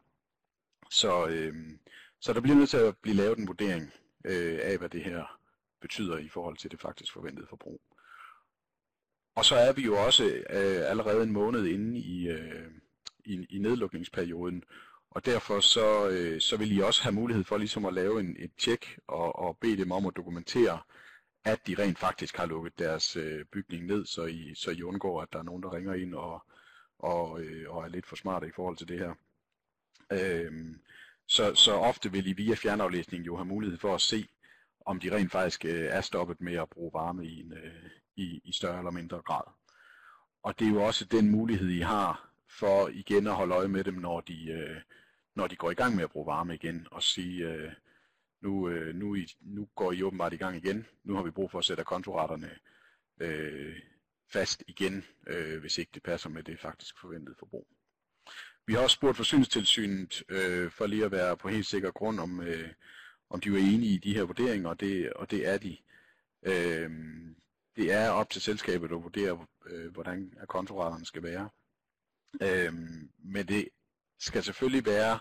Så, 0.91 1.27
øh, 1.27 1.55
så 2.21 2.33
der 2.33 2.41
bliver 2.41 2.57
nødt 2.57 2.71
til 2.71 2.77
at 2.77 2.97
blive 2.97 3.17
lavet 3.17 3.39
en 3.39 3.47
vurdering 3.47 3.93
øh, 4.25 4.59
af, 4.63 4.79
hvad 4.79 4.89
det 4.89 5.05
her 5.05 5.39
betyder 5.81 6.19
i 6.19 6.29
forhold 6.29 6.57
til 6.57 6.71
det 6.71 6.81
faktisk 6.81 7.13
forventede 7.13 7.47
forbrug. 7.47 7.81
Og 9.35 9.45
så 9.45 9.55
er 9.55 9.73
vi 9.73 9.83
jo 9.83 10.05
også 10.05 10.25
øh, 10.25 10.91
allerede 10.91 11.23
en 11.23 11.33
måned 11.33 11.67
inde 11.67 11.99
i, 11.99 12.29
øh, 12.29 12.71
i, 13.25 13.47
i 13.51 13.59
nedlukningsperioden, 13.59 14.65
og 15.11 15.27
derfor 15.27 15.61
så, 15.61 16.09
øh, 16.09 16.41
så 16.41 16.57
vil 16.57 16.77
I 16.77 16.81
også 16.81 17.03
have 17.03 17.15
mulighed 17.15 17.45
for 17.45 17.57
ligesom 17.57 17.85
at 17.85 17.95
lave 17.95 18.21
en, 18.21 18.37
et 18.39 18.51
tjek 18.59 18.99
og, 19.07 19.39
og 19.39 19.59
bede 19.61 19.77
dem 19.77 19.93
om 19.93 20.07
at 20.07 20.17
dokumentere, 20.17 20.81
at 21.45 21.67
de 21.67 21.75
rent 21.79 21.99
faktisk 21.99 22.37
har 22.37 22.47
lukket 22.47 22.79
deres 22.79 23.17
øh, 23.17 23.45
bygning 23.45 23.87
ned, 23.87 24.07
så 24.07 24.27
I, 24.27 24.55
så 24.55 24.71
I 24.71 24.83
undgår, 24.83 25.23
at 25.23 25.33
der 25.33 25.39
er 25.39 25.43
nogen, 25.43 25.63
der 25.63 25.73
ringer 25.73 25.95
ind 25.95 26.15
og, 26.15 26.43
og, 26.99 27.41
øh, 27.41 27.71
og 27.71 27.85
er 27.85 27.89
lidt 27.89 28.07
for 28.07 28.17
smarte 28.17 28.47
i 28.49 28.53
forhold 28.57 28.77
til 28.77 28.89
det 28.89 28.99
her. 28.99 29.15
Øh, 30.13 30.75
så, 31.29 31.55
så 31.55 31.73
ofte 31.73 32.13
vil 32.13 32.27
I 32.27 32.33
via 32.33 32.55
fjernaflæsning 32.55 33.27
jo 33.27 33.37
have 33.37 33.47
mulighed 33.47 33.79
for 33.79 33.95
at 33.95 34.01
se, 34.01 34.29
om 34.87 35.01
de 35.01 35.17
rent 35.17 35.33
faktisk 35.33 35.65
øh, 35.65 35.85
er 35.85 36.01
stoppet 36.01 36.41
med 36.41 36.55
at 36.55 36.71
bruge 36.71 36.91
varme 36.95 37.27
i, 37.27 37.41
en, 37.41 37.53
øh, 37.53 37.91
i, 38.17 38.41
i 38.45 38.53
større 38.53 38.79
eller 38.79 38.91
mindre 38.91 39.23
grad. 39.23 39.43
Og 40.43 40.59
det 40.59 40.67
er 40.67 40.71
jo 40.71 40.83
også 40.83 41.05
den 41.05 41.31
mulighed, 41.31 41.69
I 41.69 41.81
har 41.81 42.31
for 42.49 42.89
igen 42.89 43.27
at 43.27 43.35
holde 43.35 43.55
øje 43.55 43.69
med 43.69 43.85
dem, 43.85 43.95
når 43.95 44.21
de, 44.21 44.51
øh, 44.51 44.81
når 45.35 45.47
de 45.47 45.57
går 45.57 45.71
i 45.71 45.75
gang 45.75 45.97
med 45.97 46.05
at 46.05 46.11
bruge 46.11 46.27
varme 46.27 46.55
igen, 46.55 46.87
og 46.91 47.03
sige, 47.03 47.49
øh, 47.49 47.73
nu, 48.41 48.69
øh, 48.69 48.95
nu, 48.95 49.15
I, 49.15 49.27
nu 49.41 49.69
går 49.75 49.93
I 49.93 50.03
åbenbart 50.03 50.33
i 50.33 50.37
gang 50.37 50.57
igen, 50.57 50.87
nu 51.05 51.15
har 51.15 51.23
vi 51.23 51.31
brug 51.31 51.51
for 51.51 51.59
at 51.59 51.65
sætte 51.65 51.85
kontoretterne 51.85 52.51
øh, 53.21 53.77
fast 54.33 54.65
igen, 54.67 55.05
øh, 55.27 55.61
hvis 55.61 55.79
ikke 55.79 55.91
det 55.95 56.03
passer 56.03 56.31
med 56.31 56.43
det 56.43 56.61
faktisk 56.61 56.99
forventede 57.01 57.37
forbrug. 57.39 57.67
Vi 58.69 58.75
har 58.75 58.81
også 58.81 58.95
spurgt 58.95 59.17
forsyningstilsynet 59.17 60.23
øh, 60.29 60.71
for 60.71 60.87
lige 60.87 61.05
at 61.05 61.13
være 61.13 61.37
på 61.37 61.49
helt 61.49 61.67
sikker 61.67 61.91
grund, 61.91 62.21
om, 62.21 62.41
øh, 62.41 62.69
om 63.31 63.41
de 63.41 63.49
er 63.49 63.59
enige 63.59 63.95
i 63.95 63.99
de 63.99 64.15
her 64.15 64.23
vurderinger, 64.23 64.69
og 64.69 64.81
det, 64.81 65.13
og 65.13 65.31
det 65.31 65.49
er 65.49 65.59
de. 65.59 65.77
Øh, 66.43 66.91
det 67.77 67.93
er 67.93 68.11
op 68.11 68.31
til 68.31 68.43
selskabet 68.43 68.87
at 68.93 69.03
vurdere, 69.03 69.47
øh, 69.67 69.93
hvordan 69.93 70.33
kontoretterne 70.49 71.07
skal 71.07 71.23
være. 71.23 71.49
Øh, 72.43 72.73
men 73.19 73.49
det 73.49 73.69
skal 74.19 74.43
selvfølgelig 74.43 74.87
være 74.87 75.19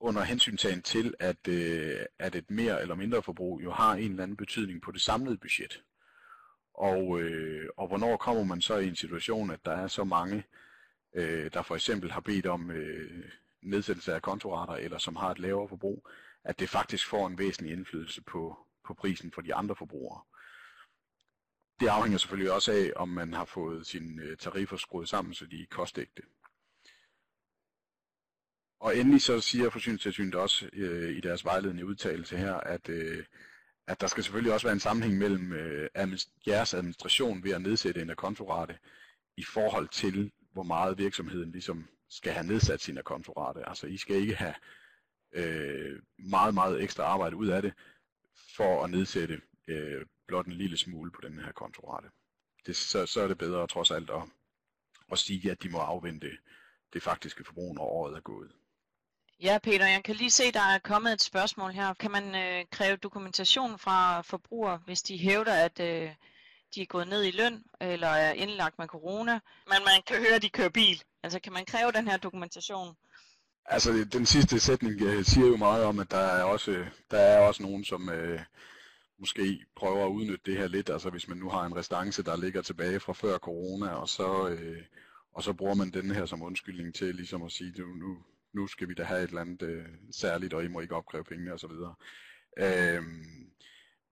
under 0.00 0.22
hensyntagen 0.22 0.82
til, 0.82 1.14
at, 1.18 1.48
øh, 1.48 2.00
at 2.18 2.34
et 2.34 2.50
mere 2.50 2.82
eller 2.82 2.94
mindre 2.94 3.22
forbrug 3.22 3.62
jo 3.62 3.72
har 3.72 3.94
en 3.94 4.10
eller 4.10 4.22
anden 4.22 4.36
betydning 4.36 4.82
på 4.82 4.90
det 4.90 5.00
samlede 5.00 5.38
budget. 5.38 5.82
Og, 6.74 7.20
øh, 7.20 7.68
og 7.76 7.88
hvornår 7.88 8.16
kommer 8.16 8.44
man 8.44 8.60
så 8.60 8.76
i 8.76 8.88
en 8.88 8.96
situation, 8.96 9.50
at 9.50 9.64
der 9.64 9.72
er 9.72 9.86
så 9.86 10.04
mange, 10.04 10.44
øh, 11.16 11.50
der 11.52 11.62
for 11.62 11.74
eksempel 11.74 12.10
har 12.12 12.20
bedt 12.20 12.46
om 12.46 12.70
øh, 12.70 13.24
nedsættelse 13.62 14.14
af 14.14 14.22
kontorater, 14.22 14.74
eller 14.74 14.98
som 14.98 15.16
har 15.16 15.30
et 15.30 15.38
lavere 15.38 15.68
forbrug, 15.68 16.08
at 16.44 16.58
det 16.58 16.68
faktisk 16.68 17.06
får 17.08 17.26
en 17.26 17.38
væsentlig 17.38 17.72
indflydelse 17.72 18.22
på, 18.22 18.58
på 18.86 18.94
prisen 18.94 19.32
for 19.32 19.40
de 19.40 19.54
andre 19.54 19.76
forbrugere. 19.76 20.22
Det 21.80 21.88
afhænger 21.88 22.18
selvfølgelig 22.18 22.52
også 22.52 22.72
af, 22.72 22.92
om 22.96 23.08
man 23.08 23.32
har 23.32 23.44
fået 23.44 23.86
sine 23.86 24.22
øh, 24.22 24.36
tariffer 24.36 24.76
skruet 24.76 25.08
sammen, 25.08 25.34
så 25.34 25.46
de 25.46 25.62
er 25.62 25.66
kostægte. 25.70 26.22
Og 28.80 28.96
endelig 28.96 29.22
så 29.22 29.40
siger 29.40 29.70
Forsyningstilsynet 29.70 30.34
også 30.34 30.68
øh, 30.72 31.16
i 31.16 31.20
deres 31.20 31.44
vejledende 31.44 31.86
udtalelse 31.86 32.36
her, 32.36 32.54
at, 32.54 32.88
øh, 32.88 33.24
at 33.86 34.00
der 34.00 34.06
skal 34.06 34.22
selvfølgelig 34.22 34.52
også 34.52 34.66
være 34.66 34.72
en 34.72 34.80
sammenhæng 34.80 35.18
mellem 35.18 35.52
øh, 35.52 35.90
jeres 36.46 36.74
administration 36.74 37.44
ved 37.44 37.52
at 37.52 37.62
nedsætte 37.62 38.02
en 38.02 38.14
kontorate 38.16 38.78
i 39.36 39.44
forhold 39.44 39.88
til, 39.88 40.32
hvor 40.56 40.62
meget 40.62 40.98
virksomheden 40.98 41.52
ligesom 41.52 41.88
skal 42.08 42.32
have 42.32 42.46
nedsat 42.46 42.80
sin 42.80 42.98
kontorate. 43.04 43.68
Altså 43.68 43.86
I 43.86 43.96
skal 43.96 44.16
ikke 44.16 44.34
have 44.34 44.54
øh, 45.32 46.02
meget, 46.18 46.54
meget 46.54 46.82
ekstra 46.82 47.02
arbejde 47.02 47.36
ud 47.36 47.46
af 47.46 47.62
det 47.62 47.72
for 48.56 48.84
at 48.84 48.90
nedsætte 48.90 49.40
øh, 49.68 50.06
blot 50.26 50.46
en 50.46 50.52
lille 50.52 50.76
smule 50.76 51.10
på 51.10 51.20
den 51.20 51.38
her 51.38 51.52
kontorate. 51.52 52.08
Det, 52.66 52.76
så, 52.76 53.06
så 53.06 53.20
er 53.20 53.28
det 53.28 53.38
bedre 53.38 53.66
trods 53.66 53.90
alt 53.90 54.10
at, 54.10 54.22
at 55.12 55.18
sige, 55.18 55.50
at 55.50 55.62
de 55.62 55.68
må 55.68 55.78
afvente 55.78 56.38
det 56.92 57.02
faktiske 57.02 57.44
forbrug, 57.44 57.74
når 57.74 57.84
året 57.84 58.16
er 58.16 58.20
gået. 58.20 58.52
Ja, 59.40 59.58
Peter, 59.62 59.86
jeg 59.86 60.04
kan 60.04 60.16
lige 60.16 60.30
se, 60.30 60.52
der 60.52 60.66
er 60.74 60.78
kommet 60.78 61.12
et 61.12 61.22
spørgsmål 61.22 61.72
her. 61.72 61.94
Kan 61.94 62.10
man 62.10 62.34
øh, 62.34 62.64
kræve 62.70 62.96
dokumentation 62.96 63.78
fra 63.78 64.20
forbrugere, 64.20 64.76
hvis 64.84 65.02
de 65.02 65.18
hævder, 65.18 65.54
at 65.64 65.80
øh, 65.80 66.10
de 66.74 66.82
er 66.82 66.86
gået 66.86 67.08
ned 67.08 67.24
i 67.24 67.30
løn 67.30 67.64
eller 67.80 68.08
er 68.08 68.32
indlagt 68.32 68.78
med 68.78 68.86
corona, 68.86 69.32
men 69.66 69.78
man 69.84 70.02
kan 70.06 70.16
høre, 70.16 70.34
at 70.34 70.42
de 70.42 70.48
kører 70.48 70.68
bil? 70.68 71.02
Altså, 71.22 71.40
kan 71.40 71.52
man 71.52 71.64
kræve 71.64 71.92
den 71.92 72.08
her 72.08 72.16
dokumentation? 72.16 72.96
Altså, 73.64 74.04
den 74.12 74.26
sidste 74.26 74.60
sætning 74.60 75.00
siger 75.26 75.46
jo 75.46 75.56
meget 75.56 75.84
om, 75.84 75.98
at 75.98 76.10
der 76.10 76.16
er 76.16 76.42
også, 76.42 76.84
der 77.10 77.18
er 77.18 77.46
også 77.46 77.62
nogen, 77.62 77.84
som 77.84 78.08
øh, 78.08 78.40
måske 79.18 79.66
prøver 79.76 80.06
at 80.06 80.10
udnytte 80.10 80.50
det 80.50 80.58
her 80.58 80.68
lidt. 80.68 80.90
Altså, 80.90 81.10
hvis 81.10 81.28
man 81.28 81.38
nu 81.38 81.48
har 81.48 81.64
en 81.66 81.76
restance, 81.76 82.22
der 82.22 82.36
ligger 82.36 82.62
tilbage 82.62 83.00
fra 83.00 83.12
før 83.12 83.38
corona, 83.38 83.88
og 83.88 84.08
så, 84.08 84.48
øh, 84.48 84.82
og 85.32 85.42
så 85.42 85.52
bruger 85.52 85.74
man 85.74 85.90
den 85.90 86.10
her 86.10 86.26
som 86.26 86.42
undskyldning 86.42 86.94
til 86.94 87.14
ligesom 87.14 87.42
at 87.42 87.52
sige, 87.52 87.72
nu, 87.78 87.86
nu, 87.86 88.18
nu 88.52 88.66
skal 88.66 88.88
vi 88.88 88.94
da 88.94 89.02
have 89.02 89.22
et 89.22 89.28
eller 89.28 89.40
andet 89.40 89.62
øh, 89.62 89.86
særligt, 90.12 90.54
og 90.54 90.64
I 90.64 90.68
må 90.68 90.80
ikke 90.80 90.96
opkræve 90.96 91.24
pengene 91.24 91.52
osv. 91.52 91.70
Øh, 92.58 93.02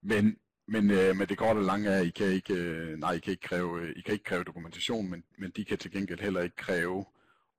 men 0.02 0.36
men, 0.66 0.90
øh, 0.90 1.16
men 1.16 1.28
det 1.28 1.38
går 1.38 1.54
det 1.54 1.64
langt 1.64 1.88
er, 1.88 1.98
at 1.98 2.06
I 2.06 2.10
kan 2.10 2.26
ikke, 2.26 2.54
øh, 2.54 2.98
nej, 2.98 3.12
I 3.12 3.18
kan 3.18 3.30
ikke 3.30 3.48
kræve, 3.48 3.82
øh, 3.82 3.92
I 3.96 4.00
kan 4.00 4.12
ikke 4.12 4.24
kræve 4.24 4.44
dokumentation, 4.44 5.10
men, 5.10 5.24
men 5.38 5.50
de 5.50 5.64
kan 5.64 5.78
til 5.78 5.90
gengæld 5.90 6.20
heller 6.20 6.40
ikke 6.40 6.56
kræve 6.56 7.04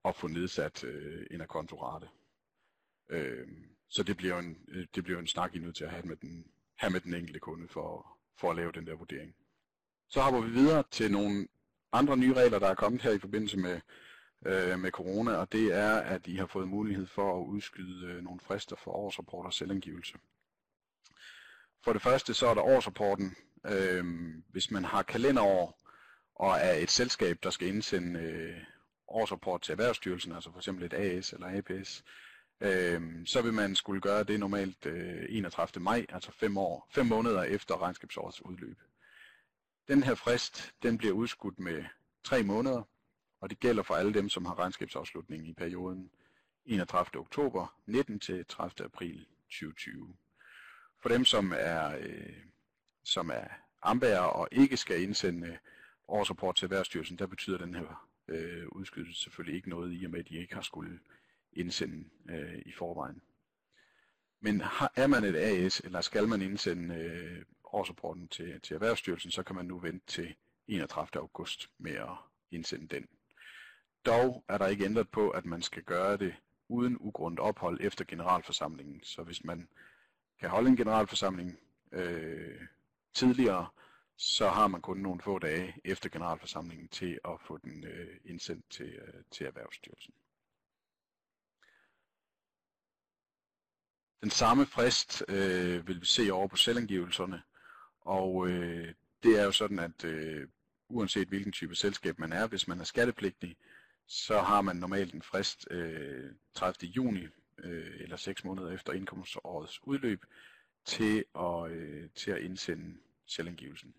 at 0.06 0.16
få 0.16 0.28
nedsat 0.28 0.84
øh, 0.84 1.26
en 1.32 1.42
akontorate. 1.42 2.08
Øh, 3.10 3.48
så 3.90 4.04
det 4.04 4.18
bliver, 4.18 4.40
en, 4.40 4.58
øh, 4.68 4.88
det 4.96 5.04
bliver 5.04 5.20
en 5.20 5.28
snak, 5.28 5.56
I 5.56 5.58
er 5.58 5.62
nødt 5.62 5.76
til 5.76 5.84
at 5.84 5.92
have 5.92 6.04
med 6.06 6.16
den, 6.16 6.46
have 6.76 6.92
med 6.92 7.00
den 7.00 7.14
enkelte 7.14 7.40
kunde 7.40 7.68
for, 7.68 8.18
for 8.38 8.50
at 8.50 8.56
lave 8.56 8.72
den 8.72 8.88
der 8.88 8.96
vurdering. 8.96 9.36
Så 10.10 10.22
hopper 10.22 10.42
vi 10.42 10.50
videre 10.50 10.84
til 10.92 11.12
nogle 11.12 11.48
andre 11.92 12.18
nye 12.18 12.34
regler, 12.34 12.60
der 12.60 12.68
er 12.68 12.76
kommet 12.76 13.02
her 13.02 13.12
i 13.12 13.20
forbindelse 13.20 13.58
med, 13.58 13.82
øh, 14.46 14.80
med 14.80 14.92
corona, 14.92 15.32
og 15.32 15.52
det 15.52 15.74
er, 15.74 15.96
at 15.96 16.28
I 16.28 16.36
har 16.36 16.46
fået 16.46 16.68
mulighed 16.68 17.06
for 17.06 17.40
at 17.40 17.46
udskyde 17.46 18.08
øh, 18.08 18.24
nogle 18.24 18.40
frister 18.40 18.76
for 18.76 18.92
årsrapport 18.92 19.46
og 19.46 19.54
selvangivelse. 19.54 20.18
For 21.86 21.94
det 21.94 22.02
første 22.02 22.34
så 22.34 22.48
er 22.48 22.54
der 22.54 22.62
årsrapporten, 22.62 23.36
øh, 23.66 24.06
hvis 24.52 24.72
man 24.72 24.86
har 24.86 25.04
kalenderår 25.04 25.82
og 26.36 26.58
er 26.58 26.74
et 26.74 26.92
selskab, 26.92 27.38
der 27.44 27.50
skal 27.50 27.68
indsende 27.68 28.20
øh, 28.20 28.64
årsrapport 29.08 29.62
til 29.62 29.72
Erhvervsstyrelsen, 29.72 30.32
altså 30.32 30.52
for 30.52 30.60
eksempel 30.60 30.86
et 30.86 30.94
AS 30.94 31.34
eller 31.34 31.58
APS, 31.58 32.04
øh, 32.62 33.02
så 33.26 33.42
vil 33.42 33.54
man 33.54 33.76
skulle 33.76 34.02
gøre 34.02 34.24
det 34.24 34.40
normalt 34.40 34.86
øh, 34.86 35.26
31. 35.30 35.84
maj, 35.84 36.06
altså 36.10 36.32
fem, 36.32 36.58
år, 36.58 36.88
fem 36.92 37.06
måneder 37.06 37.44
efter 37.44 37.82
regnskabsårets 37.82 38.46
udløb. 38.46 38.78
Den 39.88 40.04
her 40.04 40.16
frist, 40.16 40.74
den 40.84 40.98
bliver 40.98 41.14
udskudt 41.14 41.60
med 41.60 41.84
tre 42.24 42.44
måneder, 42.44 42.84
og 43.42 43.50
det 43.50 43.60
gælder 43.60 43.84
for 43.84 43.96
alle 43.96 44.14
dem, 44.14 44.30
som 44.30 44.46
har 44.46 44.60
regnskabsafslutning 44.60 45.48
i 45.48 45.54
perioden 45.54 46.12
31. 46.66 47.20
oktober 47.22 47.76
19 47.86 48.20
til 48.20 48.46
30. 48.46 48.86
april 48.86 49.26
2020. 49.50 50.16
For 51.06 51.10
dem, 51.10 51.26
som 51.26 51.54
er, 51.56 51.98
øh, 51.98 52.34
som 53.04 53.30
er 53.30 53.48
ambærer 53.82 54.20
og 54.20 54.48
ikke 54.52 54.78
skal 54.78 55.02
indsende 55.02 55.48
øh, 55.48 55.58
årsrapport 56.08 56.56
til 56.56 56.66
Erhvervsstyrelsen, 56.66 57.20
der 57.20 57.28
betyder 57.28 57.58
den 57.58 57.76
her 57.76 58.10
øh, 58.28 58.68
udskydelse 58.68 59.24
selvfølgelig 59.24 59.56
ikke 59.56 59.70
noget, 59.70 60.02
i 60.02 60.06
og 60.06 60.12
med 60.12 60.20
at 60.20 60.30
de 60.30 60.38
ikke 60.38 60.56
har 60.56 60.62
skulle 60.62 61.00
indsende 61.54 62.10
øh, 62.30 62.62
i 62.66 62.72
forvejen. 62.72 63.22
Men 64.40 64.62
har, 64.62 64.94
er 64.96 65.08
man 65.08 65.24
et 65.24 65.36
AS, 65.36 65.80
eller 65.80 66.02
skal 66.02 66.28
man 66.28 66.42
indsende 66.42 66.96
øh, 66.96 67.46
årsrapporten 67.64 68.28
til, 68.28 68.62
til 68.62 68.74
Erhvervsstyrelsen, 68.74 69.32
så 69.32 69.44
kan 69.44 69.56
man 69.56 69.66
nu 69.66 69.80
vente 69.80 70.06
til 70.08 70.36
31. 70.68 71.22
august 71.22 71.70
med 71.78 71.96
at 71.96 72.18
indsende 72.52 72.88
den. 72.88 73.08
Dog 74.06 74.44
er 74.48 74.58
der 74.58 74.68
ikke 74.68 74.86
ændret 74.86 75.10
på, 75.10 75.30
at 75.30 75.46
man 75.46 75.62
skal 75.62 75.84
gøre 75.84 76.18
det 76.18 76.36
uden 76.70 76.98
ugrundet 77.00 77.40
ophold 77.40 77.80
efter 77.82 78.06
generalforsamlingen. 78.06 79.04
Så 79.04 79.24
hvis 79.24 79.44
man 79.44 79.68
kan 80.40 80.50
holde 80.50 80.70
en 80.70 80.76
generalforsamling 80.76 81.60
øh, 81.92 82.62
tidligere, 83.14 83.68
så 84.18 84.50
har 84.50 84.68
man 84.68 84.82
kun 84.82 84.98
nogle 84.98 85.22
få 85.22 85.40
dage 85.40 85.76
efter 85.84 86.10
generalforsamlingen 86.10 86.88
til 86.88 87.20
at 87.26 87.42
få 87.48 87.58
den 87.58 87.84
øh, 87.84 88.18
indsendt 88.26 88.70
til, 88.70 88.94
øh, 88.94 89.24
til 89.32 89.46
Erhvervsstyrelsen. 89.46 90.14
Den 94.22 94.32
samme 94.32 94.66
frist 94.66 95.24
øh, 95.28 95.88
vil 95.88 96.02
vi 96.02 96.06
se 96.06 96.32
over 96.32 96.48
på 96.48 96.56
selvangivelserne, 96.56 97.44
og 98.02 98.48
øh, 98.48 98.94
det 99.24 99.40
er 99.40 99.44
jo 99.44 99.52
sådan, 99.52 99.80
at 99.80 100.04
øh, 100.04 100.48
uanset 100.90 101.28
hvilken 101.28 101.52
type 101.52 101.76
selskab 101.76 102.20
man 102.20 102.34
er, 102.34 102.48
hvis 102.48 102.68
man 102.68 102.80
er 102.80 102.84
skattepligtig, 102.84 103.58
så 104.08 104.40
har 104.42 104.62
man 104.62 104.76
normalt 104.76 105.14
en 105.14 105.22
frist 105.22 105.68
øh, 105.72 106.32
30. 106.54 106.92
juni 106.92 107.28
øh, 107.58 107.96
eller 108.00 108.16
6 108.16 108.44
måneder 108.44 108.72
efter 108.72 108.94
indkomstårets 108.94 109.80
udløb 109.84 110.26
til 110.86 111.26
at, 111.40 111.72
øh, 111.72 112.10
til 112.16 112.32
at 112.32 112.42
indsende 112.42 112.98
selvangivelsen. 113.26 113.96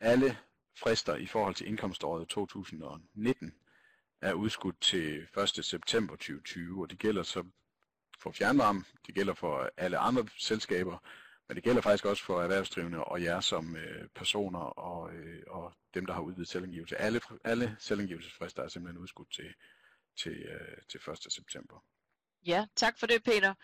Alle 0.00 0.38
frister 0.78 1.16
i 1.16 1.26
forhold 1.26 1.54
til 1.54 1.68
indkomståret 1.68 2.28
2019 2.28 3.54
er 4.20 4.32
udskudt 4.32 4.80
til 4.80 5.26
1. 5.58 5.64
september 5.64 6.16
2020, 6.16 6.82
og 6.82 6.90
det 6.90 6.98
gælder 6.98 7.22
så 7.22 7.44
for 8.18 8.30
fjernvarme, 8.30 8.84
det 9.06 9.14
gælder 9.14 9.34
for 9.34 9.70
alle 9.76 9.98
andre 9.98 10.26
selskaber, 10.38 10.98
men 11.48 11.56
det 11.56 11.64
gælder 11.64 11.80
faktisk 11.80 12.04
også 12.04 12.24
for 12.24 12.42
erhvervsdrivende 12.42 13.04
og 13.04 13.22
jer 13.22 13.40
som 13.40 13.76
øh, 13.76 14.08
personer 14.14 14.58
og, 14.60 15.14
øh, 15.14 15.42
og 15.46 15.72
dem, 15.94 16.06
der 16.06 16.12
har 16.12 16.20
udvidet 16.20 16.48
selvangivelse. 16.48 16.96
Alle, 16.96 17.20
alle 17.44 17.76
selvangivelsesfrister 17.78 18.62
er 18.62 18.68
simpelthen 18.68 19.02
udskudt 19.02 19.32
til, 19.32 19.54
til, 20.16 20.32
øh, 20.32 20.78
til 20.88 21.00
1. 21.10 21.32
september. 21.32 21.84
Ja, 22.46 22.66
tak 22.76 22.98
for 22.98 23.06
det, 23.06 23.22
Peter. 23.22 23.54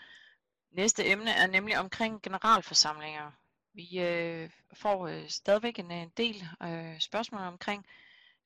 Næste 0.70 1.06
emne 1.06 1.30
er 1.30 1.46
nemlig 1.46 1.78
omkring 1.78 2.22
generalforsamlinger. 2.22 3.30
Vi 3.74 4.00
øh, 4.00 4.50
får 4.74 5.06
øh, 5.06 5.28
stadigvæk 5.28 5.78
en, 5.78 5.90
en 5.90 6.12
del 6.16 6.48
øh, 6.62 7.00
spørgsmål 7.00 7.40
omkring 7.40 7.86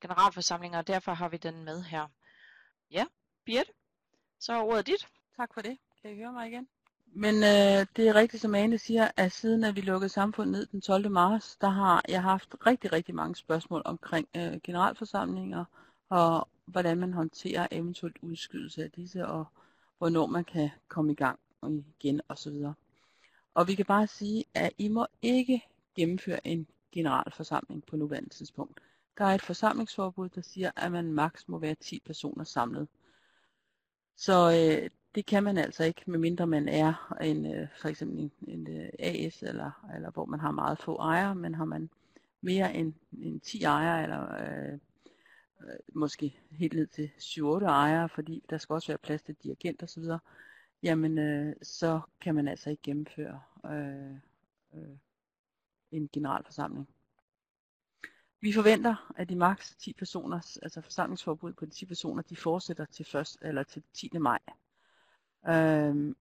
generalforsamlinger, 0.01 0.77
og 0.77 0.87
derfor 0.87 1.13
har 1.13 1.29
vi 1.29 1.37
den 1.37 1.63
med 1.63 1.83
her. 1.83 2.07
Ja, 2.91 3.05
Birte, 3.45 3.71
så 4.39 4.53
er 4.53 4.61
ordet 4.61 4.87
dit. 4.87 5.07
Tak 5.37 5.53
for 5.53 5.61
det. 5.61 5.77
Kan 6.01 6.11
I 6.11 6.15
høre 6.15 6.31
mig 6.31 6.47
igen? 6.47 6.67
Men 7.05 7.35
øh, 7.35 7.85
det 7.95 8.07
er 8.07 8.15
rigtigt, 8.15 8.41
som 8.41 8.55
Ane 8.55 8.77
siger, 8.77 9.11
at 9.17 9.31
siden 9.31 9.63
at 9.63 9.75
vi 9.75 9.81
lukkede 9.81 10.09
samfundet 10.09 10.51
ned 10.51 10.65
den 10.65 10.81
12. 10.81 11.11
marts, 11.11 11.57
der 11.57 11.69
har 11.69 12.05
jeg 12.09 12.21
haft 12.21 12.55
rigtig, 12.65 12.91
rigtig 12.91 13.15
mange 13.15 13.35
spørgsmål 13.35 13.81
omkring 13.85 14.27
øh, 14.35 14.61
generalforsamlinger, 14.63 15.65
og 16.09 16.47
hvordan 16.65 16.97
man 16.97 17.13
håndterer 17.13 17.67
eventuelt 17.71 18.17
udskydelse 18.21 18.83
af 18.83 18.91
disse, 18.91 19.27
og 19.27 19.45
hvornår 19.97 20.25
man 20.25 20.43
kan 20.43 20.69
komme 20.87 21.11
i 21.11 21.15
gang 21.15 21.39
igen 21.61 22.21
osv. 22.29 22.65
Og 23.53 23.67
vi 23.67 23.75
kan 23.75 23.85
bare 23.85 24.07
sige, 24.07 24.45
at 24.53 24.71
I 24.77 24.87
må 24.87 25.07
ikke 25.21 25.63
gennemføre 25.95 26.47
en 26.47 26.67
generalforsamling 26.91 27.85
på 27.85 27.95
nuværende 27.95 28.29
tidspunkt. 28.29 28.79
Der 29.17 29.25
er 29.25 29.35
et 29.35 29.41
forsamlingsforbud, 29.41 30.29
der 30.29 30.41
siger, 30.41 30.71
at 30.75 30.91
man 30.91 31.13
maks 31.13 31.47
må 31.47 31.57
være 31.57 31.75
10 31.75 32.01
personer 32.05 32.43
samlet. 32.43 32.87
Så 34.15 34.51
øh, 34.51 34.89
det 35.15 35.25
kan 35.25 35.43
man 35.43 35.57
altså 35.57 35.83
ikke, 35.83 36.01
medmindre 36.05 36.47
man 36.47 36.67
er 36.67 37.17
en, 37.21 37.53
øh, 37.55 37.67
for 37.81 37.87
eksempel 37.87 38.19
en, 38.19 38.31
en 38.47 38.81
øh, 38.81 38.89
AS, 38.99 39.43
eller, 39.43 39.87
eller 39.95 40.11
hvor 40.11 40.25
man 40.25 40.39
har 40.39 40.51
meget 40.51 40.79
få 40.79 40.95
ejere, 40.95 41.35
men 41.35 41.55
har 41.55 41.65
man 41.65 41.89
mere 42.41 42.73
end, 42.73 42.93
end 43.21 43.39
10 43.41 43.63
ejere, 43.63 44.03
eller 44.03 44.33
øh, 44.33 44.79
øh, 45.61 45.77
måske 45.93 46.39
helt 46.51 46.73
ned 46.73 46.87
til 46.87 47.11
7-8 47.19 47.65
ejere, 47.65 48.09
fordi 48.09 48.43
der 48.49 48.57
skal 48.57 48.73
også 48.73 48.87
være 48.87 48.97
plads 48.97 49.21
til 49.21 49.35
dirigent 49.43 49.83
osv., 49.83 50.03
jamen 50.83 51.17
øh, 51.17 51.55
så 51.61 52.01
kan 52.21 52.35
man 52.35 52.47
altså 52.47 52.69
ikke 52.69 52.83
gennemføre 52.83 53.41
øh, 53.65 54.11
øh, 54.73 54.97
en 55.91 56.09
generalforsamling. 56.13 56.89
Vi 58.41 58.53
forventer, 58.53 59.13
at 59.17 59.29
de 59.29 59.35
maks 59.35 59.75
10 59.75 59.93
personer, 59.93 60.57
altså 60.61 60.81
forsamlingsforbud 60.81 61.53
på 61.53 61.65
de 61.65 61.71
10 61.71 61.85
personer, 61.85 62.21
de 62.21 62.35
fortsætter 62.35 62.85
til, 62.85 63.05
først, 63.05 63.37
eller 63.41 63.63
til 63.63 63.83
10. 63.93 64.09
maj. 64.13 64.39
Øhm, 65.47 66.15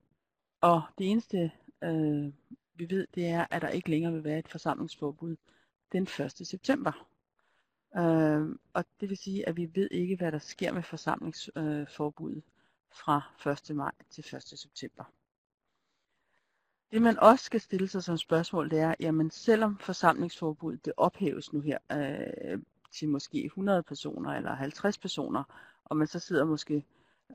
og 0.60 0.82
det 0.98 1.10
eneste, 1.10 1.52
øh, 1.82 2.32
vi 2.74 2.90
ved, 2.90 3.06
det 3.14 3.26
er, 3.26 3.46
at 3.50 3.62
der 3.62 3.68
ikke 3.68 3.90
længere 3.90 4.12
vil 4.12 4.24
være 4.24 4.38
et 4.38 4.48
forsamlingsforbud 4.48 5.36
den 5.92 6.02
1. 6.02 6.32
september. 6.46 7.08
Øh, 7.96 8.56
og 8.72 8.84
det 9.00 9.08
vil 9.08 9.16
sige, 9.16 9.48
at 9.48 9.56
vi 9.56 9.70
ved 9.74 9.88
ikke, 9.90 10.16
hvad 10.16 10.32
der 10.32 10.38
sker 10.38 10.72
med 10.72 10.82
forsamlingsforbuddet 10.82 12.36
øh, 12.36 12.42
fra 12.92 13.50
1. 13.70 13.76
maj 13.76 13.92
til 14.10 14.36
1. 14.36 14.42
september. 14.42 15.04
Det 16.92 17.02
man 17.02 17.18
også 17.18 17.44
skal 17.44 17.60
stille 17.60 17.88
sig 17.88 18.02
som 18.02 18.16
spørgsmål, 18.16 18.70
det 18.70 18.78
er, 18.78 18.94
jamen 19.00 19.30
selvom 19.30 19.78
forsamlingsforbuddet 19.78 20.84
det 20.84 20.92
ophæves 20.96 21.52
nu 21.52 21.60
her 21.60 21.78
øh, 21.92 22.58
til 22.92 23.08
måske 23.08 23.44
100 23.44 23.82
personer 23.82 24.30
eller 24.30 24.54
50 24.54 24.98
personer, 24.98 25.44
og 25.84 25.96
man 25.96 26.06
så 26.06 26.18
sidder 26.18 26.44
måske 26.44 26.84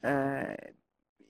øh, 0.05 0.55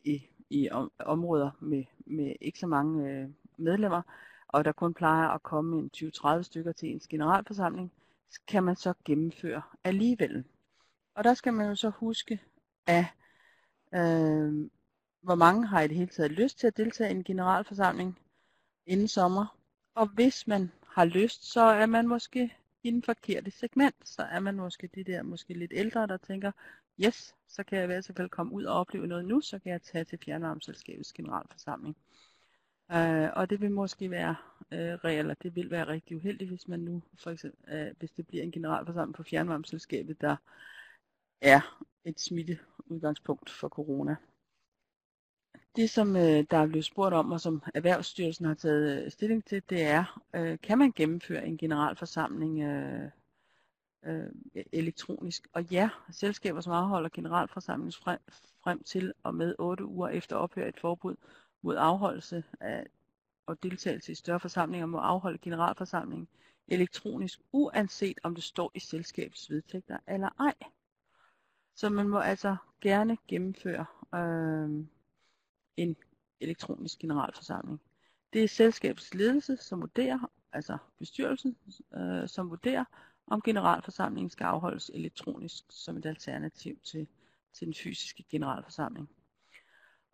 i, 0.04 0.22
i 0.50 0.70
om, 0.70 0.92
områder 1.00 1.52
med, 1.60 1.84
med 2.06 2.34
ikke 2.42 2.60
så 2.60 2.68
mange 2.68 3.10
øh, 3.10 3.30
medlemmer, 3.58 4.02
og 4.48 4.66
der 4.66 4.72
kun 4.72 4.94
plejer 4.94 5.28
at 5.28 5.44
komme 5.44 5.80
en 5.80 5.92
20-30 5.96 6.42
stykker 6.42 6.72
til 6.72 6.90
ens 6.90 7.08
generalforsamling, 7.08 7.92
kan 8.48 8.64
man 8.64 8.76
så 8.76 8.94
gennemføre 9.06 9.62
alligevel. 9.84 10.44
Og 11.16 11.24
der 11.24 11.34
skal 11.34 11.54
man 11.54 11.68
jo 11.68 11.76
så 11.76 11.90
huske, 11.90 12.40
at 12.88 13.06
øh, 13.94 14.70
hvor 15.22 15.36
mange 15.36 15.68
har 15.68 15.82
i 15.82 15.88
det 15.88 15.98
hele 15.98 16.10
taget 16.10 16.32
lyst 16.32 16.60
til 16.60 16.68
at 16.68 16.78
deltage 16.78 17.10
i 17.10 17.16
en 17.16 17.24
generalforsamling 17.24 18.20
inden 18.86 19.08
sommer. 19.08 19.58
Og 19.96 20.08
hvis 20.08 20.48
man 20.48 20.72
har 20.88 21.06
lyst, 21.06 21.52
så 21.52 21.62
er 21.62 21.86
man 21.86 22.08
måske 22.08 22.58
i 22.84 22.92
den 22.92 23.04
forkerte 23.04 23.52
segment. 23.52 23.96
Så 24.04 24.22
er 24.22 24.40
man 24.40 24.56
måske 24.56 24.90
de 24.96 25.04
der 25.04 25.24
måske 25.24 25.54
lidt 25.54 25.72
ældre, 25.76 26.08
der 26.08 26.18
tænker, 26.18 26.52
yes, 27.06 27.36
så 27.48 27.64
kan 27.64 27.78
jeg 27.78 27.84
i 27.84 27.88
hvert 27.88 28.12
fald 28.18 28.30
komme 28.30 28.54
ud 28.54 28.64
og 28.64 28.80
opleve 28.80 29.08
noget 29.08 29.26
nu, 29.26 29.42
så 29.42 29.60
kan 29.60 29.72
jeg 29.72 29.82
tage 29.82 30.04
til 30.04 30.20
fjernarmselskabets 30.26 31.14
generalforsamling. 31.14 31.98
Uh, 32.94 33.30
og 33.36 33.50
det 33.50 33.62
vil 33.62 33.72
måske 33.72 34.12
være 34.12 34.36
uh, 34.72 35.12
eller 35.12 35.34
det 35.34 35.56
vil 35.56 35.72
være 35.72 35.88
rigtig 35.88 36.18
uheldigt, 36.18 36.50
hvis 36.50 36.68
man 36.68 36.80
nu, 36.80 37.02
for 37.20 37.32
eksempel, 37.32 37.88
uh, 37.90 37.98
hvis 38.00 38.12
det 38.12 38.28
bliver 38.28 38.44
en 38.44 38.52
generalforsamling 38.52 39.16
på 39.16 39.24
fjernvarmeselskabet, 39.24 40.22
der 40.22 40.36
er 41.42 41.86
et 42.06 42.20
smitteudgangspunkt 42.20 43.50
for 43.50 43.70
corona. 43.70 44.16
Det, 45.76 45.90
som 45.90 46.16
øh, 46.16 46.46
der 46.52 46.58
er 46.58 46.68
blevet 46.68 46.86
spurgt 46.86 47.16
om, 47.16 47.32
og 47.32 47.42
som 47.42 47.64
Erhvervsstyrelsen 47.74 48.46
har 48.46 48.54
taget 48.54 49.04
øh, 49.04 49.12
stilling 49.12 49.46
til, 49.46 49.64
det 49.70 49.82
er, 49.82 50.22
øh, 50.36 50.58
kan 50.64 50.78
man 50.78 50.92
gennemføre 50.92 51.48
en 51.48 51.58
generalforsamling 51.58 52.62
øh, 52.62 53.10
øh, 54.06 54.28
elektronisk? 54.74 55.48
Og 55.54 55.64
ja, 55.64 55.90
selskaber, 56.12 56.62
som 56.62 56.74
afholder 56.74 57.10
generalforsamlingen 57.14 57.94
frem, 58.04 58.20
frem 58.64 58.84
til 58.84 59.14
og 59.24 59.36
med 59.36 59.56
8 59.60 59.86
uger 59.86 60.10
efter 60.10 60.36
ophør 60.36 60.68
et 60.68 60.80
forbud 60.80 61.16
mod 61.62 61.76
afholdelse 61.76 62.44
af 62.60 62.86
og 63.50 63.64
deltagelse 63.64 64.12
i 64.12 64.16
større 64.16 64.40
forsamlinger, 64.40 64.86
må 64.86 64.98
afholde 64.98 65.38
generalforsamling 65.38 66.30
elektronisk, 66.68 67.40
uanset 67.52 68.20
om 68.24 68.36
det 68.36 68.44
står 68.44 68.72
i 68.76 68.80
selskabets 68.80 69.50
vedtægter 69.50 69.98
eller 70.08 70.30
ej. 70.40 70.54
Så 71.76 71.90
man 71.90 72.08
må 72.08 72.20
altså 72.20 72.56
gerne 72.82 73.18
gennemføre 73.28 73.86
øh, 74.16 74.86
en 75.78 75.96
elektronisk 76.40 77.00
generalforsamling. 77.00 77.82
Det 78.34 78.44
er 78.44 78.48
selskabets 78.48 79.14
ledelse, 79.14 79.58
som 79.58 79.82
vurderer, 79.82 80.32
altså 80.52 80.78
bestyrelsen, 80.98 81.58
øh, 81.94 82.28
som 82.28 82.50
vurderer, 82.50 82.86
om 83.28 83.42
generalforsamlingen 83.42 84.30
skal 84.30 84.46
afholdes 84.46 84.92
elektronisk 84.94 85.64
som 85.70 85.98
et 85.98 86.06
alternativ 86.06 86.80
til, 86.84 87.08
til 87.54 87.66
den 87.66 87.74
fysiske 87.74 88.24
generalforsamling. 88.30 89.10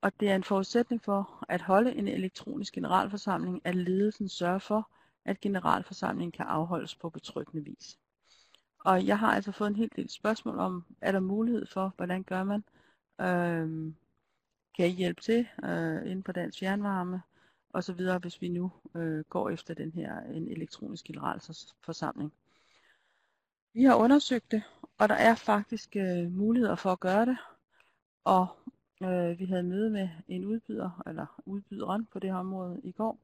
Og 0.06 0.20
det 0.20 0.30
er 0.30 0.36
en 0.36 0.44
forudsætning 0.44 1.02
for 1.04 1.46
at 1.50 1.62
holde 1.62 1.96
en 1.96 2.08
elektronisk 2.08 2.74
generalforsamling, 2.74 3.62
at 3.64 3.76
ledelsen 3.76 4.30
sørger 4.30 4.60
for, 4.60 4.90
at 5.26 5.40
generalforsamlingen 5.40 6.32
kan 6.32 6.46
afholdes 6.46 6.96
på 6.96 7.10
betryggende 7.10 7.66
vis. 7.66 8.00
Og 8.80 9.06
jeg 9.06 9.20
har 9.20 9.36
altså 9.36 9.52
fået 9.52 9.68
en 9.68 9.76
hel 9.76 9.92
del 9.96 10.10
spørgsmål 10.10 10.60
om, 10.60 10.86
er 11.02 11.12
der 11.12 11.20
mulighed 11.20 11.66
for, 11.66 11.94
hvordan 11.98 12.24
gør 12.24 12.44
man? 12.44 12.64
Øhm, 13.22 13.96
kan 14.78 14.88
I 14.88 14.90
hjælpe 14.90 15.22
til 15.22 15.48
øh, 15.64 16.02
inden 16.02 16.24
på 16.24 16.32
Dansk 16.32 16.60
Fjernvarme 16.60 17.22
og 17.70 17.84
så 17.84 17.94
videre, 17.94 18.20
hvis 18.20 18.42
vi 18.42 18.48
nu 18.48 18.72
øh, 18.96 19.24
går 19.30 19.50
efter 19.50 19.74
den 19.74 19.92
her 19.92 20.20
en 20.20 20.48
elektronisk 20.48 21.06
generalforsamling. 21.06 22.34
Vi 23.74 23.84
har 23.84 23.96
undersøgt 23.96 24.52
det, 24.52 24.64
og 24.98 25.10
der 25.10 25.16
er 25.16 25.36
faktisk 25.36 25.96
øh, 25.96 26.32
muligheder 26.32 26.76
for 26.76 26.92
at 26.92 27.00
gøre 27.00 27.26
det. 27.26 27.38
Og 28.24 28.48
øh, 29.04 29.40
vi 29.40 29.46
havde 29.46 29.64
møde 29.64 29.90
med 29.90 30.10
en 30.28 30.46
udbyder, 30.46 31.04
eller 31.08 31.42
udbyderen 31.46 32.06
på 32.06 32.20
det 32.20 32.30
her 32.30 32.38
område 32.38 32.82
i 32.84 32.92
går, 32.92 33.20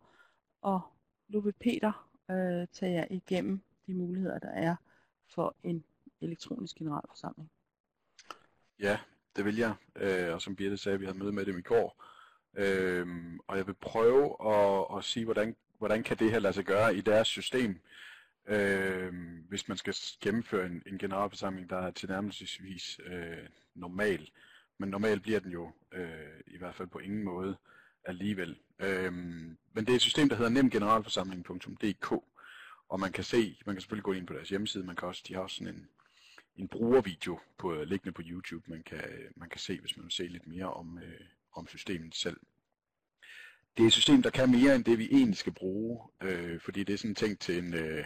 og 0.61 0.81
nu 1.27 1.41
vil 1.41 1.53
Peter 1.53 2.09
øh, 2.31 2.67
tage 2.67 2.93
jer 2.93 3.05
igennem 3.09 3.61
de 3.87 3.93
muligheder, 3.93 4.39
der 4.39 4.49
er 4.49 4.75
for 5.33 5.55
en 5.63 5.83
elektronisk 6.21 6.75
generalforsamling. 6.75 7.51
Ja, 8.79 8.99
det 9.35 9.45
vil 9.45 9.57
jeg. 9.57 9.73
Øh, 9.95 10.33
og 10.33 10.41
som 10.41 10.55
Birte 10.55 10.77
sagde, 10.77 10.99
vi 10.99 11.05
havde 11.05 11.17
møde 11.17 11.31
med 11.31 11.45
dem 11.45 11.57
i 11.57 11.61
går. 11.61 12.03
Øh, 12.53 13.07
og 13.47 13.57
jeg 13.57 13.67
vil 13.67 13.73
prøve 13.73 14.35
at, 14.53 14.97
at 14.97 15.03
sige, 15.03 15.25
hvordan, 15.25 15.55
hvordan 15.77 16.03
kan 16.03 16.17
det 16.17 16.31
her 16.31 16.39
lade 16.39 16.53
sig 16.53 16.65
gøre 16.65 16.95
i 16.95 17.01
deres 17.01 17.27
system, 17.27 17.81
øh, 18.45 19.13
hvis 19.49 19.67
man 19.67 19.77
skal 19.77 19.95
gennemføre 20.21 20.65
en, 20.65 20.83
en 20.85 20.97
generalforsamling, 20.97 21.69
der 21.69 21.77
er 21.77 21.91
tilnærmelsesvis 21.91 22.99
øh, 23.05 23.47
normal. 23.75 24.29
Men 24.81 24.89
normalt 24.89 25.21
bliver 25.21 25.39
den 25.39 25.51
jo 25.51 25.71
øh, 25.91 26.39
i 26.47 26.57
hvert 26.57 26.75
fald 26.75 26.87
på 26.87 26.99
ingen 26.99 27.23
måde 27.23 27.57
alligevel. 28.05 28.57
Øh, 28.79 29.13
men 29.13 29.85
det 29.85 29.89
er 29.89 29.95
et 29.95 30.01
system, 30.01 30.29
der 30.29 30.35
hedder 30.35 30.51
nemgeneralforsamling.dk, 30.51 32.11
og 32.89 32.99
man 32.99 33.11
kan 33.11 33.23
se, 33.23 33.57
man 33.65 33.75
kan 33.75 33.81
selvfølgelig 33.81 34.03
gå 34.03 34.13
ind 34.13 34.27
på 34.27 34.33
deres 34.33 34.49
hjemmeside, 34.49 34.83
man 34.83 34.95
kan 34.95 35.07
også, 35.07 35.23
de 35.27 35.33
har 35.33 35.41
også 35.41 35.55
sådan 35.55 35.75
en, 35.75 35.87
en 36.55 36.67
brugervideo 36.67 37.39
på, 37.57 37.83
liggende 37.83 38.11
på 38.11 38.21
YouTube, 38.25 38.71
man 38.71 38.83
kan, 38.83 39.03
man 39.35 39.49
kan 39.49 39.59
se, 39.59 39.79
hvis 39.79 39.97
man 39.97 40.03
vil 40.03 40.11
se 40.11 40.27
lidt 40.27 40.47
mere 40.47 40.73
om, 40.73 40.97
øh, 40.97 41.25
om 41.53 41.67
systemet 41.67 42.15
selv. 42.15 42.37
Det 43.77 43.83
er 43.83 43.87
et 43.87 43.93
system, 43.93 44.21
der 44.21 44.29
kan 44.29 44.51
mere 44.51 44.75
end 44.75 44.83
det, 44.83 44.97
vi 44.97 45.07
egentlig 45.11 45.37
skal 45.37 45.53
bruge, 45.53 46.07
øh, 46.21 46.59
fordi 46.59 46.83
det 46.83 46.93
er 46.93 46.97
sådan 46.97 47.15
tænkt 47.15 47.39
til 47.39 47.57
en, 47.57 47.73
øh, 47.73 48.05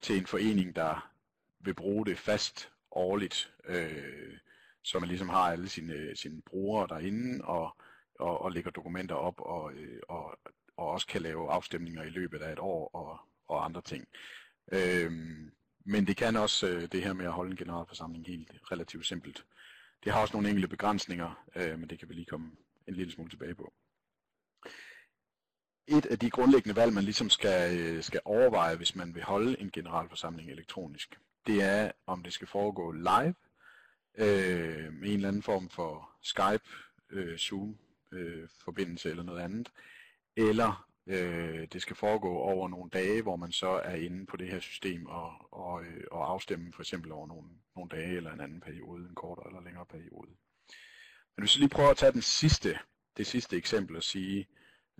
til 0.00 0.16
en 0.16 0.26
forening, 0.26 0.76
der 0.76 1.12
vil 1.60 1.74
bruge 1.74 2.06
det 2.06 2.18
fast 2.18 2.72
årligt, 2.90 3.52
øh, 3.64 4.38
så 4.84 4.98
man 4.98 5.08
ligesom 5.08 5.28
har 5.28 5.52
alle 5.52 5.68
sine, 5.68 6.16
sine 6.16 6.42
brugere 6.42 6.88
derinde 6.88 7.44
og, 7.44 7.76
og, 8.18 8.42
og 8.42 8.52
lægger 8.52 8.70
dokumenter 8.70 9.14
op 9.14 9.40
og, 9.40 9.72
øh, 9.72 10.00
og, 10.08 10.38
og 10.76 10.86
også 10.88 11.06
kan 11.06 11.22
lave 11.22 11.50
afstemninger 11.50 12.02
i 12.02 12.10
løbet 12.10 12.42
af 12.42 12.52
et 12.52 12.58
år 12.58 12.90
og, 12.94 13.20
og 13.48 13.64
andre 13.64 13.82
ting. 13.82 14.06
Øhm, 14.72 15.52
men 15.84 16.06
det 16.06 16.16
kan 16.16 16.36
også 16.36 16.68
øh, 16.68 16.82
det 16.92 17.02
her 17.02 17.12
med 17.12 17.26
at 17.26 17.32
holde 17.32 17.50
en 17.50 17.56
generalforsamling 17.56 18.26
helt 18.26 18.50
relativt 18.72 19.06
simpelt. 19.06 19.44
Det 20.04 20.12
har 20.12 20.20
også 20.20 20.36
nogle 20.36 20.48
enkelte 20.48 20.68
begrænsninger, 20.68 21.44
øh, 21.56 21.78
men 21.78 21.90
det 21.90 21.98
kan 21.98 22.08
vi 22.08 22.14
lige 22.14 22.26
komme 22.26 22.50
en 22.88 22.94
lille 22.94 23.12
smule 23.12 23.30
tilbage 23.30 23.54
på. 23.54 23.72
Et 25.86 26.06
af 26.06 26.18
de 26.18 26.30
grundlæggende 26.30 26.76
valg, 26.76 26.92
man 26.92 27.04
ligesom 27.04 27.30
skal, 27.30 27.78
øh, 27.80 28.02
skal 28.02 28.20
overveje, 28.24 28.76
hvis 28.76 28.94
man 28.94 29.14
vil 29.14 29.22
holde 29.22 29.60
en 29.60 29.70
generalforsamling 29.70 30.50
elektronisk, 30.50 31.20
det 31.46 31.62
er, 31.62 31.92
om 32.06 32.22
det 32.22 32.32
skal 32.32 32.46
foregå 32.46 32.92
live, 32.92 33.34
øh, 34.14 34.92
med 34.92 35.08
en 35.08 35.14
eller 35.14 35.28
anden 35.28 35.42
form 35.42 35.68
for 35.68 36.10
Skype, 36.22 36.68
øh, 37.10 37.38
Zoom, 37.38 37.78
øh, 38.12 38.48
forbindelse 38.64 39.10
eller 39.10 39.22
noget 39.22 39.40
andet, 39.40 39.72
eller 40.36 40.92
Øh, 41.06 41.68
det 41.72 41.82
skal 41.82 41.96
foregå 41.96 42.28
over 42.36 42.68
nogle 42.68 42.90
dage, 42.90 43.22
hvor 43.22 43.36
man 43.36 43.52
så 43.52 43.68
er 43.68 43.94
inde 43.94 44.26
på 44.26 44.36
det 44.36 44.48
her 44.48 44.60
system 44.60 45.06
og, 45.06 45.32
og, 45.52 45.84
øh, 45.84 46.04
og 46.10 46.30
afstemme 46.30 46.72
for 46.72 46.82
eksempel 46.82 47.12
over 47.12 47.26
nogle, 47.26 47.48
nogle 47.76 47.88
dage 47.88 48.16
eller 48.16 48.32
en 48.32 48.40
anden 48.40 48.60
periode, 48.60 49.08
en 49.08 49.14
kortere 49.14 49.46
eller 49.46 49.62
længere 49.62 49.86
periode. 49.86 50.30
Men 51.36 51.42
hvis 51.42 51.56
vi 51.56 51.60
lige 51.60 51.68
prøver 51.68 51.90
at 51.90 51.96
tage 51.96 52.12
den 52.12 52.22
sidste, 52.22 52.78
det 53.16 53.26
sidste 53.26 53.56
eksempel 53.56 53.96
og 53.96 54.02
sige, 54.02 54.48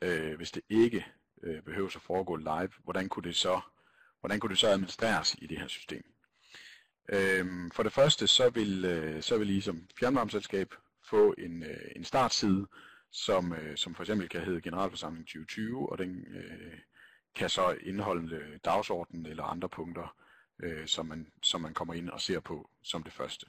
øh, 0.02 0.36
hvis 0.36 0.50
det 0.50 0.62
ikke 0.68 1.06
øh, 1.42 1.62
behøver 1.62 1.96
at 1.96 2.02
foregå 2.02 2.36
live, 2.36 2.70
hvordan 2.84 3.08
kunne 3.08 3.28
det 3.28 3.36
så, 3.36 3.60
hvordan 4.20 4.40
kunne 4.40 4.50
det 4.50 4.58
så 4.58 4.68
administreres 4.68 5.36
i 5.38 5.46
det 5.46 5.58
her 5.58 5.68
system? 5.68 6.11
Øh, 7.09 7.70
for 7.72 7.82
det 7.82 7.92
første, 7.92 8.26
så 8.26 8.50
vil, 8.50 8.84
øh, 8.84 9.22
så 9.22 9.38
vil 9.38 9.50
I 9.50 9.61
som 9.61 9.88
fjernvarmeselskab 9.98 10.74
få 11.05 11.34
en, 11.38 11.62
øh, 11.62 11.90
en 11.96 12.05
startside, 12.05 12.66
som, 13.11 13.53
øh, 13.53 13.76
som 13.76 13.94
for 13.94 14.03
eksempel 14.03 14.28
kan 14.28 14.40
hedde 14.44 14.61
Generalforsamling 14.61 15.26
2020, 15.26 15.92
og 15.92 15.98
den 15.98 16.26
øh, 16.34 16.78
kan 17.34 17.48
så 17.48 17.76
indeholde 17.80 18.59
dagsordenen 18.64 19.26
eller 19.26 19.44
andre 19.44 19.68
punkter, 19.68 20.16
øh, 20.62 20.86
som, 20.86 21.07
man, 21.07 21.26
som 21.42 21.61
man 21.61 21.74
kommer 21.74 21.94
ind 21.94 22.11
og 22.11 22.20
ser 22.20 22.40
på 22.40 22.70
som 22.82 23.03
det 23.03 23.12
første. 23.12 23.46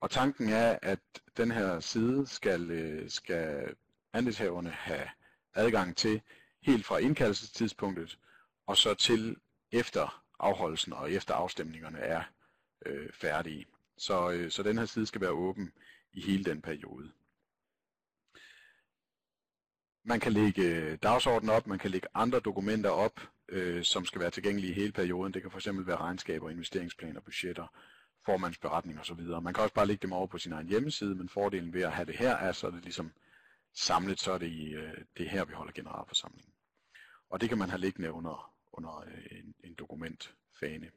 Og 0.00 0.10
tanken 0.10 0.48
er, 0.48 0.78
at 0.82 1.00
den 1.36 1.50
her 1.50 1.80
side 1.80 2.26
skal, 2.26 2.70
øh, 2.70 3.10
skal 3.10 3.74
andelshaverne 4.12 4.70
have 4.70 5.08
adgang 5.54 5.96
til 5.96 6.22
helt 6.62 6.86
fra 6.86 6.98
indkaldelsestidspunktet 6.98 8.18
og 8.66 8.76
så 8.76 8.94
til 8.94 9.36
efter 9.72 10.24
afholdelsen 10.38 10.92
og 10.92 11.12
efter 11.12 11.34
afstemningerne 11.34 11.98
er 11.98 12.22
øh, 12.86 13.12
færdige. 13.12 13.66
Så, 13.98 14.30
øh, 14.30 14.50
så 14.50 14.62
den 14.62 14.78
her 14.78 14.84
side 14.84 15.06
skal 15.06 15.20
være 15.20 15.30
åben 15.30 15.72
i 16.12 16.20
hele 16.20 16.44
den 16.44 16.62
periode. 16.62 17.12
Man 20.04 20.20
kan 20.20 20.32
lægge 20.32 20.62
øh, 20.62 20.98
dagsordenen 21.02 21.54
op, 21.54 21.66
man 21.66 21.78
kan 21.78 21.90
lægge 21.90 22.08
andre 22.14 22.40
dokumenter 22.40 22.90
op, 22.90 23.20
øh, 23.48 23.84
som 23.84 24.04
skal 24.04 24.20
være 24.20 24.30
tilgængelige 24.30 24.70
i 24.70 24.74
hele 24.74 24.92
perioden. 24.92 25.34
Det 25.34 25.42
kan 25.42 25.50
fx 25.50 25.68
være 25.72 25.96
regnskaber, 25.96 26.50
investeringsplaner, 26.50 27.20
budgetter, 27.20 27.66
formandsberetning 28.24 29.00
osv. 29.00 29.20
Man 29.20 29.54
kan 29.54 29.62
også 29.62 29.74
bare 29.74 29.86
lægge 29.86 30.02
dem 30.02 30.12
over 30.12 30.26
på 30.26 30.38
sin 30.38 30.52
egen 30.52 30.68
hjemmeside, 30.68 31.14
men 31.14 31.28
fordelen 31.28 31.72
ved 31.72 31.82
at 31.82 31.92
have 31.92 32.06
det 32.06 32.16
her 32.16 32.36
er, 32.36 32.52
så 32.52 32.66
er 32.66 32.70
det 32.70 32.82
ligesom 32.82 33.12
samlet, 33.74 34.20
så 34.20 34.32
er 34.32 34.38
det, 34.38 34.50
i, 34.50 34.74
øh, 34.74 34.98
det 35.16 35.26
er 35.26 35.30
her, 35.30 35.44
vi 35.44 35.52
holder 35.52 35.72
generalforsamlingen. 35.72 36.52
Og 37.30 37.40
det 37.40 37.48
kan 37.48 37.58
man 37.58 37.70
have 37.70 37.80
liggende 37.80 38.12
under, 38.12 38.54
under 38.72 39.00
øh, 39.00 39.38
en, 39.38 39.54
en 39.64 39.74
dokumentfane. 39.74 40.90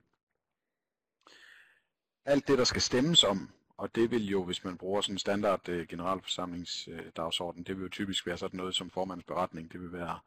Alt 2.26 2.48
det, 2.48 2.58
der 2.58 2.64
skal 2.64 2.82
stemmes 2.82 3.24
om, 3.24 3.50
og 3.78 3.96
det 3.96 4.12
vil 4.12 4.28
jo, 4.28 4.44
hvis 4.44 4.64
man 4.64 4.78
bruger 4.78 5.02
sådan 5.02 5.16
en 5.16 5.20
standard 5.20 5.70
øh, 5.70 5.88
generalforsamlingsdagsorden, 5.88 7.62
øh, 7.62 7.68
det 7.68 7.76
vil 7.76 7.84
jo 7.84 7.90
typisk 7.90 8.28
være 8.28 8.38
sådan 8.38 8.58
noget 8.58 8.76
som 8.76 8.90
formandsberetning, 8.90 9.72
det 9.72 9.82
vil 9.82 9.92
være 9.94 10.20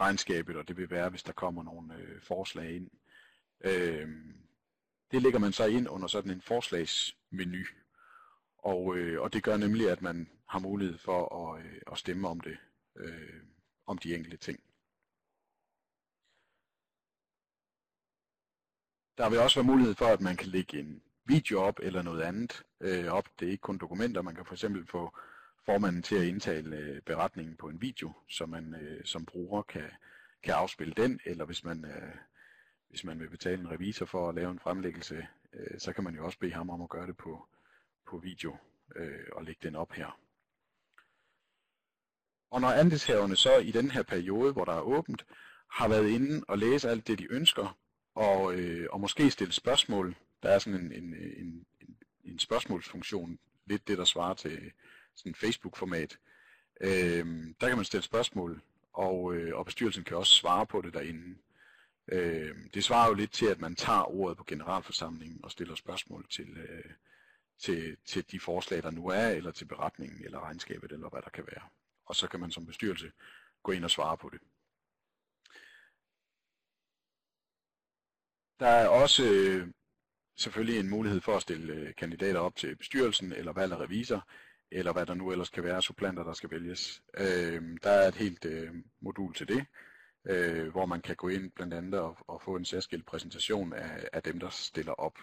regnskabet, 0.00 0.56
og 0.56 0.68
det 0.68 0.76
vil 0.76 0.90
være, 0.90 1.10
hvis 1.10 1.22
der 1.22 1.32
kommer 1.32 1.62
nogle 1.62 1.94
øh, 1.96 2.22
forslag 2.22 2.76
ind. 2.76 2.90
Øh, 3.60 4.08
det 5.10 5.22
lægger 5.22 5.38
man 5.38 5.52
så 5.52 5.66
ind 5.66 5.88
under 5.88 6.08
sådan 6.08 6.30
en 6.30 6.42
forslagsmenu, 6.42 7.64
og, 8.58 8.96
øh, 8.96 9.20
og 9.20 9.32
det 9.32 9.42
gør 9.42 9.56
nemlig, 9.56 9.90
at 9.90 10.02
man 10.02 10.30
har 10.48 10.58
mulighed 10.58 10.98
for 10.98 11.52
at, 11.54 11.64
øh, 11.64 11.80
at 11.92 11.98
stemme 11.98 12.28
om 12.28 12.40
det, 12.40 12.58
øh, 12.96 13.42
om 13.86 13.98
de 13.98 14.14
enkelte 14.14 14.36
ting. 14.36 14.60
Der 19.18 19.30
vil 19.30 19.38
også 19.38 19.60
være 19.60 19.72
mulighed 19.72 19.94
for, 19.94 20.06
at 20.06 20.20
man 20.20 20.36
kan 20.36 20.48
lægge 20.48 20.80
en 20.80 21.02
video 21.24 21.60
op 21.60 21.78
eller 21.82 22.02
noget 22.02 22.22
andet 22.22 22.62
øh, 22.80 23.12
op. 23.12 23.28
Det 23.40 23.46
er 23.46 23.50
ikke 23.50 23.62
kun 23.62 23.78
dokumenter. 23.78 24.22
Man 24.22 24.34
kan 24.34 24.44
for 24.44 24.54
eksempel 24.54 24.86
få 24.86 25.16
formanden 25.66 26.02
til 26.02 26.16
at 26.16 26.24
indtale 26.24 26.76
øh, 26.76 27.00
beretningen 27.00 27.56
på 27.56 27.68
en 27.68 27.82
video, 27.82 28.12
så 28.28 28.46
man 28.46 28.74
øh, 28.74 29.04
som 29.04 29.26
bruger 29.26 29.62
kan, 29.62 29.90
kan 30.42 30.54
afspille 30.54 30.94
den, 30.96 31.20
eller 31.24 31.44
hvis 31.44 31.64
man, 31.64 31.84
øh, 31.84 32.14
hvis 32.88 33.04
man 33.04 33.20
vil 33.20 33.30
betale 33.30 33.60
en 33.60 33.70
revisor 33.70 34.06
for 34.06 34.28
at 34.28 34.34
lave 34.34 34.50
en 34.50 34.58
fremlæggelse, 34.58 35.26
øh, 35.52 35.80
så 35.80 35.92
kan 35.92 36.04
man 36.04 36.14
jo 36.14 36.24
også 36.24 36.38
bede 36.38 36.52
ham 36.52 36.70
om 36.70 36.82
at 36.82 36.88
gøre 36.88 37.06
det 37.06 37.16
på, 37.16 37.46
på 38.06 38.18
video 38.18 38.56
øh, 38.96 39.26
og 39.32 39.44
lægge 39.44 39.68
den 39.68 39.76
op 39.76 39.92
her. 39.92 40.18
Og 42.50 42.60
når 42.60 42.68
andelshaverne 42.68 43.36
så 43.36 43.58
i 43.58 43.70
den 43.70 43.90
her 43.90 44.02
periode, 44.02 44.52
hvor 44.52 44.64
der 44.64 44.72
er 44.72 44.80
åbent, 44.80 45.26
har 45.70 45.88
været 45.88 46.08
inde 46.08 46.44
og 46.48 46.58
læse 46.58 46.90
alt 46.90 47.06
det, 47.06 47.18
de 47.18 47.32
ønsker, 47.32 47.78
og, 48.14 48.54
øh, 48.54 48.86
og 48.90 49.00
måske 49.00 49.30
stille 49.30 49.52
spørgsmål. 49.52 50.16
Der 50.42 50.48
er 50.48 50.58
sådan 50.58 50.80
en, 50.80 50.92
en, 50.92 51.14
en, 51.14 51.66
en, 51.80 51.96
en 52.24 52.38
spørgsmålsfunktion, 52.38 53.38
lidt 53.66 53.88
det, 53.88 53.98
der 53.98 54.04
svarer 54.04 54.34
til 54.34 54.72
sådan 55.14 55.34
Facebook-format. 55.34 56.18
Øh, 56.80 57.26
der 57.60 57.68
kan 57.68 57.76
man 57.76 57.84
stille 57.84 58.04
spørgsmål, 58.04 58.62
og, 58.92 59.34
øh, 59.34 59.56
og 59.56 59.64
bestyrelsen 59.64 60.04
kan 60.04 60.16
også 60.16 60.34
svare 60.34 60.66
på 60.66 60.80
det 60.80 60.94
derinde. 60.94 61.38
Øh, 62.08 62.56
det 62.74 62.84
svarer 62.84 63.08
jo 63.08 63.14
lidt 63.14 63.32
til, 63.32 63.46
at 63.46 63.60
man 63.60 63.76
tager 63.76 64.10
ordet 64.10 64.36
på 64.36 64.44
generalforsamlingen 64.44 65.44
og 65.44 65.50
stiller 65.50 65.74
spørgsmål 65.74 66.26
til, 66.30 66.56
øh, 66.56 66.92
til, 67.58 67.96
til 68.04 68.30
de 68.30 68.40
forslag, 68.40 68.82
der 68.82 68.90
nu 68.90 69.06
er, 69.08 69.28
eller 69.28 69.50
til 69.50 69.64
beretningen, 69.64 70.24
eller 70.24 70.40
regnskabet, 70.40 70.92
eller 70.92 71.08
hvad 71.08 71.22
der 71.22 71.30
kan 71.30 71.46
være. 71.46 71.68
Og 72.06 72.16
så 72.16 72.28
kan 72.28 72.40
man 72.40 72.50
som 72.50 72.66
bestyrelse 72.66 73.12
gå 73.62 73.72
ind 73.72 73.84
og 73.84 73.90
svare 73.90 74.16
på 74.16 74.30
det. 74.32 74.40
Der 78.60 78.68
er 78.68 78.88
også 78.88 79.24
øh, 79.24 79.68
selvfølgelig 80.36 80.80
en 80.80 80.88
mulighed 80.88 81.20
for 81.20 81.36
at 81.36 81.42
stille 81.42 81.72
øh, 81.72 81.94
kandidater 81.94 82.40
op 82.40 82.56
til 82.56 82.76
bestyrelsen, 82.76 83.32
eller 83.32 83.52
valg 83.52 83.72
af 83.72 83.80
revisor, 83.80 84.28
eller 84.70 84.92
hvad 84.92 85.06
der 85.06 85.14
nu 85.14 85.30
ellers 85.30 85.50
kan 85.50 85.64
være, 85.64 85.82
supplanter, 85.82 86.24
der 86.24 86.32
skal 86.32 86.50
vælges. 86.50 87.02
Øh, 87.18 87.62
der 87.82 87.90
er 87.90 88.08
et 88.08 88.14
helt 88.14 88.44
øh, 88.44 88.74
modul 89.00 89.34
til 89.34 89.48
det, 89.48 89.64
øh, 90.24 90.68
hvor 90.68 90.86
man 90.86 91.00
kan 91.00 91.16
gå 91.16 91.28
ind 91.28 91.50
blandt 91.50 91.74
andet 91.74 92.00
og, 92.00 92.16
og 92.28 92.42
få 92.42 92.56
en 92.56 92.64
særskilt 92.64 93.06
præsentation 93.06 93.72
af, 93.72 94.08
af 94.12 94.22
dem, 94.22 94.40
der 94.40 94.50
stiller 94.50 94.92
op. 94.92 95.18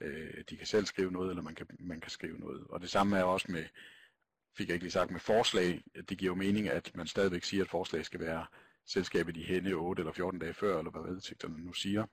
Øh, 0.00 0.44
de 0.50 0.56
kan 0.56 0.66
selv 0.66 0.86
skrive 0.86 1.12
noget, 1.12 1.30
eller 1.30 1.42
man 1.42 1.54
kan, 1.54 1.66
man 1.80 2.00
kan 2.00 2.10
skrive 2.10 2.38
noget. 2.38 2.66
Og 2.68 2.80
det 2.80 2.90
samme 2.90 3.18
er 3.18 3.22
også 3.22 3.52
med, 3.52 3.64
fik 4.56 4.68
jeg 4.68 4.74
ikke 4.74 4.84
lige 4.84 4.92
sagt, 4.92 5.10
med 5.10 5.20
forslag. 5.20 5.82
Det 6.08 6.18
giver 6.18 6.30
jo 6.30 6.34
mening, 6.34 6.68
at 6.68 6.90
man 6.94 7.06
stadigvæk 7.06 7.44
siger, 7.44 7.64
at 7.64 7.70
forslag 7.70 8.04
skal 8.04 8.20
være 8.20 8.46
selskabet 8.86 9.36
i 9.36 9.42
hende 9.42 9.72
8 9.72 10.00
eller 10.00 10.12
14 10.12 10.40
dage 10.40 10.54
før, 10.54 10.78
eller 10.78 10.90
hvad 10.90 11.12
vedtægterne 11.12 11.64
nu 11.64 11.72
siger 11.72 12.06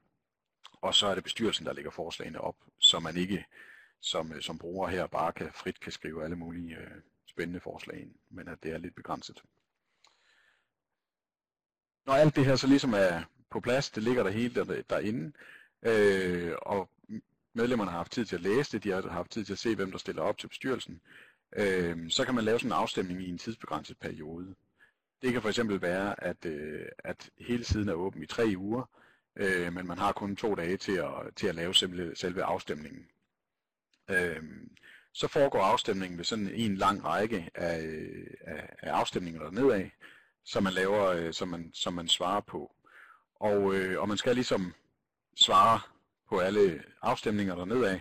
og 0.85 0.95
så 0.95 1.07
er 1.07 1.15
det 1.15 1.23
bestyrelsen, 1.23 1.65
der 1.65 1.73
lægger 1.73 1.91
forslagene 1.91 2.41
op, 2.41 2.55
så 2.79 2.99
man 2.99 3.17
ikke 3.17 3.45
som, 3.99 4.33
øh, 4.33 4.41
som 4.41 4.57
bruger 4.57 4.87
her 4.87 5.07
bare 5.07 5.33
kan 5.33 5.49
frit 5.53 5.79
kan 5.79 5.91
skrive 5.91 6.23
alle 6.23 6.35
mulige 6.35 6.77
øh, 6.77 6.91
spændende 7.25 7.59
forslag 7.59 8.01
ind, 8.01 8.15
men 8.29 8.47
at 8.47 8.63
det 8.63 8.71
er 8.71 8.77
lidt 8.77 8.95
begrænset. 8.95 9.43
Når 12.05 12.13
alt 12.13 12.35
det 12.35 12.45
her 12.45 12.55
så 12.55 12.67
ligesom 12.67 12.93
er 12.93 13.23
på 13.49 13.59
plads, 13.59 13.89
det 13.89 14.03
ligger 14.03 14.23
der 14.23 14.29
hele 14.29 14.55
der, 14.55 14.81
derinde, 14.89 15.31
øh, 15.81 16.55
og 16.61 16.89
medlemmerne 17.53 17.91
har 17.91 17.97
haft 17.97 18.11
tid 18.11 18.25
til 18.25 18.35
at 18.35 18.41
læse 18.41 18.71
det, 18.71 18.83
de 18.83 18.89
har 18.89 19.09
haft 19.09 19.31
tid 19.31 19.45
til 19.45 19.53
at 19.53 19.59
se, 19.59 19.75
hvem 19.75 19.91
der 19.91 19.97
stiller 19.97 20.21
op 20.21 20.37
til 20.37 20.47
bestyrelsen, 20.47 21.01
øh, 21.55 22.09
så 22.09 22.25
kan 22.25 22.35
man 22.35 22.43
lave 22.43 22.59
sådan 22.59 22.71
en 22.71 22.81
afstemning 22.81 23.21
i 23.21 23.29
en 23.29 23.37
tidsbegrænset 23.37 23.99
periode. 23.99 24.55
Det 25.21 25.33
kan 25.33 25.41
for 25.41 25.49
eksempel 25.49 25.81
være, 25.81 26.23
at, 26.23 26.45
øh, 26.45 26.85
at 26.99 27.29
hele 27.39 27.63
siden 27.63 27.89
er 27.89 27.93
åben 27.93 28.23
i 28.23 28.25
tre 28.25 28.53
uger, 28.57 28.89
øh, 29.35 29.73
men 29.73 29.87
man 29.87 29.97
har 29.97 30.11
kun 30.11 30.35
to 30.35 30.55
dage 30.55 30.77
til 30.77 30.97
at, 30.97 31.35
til 31.35 31.47
at 31.47 31.55
lave 31.55 31.75
selve, 31.75 32.15
selve 32.15 32.43
afstemningen. 32.43 33.07
Øh, 34.09 34.43
så 35.13 35.27
foregår 35.27 35.61
afstemningen 35.61 36.17
ved 36.17 36.25
sådan 36.25 36.49
en 36.53 36.75
lang 36.75 37.05
række 37.05 37.49
af, 37.55 37.77
af, 38.41 38.69
af 38.79 38.91
afstemninger 38.91 39.43
dernedad, 39.43 39.89
som 40.45 40.63
man 40.63 40.73
laver, 40.73 41.05
øh, 41.05 41.33
som, 41.33 41.47
man, 41.47 41.71
som 41.73 41.93
man 41.93 42.07
svarer 42.07 42.41
på. 42.41 42.75
Og, 43.35 43.75
øh, 43.75 44.01
og 44.01 44.07
man 44.07 44.17
skal 44.17 44.35
ligesom 44.35 44.73
svare 45.35 45.79
på 46.29 46.39
alle 46.39 46.83
afstemninger 47.01 47.55
dernedad, 47.55 47.99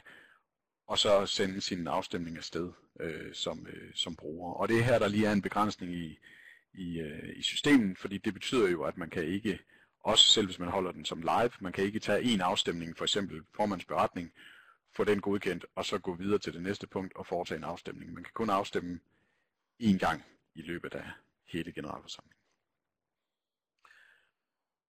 og 0.87 0.99
så 0.99 1.26
sende 1.26 1.61
sin 1.61 1.87
afstemning 1.87 2.37
afsted 2.37 2.72
øh, 3.01 3.35
som, 3.35 3.66
øh, 3.66 3.91
som 3.95 4.16
bruger. 4.16 4.53
Og 4.53 4.68
det 4.68 4.78
er 4.78 4.82
her, 4.82 4.99
der 4.99 5.09
lige 5.09 5.26
er 5.26 5.32
en 5.32 5.43
begrænsning 5.43 5.95
i, 5.95 6.18
i, 6.74 7.01
øh, 7.01 7.37
i 7.37 7.43
systemet, 7.43 7.99
fordi 7.99 8.18
det 8.18 8.35
betyder 8.35 8.68
jo, 8.68 8.82
at 8.82 8.97
man 8.97 9.11
kan 9.11 9.24
ikke 9.24 9.59
også 10.05 10.24
selv 10.24 10.46
hvis 10.46 10.59
man 10.59 10.68
holder 10.68 10.92
den 10.92 11.05
som 11.05 11.20
live. 11.20 11.50
Man 11.61 11.72
kan 11.72 11.84
ikke 11.84 11.98
tage 11.98 12.22
en 12.22 12.40
afstemning, 12.40 12.96
for 12.96 13.05
eksempel 13.05 13.42
formandsberetning, 13.57 14.32
få 14.96 15.05
den 15.05 15.20
godkendt, 15.20 15.66
og 15.74 15.84
så 15.84 15.98
gå 15.98 16.14
videre 16.14 16.38
til 16.38 16.52
det 16.52 16.62
næste 16.62 16.86
punkt 16.86 17.16
og 17.16 17.26
foretage 17.26 17.59
en 17.59 17.64
afstemning. 17.64 18.12
Man 18.12 18.24
kan 18.24 18.32
kun 18.34 18.50
afstemme 18.50 19.00
én 19.82 19.98
gang 19.98 20.24
i 20.55 20.62
løbet 20.62 20.94
af 20.94 21.11
hele 21.46 21.72
generalforsamlingen. 21.72 22.40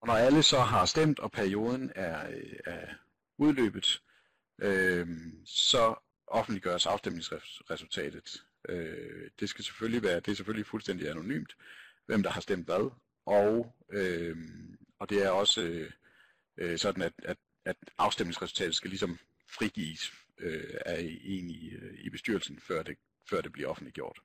Og 0.02 0.08
når 0.08 0.14
alle 0.14 0.44
så 0.44 0.60
har 0.60 0.86
stemt, 0.86 1.20
og 1.20 1.32
perioden 1.32 1.92
er, 1.96 2.42
er 2.66 2.88
udløbet, 3.38 4.02
øh, 4.62 5.08
så 5.46 5.96
offentliggøres 6.28 6.86
afstemningsresultatet. 6.86 8.46
Øh, 8.70 9.30
det 9.40 9.50
skal 9.50 9.66
selvfølgelig 9.66 10.04
være, 10.04 10.20
det 10.20 10.28
er 10.28 10.36
selvfølgelig 10.36 10.66
fuldstændig 10.66 11.10
anonymt, 11.10 11.58
hvem 12.06 12.24
der 12.24 12.30
har 12.30 12.42
stemt 12.42 12.66
hvad, 12.66 12.92
og 13.26 13.76
øh, 13.90 14.38
og 15.00 15.10
det 15.10 15.24
er 15.24 15.30
også 15.30 15.62
øh, 15.62 15.92
øh, 16.58 16.78
sådan, 16.78 17.02
at, 17.02 17.14
at, 17.24 17.38
at 17.66 17.76
afstemningsresultatet 17.98 18.76
skal 18.76 18.90
ligesom 18.90 19.20
frigives 19.50 20.14
øh, 20.38 20.74
af 20.86 21.20
en 21.24 21.50
i, 21.50 21.70
øh, 21.70 21.94
i 22.06 22.10
bestyrelsen, 22.10 22.60
før 22.60 22.84
det, 22.84 22.98
før 23.30 23.42
det 23.42 23.52
bliver 23.52 23.70
offentliggjort. 23.70 24.20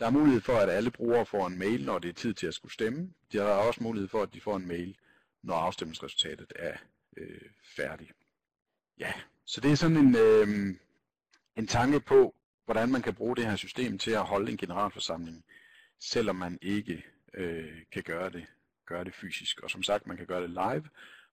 Der 0.00 0.06
er 0.06 0.10
mulighed 0.10 0.40
for, 0.40 0.56
at 0.56 0.70
alle 0.70 0.90
brugere 0.90 1.26
får 1.26 1.46
en 1.46 1.58
mail, 1.58 1.84
når 1.84 1.98
det 1.98 2.08
er 2.08 2.12
tid 2.12 2.34
til 2.34 2.46
at 2.46 2.54
skulle 2.54 2.72
stemme. 2.72 3.14
Der 3.32 3.44
er 3.44 3.66
også 3.66 3.82
mulighed 3.82 4.08
for, 4.08 4.22
at 4.22 4.34
de 4.34 4.40
får 4.40 4.56
en 4.56 4.66
mail, 4.66 4.96
når 5.42 5.54
afstemningsresultatet 5.54 6.52
er 6.56 6.76
øh, 7.16 7.50
færdigt. 7.76 8.12
Ja, 8.98 9.12
så 9.44 9.60
det 9.60 9.70
er 9.70 9.74
sådan 9.74 9.96
en, 9.96 10.16
øh, 10.16 10.76
en 11.56 11.66
tanke 11.66 12.00
på, 12.00 12.34
hvordan 12.64 12.90
man 12.90 13.02
kan 13.02 13.14
bruge 13.14 13.36
det 13.36 13.46
her 13.46 13.56
system 13.56 13.98
til 13.98 14.10
at 14.10 14.24
holde 14.24 14.52
en 14.52 14.58
generalforsamling, 14.58 15.44
selvom 16.00 16.36
man 16.36 16.58
ikke 16.62 17.04
øh, 17.34 17.82
kan 17.92 18.02
gøre 18.02 18.30
det 18.30 18.46
gøre 18.90 19.04
det 19.04 19.14
fysisk. 19.14 19.60
Og 19.60 19.70
som 19.70 19.82
sagt, 19.82 20.06
man 20.06 20.16
kan 20.16 20.26
gøre 20.26 20.42
det 20.42 20.50
live 20.50 20.84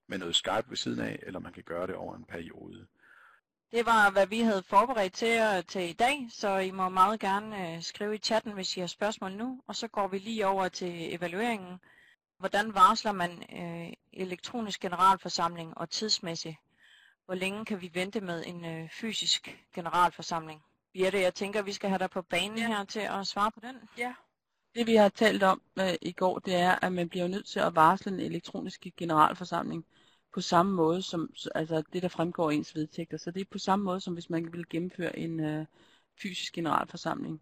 med 0.08 0.18
noget 0.18 0.36
Skype 0.36 0.70
ved 0.70 0.78
siden 0.78 1.00
af, 1.00 1.20
eller 1.22 1.40
man 1.40 1.54
kan 1.54 1.64
gøre 1.64 1.88
det 1.88 1.96
over 1.96 2.16
en 2.16 2.26
periode. 2.26 2.88
Det 3.72 3.86
var, 3.86 4.12
hvad 4.12 4.28
vi 4.28 4.40
havde 4.40 4.64
forberedt 4.64 5.14
til, 5.14 5.64
til 5.68 5.90
i 5.90 5.94
dag, 5.94 6.28
så 6.32 6.58
I 6.58 6.72
må 6.72 6.90
meget 6.90 7.20
gerne 7.20 7.76
øh, 7.76 7.82
skrive 7.82 8.16
i 8.16 8.18
chatten, 8.18 8.54
hvis 8.54 8.78
I 8.78 8.80
har 8.80 8.88
spørgsmål 8.88 9.32
nu. 9.32 9.62
Og 9.68 9.76
så 9.76 9.88
går 9.88 10.08
vi 10.08 10.18
lige 10.18 10.48
over 10.48 10.68
til 10.68 11.16
evalueringen. 11.16 11.80
Hvordan 12.40 12.74
varsler 12.74 13.12
man 13.12 13.32
øh, 13.62 13.94
elektronisk 14.14 14.80
generalforsamling 14.80 15.78
og 15.78 15.90
tidsmæssigt? 15.90 16.58
hvor 17.28 17.36
længe 17.36 17.66
kan 17.66 17.82
vi 17.82 17.92
vente 17.94 18.22
med 18.22 18.44
en 18.46 18.66
øh, 18.66 18.90
fysisk 18.90 19.66
generalforsamling? 19.74 20.64
Birte, 20.94 21.22
jeg 21.22 21.34
tænker, 21.34 21.62
vi 21.62 21.74
skal 21.74 21.90
have 21.90 22.00
dig 22.00 22.10
på 22.10 22.22
banen 22.22 22.58
ja. 22.58 22.68
her 22.68 22.84
til 22.84 23.00
at 23.00 23.28
svare 23.28 23.52
på 23.52 23.60
den. 23.60 23.76
Ja. 23.98 24.14
Det 24.78 24.88
vi 24.88 24.96
har 24.96 25.10
talt 25.10 25.44
om 25.44 25.62
øh, 25.80 25.94
i 26.02 26.12
går, 26.12 26.40
det 26.40 26.56
er, 26.56 26.86
at 26.86 26.94
man 26.94 27.10
bliver 27.10 27.28
nødt 27.28 27.46
til 27.46 27.60
at 27.60 27.76
varsle 27.76 28.12
en 28.12 28.20
elektronisk 28.20 28.88
generalforsamling 28.98 29.86
på 30.34 30.42
samme 30.42 30.74
måde 30.74 31.02
som 31.02 31.34
altså 31.56 31.84
det, 31.94 32.02
der 32.02 32.08
fremgår 32.08 32.50
af 32.52 32.56
ens 32.56 32.76
vedtægter. 32.76 33.18
Så 33.18 33.32
det 33.32 33.42
er 33.42 33.46
på 33.52 33.58
samme 33.58 33.86
måde, 33.86 34.00
som 34.00 34.14
hvis 34.14 34.30
man 34.30 34.54
vil 34.54 34.70
gennemføre 34.70 35.20
en 35.20 35.40
øh, 35.40 35.66
fysisk 36.22 36.54
generalforsamling. 36.54 37.42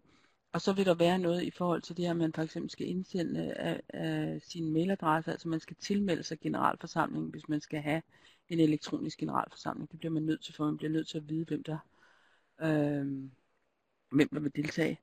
Og 0.52 0.60
så 0.60 0.72
vil 0.72 0.86
der 0.86 0.94
være 0.94 1.18
noget 1.18 1.42
i 1.42 1.50
forhold 1.50 1.82
til 1.82 1.96
det 1.96 2.04
her, 2.04 2.10
at 2.10 2.16
man 2.16 2.32
for 2.32 2.42
eksempel 2.42 2.70
skal 2.70 2.88
indsende 2.88 3.54
af, 3.54 3.80
af 3.88 4.42
sin 4.42 4.72
mailadresse, 4.72 5.30
altså 5.30 5.48
man 5.48 5.60
skal 5.60 5.76
tilmelde 5.76 6.22
sig 6.22 6.40
generalforsamlingen, 6.40 7.30
hvis 7.30 7.48
man 7.48 7.60
skal 7.60 7.80
have 7.80 8.02
en 8.48 8.60
elektronisk 8.60 9.18
generalforsamling. 9.18 9.90
Det 9.90 9.98
bliver 9.98 10.12
man 10.12 10.22
nødt 10.22 10.44
til, 10.44 10.54
for 10.54 10.64
man 10.64 10.76
bliver 10.76 10.92
nødt 10.92 11.08
til 11.08 11.18
at 11.18 11.28
vide, 11.28 11.44
hvem 11.44 11.62
der, 11.62 11.78
øh, 12.60 13.06
hvem 14.10 14.28
der 14.32 14.40
vil 14.40 14.56
deltage. 14.56 14.98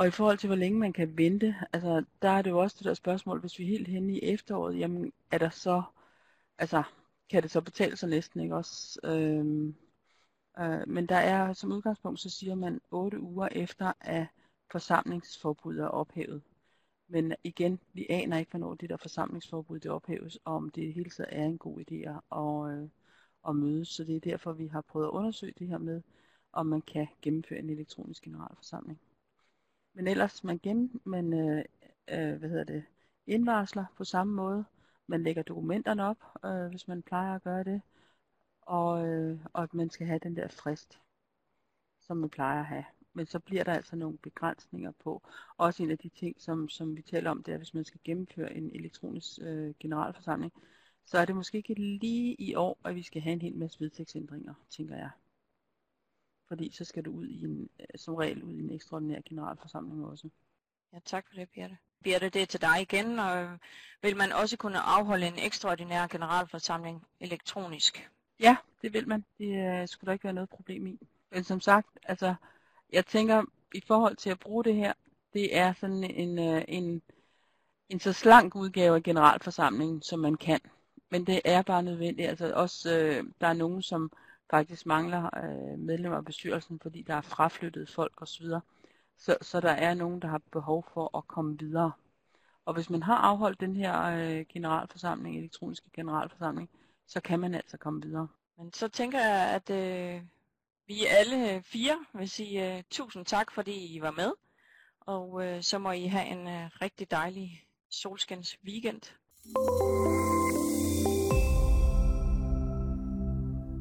Og 0.00 0.06
i 0.06 0.10
forhold 0.10 0.38
til, 0.38 0.46
hvor 0.46 0.56
længe 0.56 0.78
man 0.78 0.92
kan 0.92 1.18
vente, 1.18 1.54
altså 1.72 2.04
der 2.22 2.28
er 2.28 2.42
det 2.42 2.50
jo 2.50 2.58
også 2.58 2.76
det 2.78 2.84
der 2.84 2.94
spørgsmål, 2.94 3.40
hvis 3.40 3.58
vi 3.58 3.64
er 3.64 3.68
helt 3.68 3.88
henne 3.88 4.12
i 4.12 4.22
efteråret, 4.22 4.78
jamen 4.78 5.12
er 5.30 5.38
der 5.38 5.50
så, 5.50 5.82
altså 6.58 6.82
kan 7.30 7.42
det 7.42 7.50
så 7.50 7.60
betale 7.60 7.96
sig 7.96 8.08
næsten, 8.08 8.40
ikke 8.40 8.56
også? 8.56 9.00
Øhm, 9.04 9.74
øh, 10.58 10.88
men 10.88 11.06
der 11.06 11.16
er 11.16 11.52
som 11.52 11.72
udgangspunkt, 11.72 12.20
så 12.20 12.30
siger 12.30 12.54
man 12.54 12.80
8 12.90 13.20
uger 13.20 13.48
efter, 13.52 13.92
at 14.00 14.26
forsamlingsforbuddet 14.72 15.82
er 15.82 15.88
ophævet. 15.88 16.42
Men 17.08 17.34
igen, 17.44 17.80
vi 17.92 18.06
aner 18.10 18.38
ikke, 18.38 18.50
hvornår 18.50 18.74
det 18.74 18.90
der 18.90 18.96
forsamlingsforbud 18.96 19.80
det 19.80 19.90
ophæves, 19.90 20.38
og 20.44 20.54
om 20.54 20.70
det 20.70 20.94
hele 20.94 21.10
taget 21.10 21.28
er 21.32 21.44
en 21.44 21.58
god 21.58 21.80
idé 21.80 22.08
at, 22.36 22.78
øh, 22.78 22.88
at 23.48 23.56
mødes. 23.56 23.88
Så 23.88 24.04
det 24.04 24.16
er 24.16 24.20
derfor, 24.20 24.52
vi 24.52 24.66
har 24.66 24.80
prøvet 24.80 25.06
at 25.06 25.10
undersøge 25.10 25.54
det 25.58 25.66
her 25.66 25.78
med, 25.78 26.02
om 26.52 26.66
man 26.66 26.82
kan 26.82 27.08
gennemføre 27.22 27.58
en 27.58 27.70
elektronisk 27.70 28.22
generalforsamling. 28.22 29.00
Men 30.00 30.06
ellers, 30.06 30.44
man, 30.44 30.58
gen, 30.58 31.00
man 31.04 31.32
øh, 31.32 31.64
øh, 32.10 32.38
hvad 32.38 32.48
hedder 32.48 32.64
det, 32.64 32.84
indvarsler 33.26 33.84
på 33.96 34.04
samme 34.04 34.34
måde. 34.34 34.64
Man 35.06 35.22
lægger 35.22 35.42
dokumenterne 35.42 36.04
op, 36.04 36.16
øh, 36.44 36.66
hvis 36.66 36.88
man 36.88 37.02
plejer 37.02 37.34
at 37.34 37.42
gøre 37.42 37.64
det. 37.64 37.82
Og, 38.60 39.08
øh, 39.08 39.38
og 39.52 39.62
at 39.62 39.74
man 39.74 39.90
skal 39.90 40.06
have 40.06 40.18
den 40.22 40.36
der 40.36 40.48
frist, 40.48 41.00
som 42.00 42.16
man 42.16 42.30
plejer 42.30 42.60
at 42.60 42.66
have. 42.66 42.84
Men 43.12 43.26
så 43.26 43.38
bliver 43.38 43.64
der 43.64 43.72
altså 43.72 43.96
nogle 43.96 44.18
begrænsninger 44.18 44.92
på. 45.04 45.22
Også 45.56 45.82
en 45.82 45.90
af 45.90 45.98
de 45.98 46.08
ting, 46.08 46.40
som, 46.40 46.68
som 46.68 46.96
vi 46.96 47.02
taler 47.02 47.30
om, 47.30 47.42
det 47.42 47.54
er, 47.54 47.58
hvis 47.58 47.74
man 47.74 47.84
skal 47.84 48.00
gennemføre 48.04 48.54
en 48.54 48.70
elektronisk 48.74 49.38
øh, 49.42 49.74
generalforsamling, 49.80 50.52
så 51.06 51.18
er 51.18 51.24
det 51.24 51.36
måske 51.36 51.58
ikke 51.58 51.74
lige 51.74 52.34
i 52.34 52.54
år, 52.54 52.78
at 52.84 52.94
vi 52.94 53.02
skal 53.02 53.22
have 53.22 53.32
en 53.32 53.42
hel 53.42 53.56
masse 53.56 53.80
vedtægtsændringer, 53.80 54.54
tænker 54.70 54.96
jeg 54.96 55.10
fordi 56.50 56.70
så 56.72 56.84
skal 56.84 57.04
du 57.04 57.10
ud 57.10 57.26
i 57.26 57.44
en, 57.44 57.68
øh, 57.80 57.86
som 57.96 58.14
regel 58.14 58.42
ud 58.42 58.54
i 58.54 58.60
en 58.60 58.70
ekstraordinær 58.70 59.20
generalforsamling 59.28 60.04
også. 60.04 60.28
Ja, 60.92 60.98
tak 61.04 61.26
for 61.28 61.34
det, 61.34 61.48
Birte. 61.48 61.78
Birte, 62.02 62.28
det 62.28 62.42
er 62.42 62.46
til 62.46 62.60
dig 62.60 62.80
igen, 62.80 63.18
og 63.18 63.58
vil 64.02 64.16
man 64.16 64.32
også 64.32 64.56
kunne 64.56 64.78
afholde 64.78 65.26
en 65.26 65.38
ekstraordinær 65.38 66.06
generalforsamling 66.06 67.06
elektronisk? 67.20 68.10
Ja, 68.40 68.56
det 68.82 68.92
vil 68.92 69.08
man. 69.08 69.24
Det 69.38 69.82
uh, 69.82 69.88
skulle 69.88 70.06
der 70.06 70.12
ikke 70.12 70.24
være 70.24 70.32
noget 70.32 70.50
problem 70.50 70.86
i. 70.86 70.98
Men 71.30 71.44
som 71.44 71.60
sagt, 71.60 71.88
altså, 72.02 72.34
jeg 72.92 73.06
tænker, 73.06 73.44
i 73.74 73.82
forhold 73.86 74.16
til 74.16 74.30
at 74.30 74.38
bruge 74.38 74.64
det 74.64 74.74
her, 74.74 74.92
det 75.32 75.56
er 75.56 75.72
sådan 75.72 76.04
en, 76.04 76.38
en, 76.68 77.02
en 77.88 78.00
så 78.00 78.12
slank 78.12 78.56
udgave 78.56 78.96
af 78.96 79.02
generalforsamlingen, 79.02 80.02
som 80.02 80.18
man 80.18 80.34
kan. 80.34 80.60
Men 81.10 81.26
det 81.26 81.40
er 81.44 81.62
bare 81.62 81.82
nødvendigt. 81.82 82.28
Altså 82.28 82.54
også, 82.54 82.88
uh, 82.90 83.30
der 83.40 83.46
er 83.46 83.52
nogen, 83.52 83.82
som 83.82 84.12
faktisk 84.50 84.86
mangler 84.86 85.30
øh, 85.44 85.78
medlemmer 85.78 86.18
af 86.18 86.24
bestyrelsen, 86.24 86.80
fordi 86.80 87.02
der 87.02 87.14
er 87.14 87.20
fraflyttet 87.20 87.90
folk 87.90 88.22
osv. 88.22 88.46
Så, 89.18 89.36
så 89.42 89.60
der 89.60 89.70
er 89.70 89.94
nogen, 89.94 90.22
der 90.22 90.28
har 90.28 90.40
behov 90.52 90.86
for 90.94 91.18
at 91.18 91.26
komme 91.26 91.58
videre. 91.58 91.92
Og 92.64 92.74
hvis 92.74 92.90
man 92.90 93.02
har 93.02 93.16
afholdt 93.16 93.60
den 93.60 93.76
her 93.76 94.02
øh, 94.02 94.44
generalforsamling, 94.48 95.38
elektroniske 95.38 95.90
generalforsamling, 95.92 96.70
så 97.06 97.20
kan 97.20 97.40
man 97.40 97.54
altså 97.54 97.76
komme 97.76 98.02
videre. 98.02 98.28
Men 98.58 98.72
så 98.72 98.88
tænker 98.88 99.18
jeg, 99.18 99.54
at 99.54 99.70
øh, 99.70 100.22
vi 100.86 101.04
alle 101.06 101.62
fire 101.62 102.04
vil 102.14 102.30
sige 102.30 102.76
øh, 102.76 102.82
tusind 102.90 103.26
tak, 103.26 103.52
fordi 103.52 103.96
I 103.96 104.00
var 104.00 104.10
med. 104.10 104.32
Og 105.00 105.46
øh, 105.46 105.62
så 105.62 105.78
må 105.78 105.90
I 105.90 106.06
have 106.06 106.26
en 106.26 106.48
øh, 106.48 106.70
rigtig 106.82 107.10
dejlig 107.10 107.64
solskins 107.90 108.58
weekend. 108.64 109.02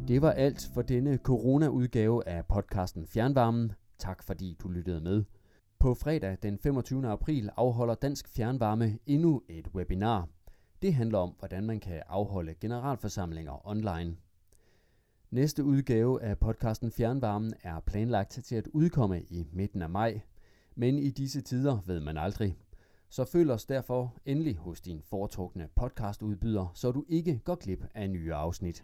Det 0.10 0.22
var 0.22 0.32
alt 0.32 0.70
for 0.74 0.82
denne 0.82 1.18
corona-udgave 1.18 2.28
af 2.28 2.46
podcasten 2.46 3.08
Fjernvarmen. 3.08 3.72
Tak 4.00 4.24
fordi 4.24 4.58
du 4.64 4.68
lyttede 4.68 5.02
med. 5.02 5.24
På 5.80 5.94
fredag 5.94 6.38
den 6.44 6.60
25. 6.60 7.08
april 7.08 7.50
afholder 7.58 7.96
Dansk 7.96 8.28
Fjernvarme 8.28 9.00
endnu 9.06 9.42
et 9.50 9.68
webinar. 9.76 10.28
Det 10.82 10.94
handler 10.94 11.18
om, 11.18 11.36
hvordan 11.40 11.66
man 11.66 11.80
kan 11.80 12.02
afholde 12.08 12.54
generalforsamlinger 12.54 13.68
online. 13.68 14.16
Næste 15.32 15.64
udgave 15.64 16.22
af 16.24 16.38
podcasten 16.38 16.92
Fjernvarmen 16.92 17.54
er 17.64 17.80
planlagt 17.80 18.40
til 18.44 18.56
at 18.56 18.68
udkomme 18.68 19.22
i 19.22 19.48
midten 19.54 19.82
af 19.82 19.90
maj. 19.90 20.22
Men 20.76 21.00
i 21.00 21.10
disse 21.10 21.42
tider 21.42 21.78
ved 21.86 22.00
man 22.00 22.18
aldrig. 22.18 22.58
Så 23.10 23.26
følg 23.26 23.52
os 23.52 23.66
derfor 23.66 24.16
endelig 24.26 24.58
hos 24.58 24.82
din 24.82 25.02
foretrukne 25.10 25.70
podcastudbyder, 25.76 26.72
så 26.74 26.92
du 26.92 27.06
ikke 27.10 27.42
går 27.44 27.56
glip 27.56 27.86
af 27.96 28.10
nye 28.10 28.34
afsnit. 28.34 28.84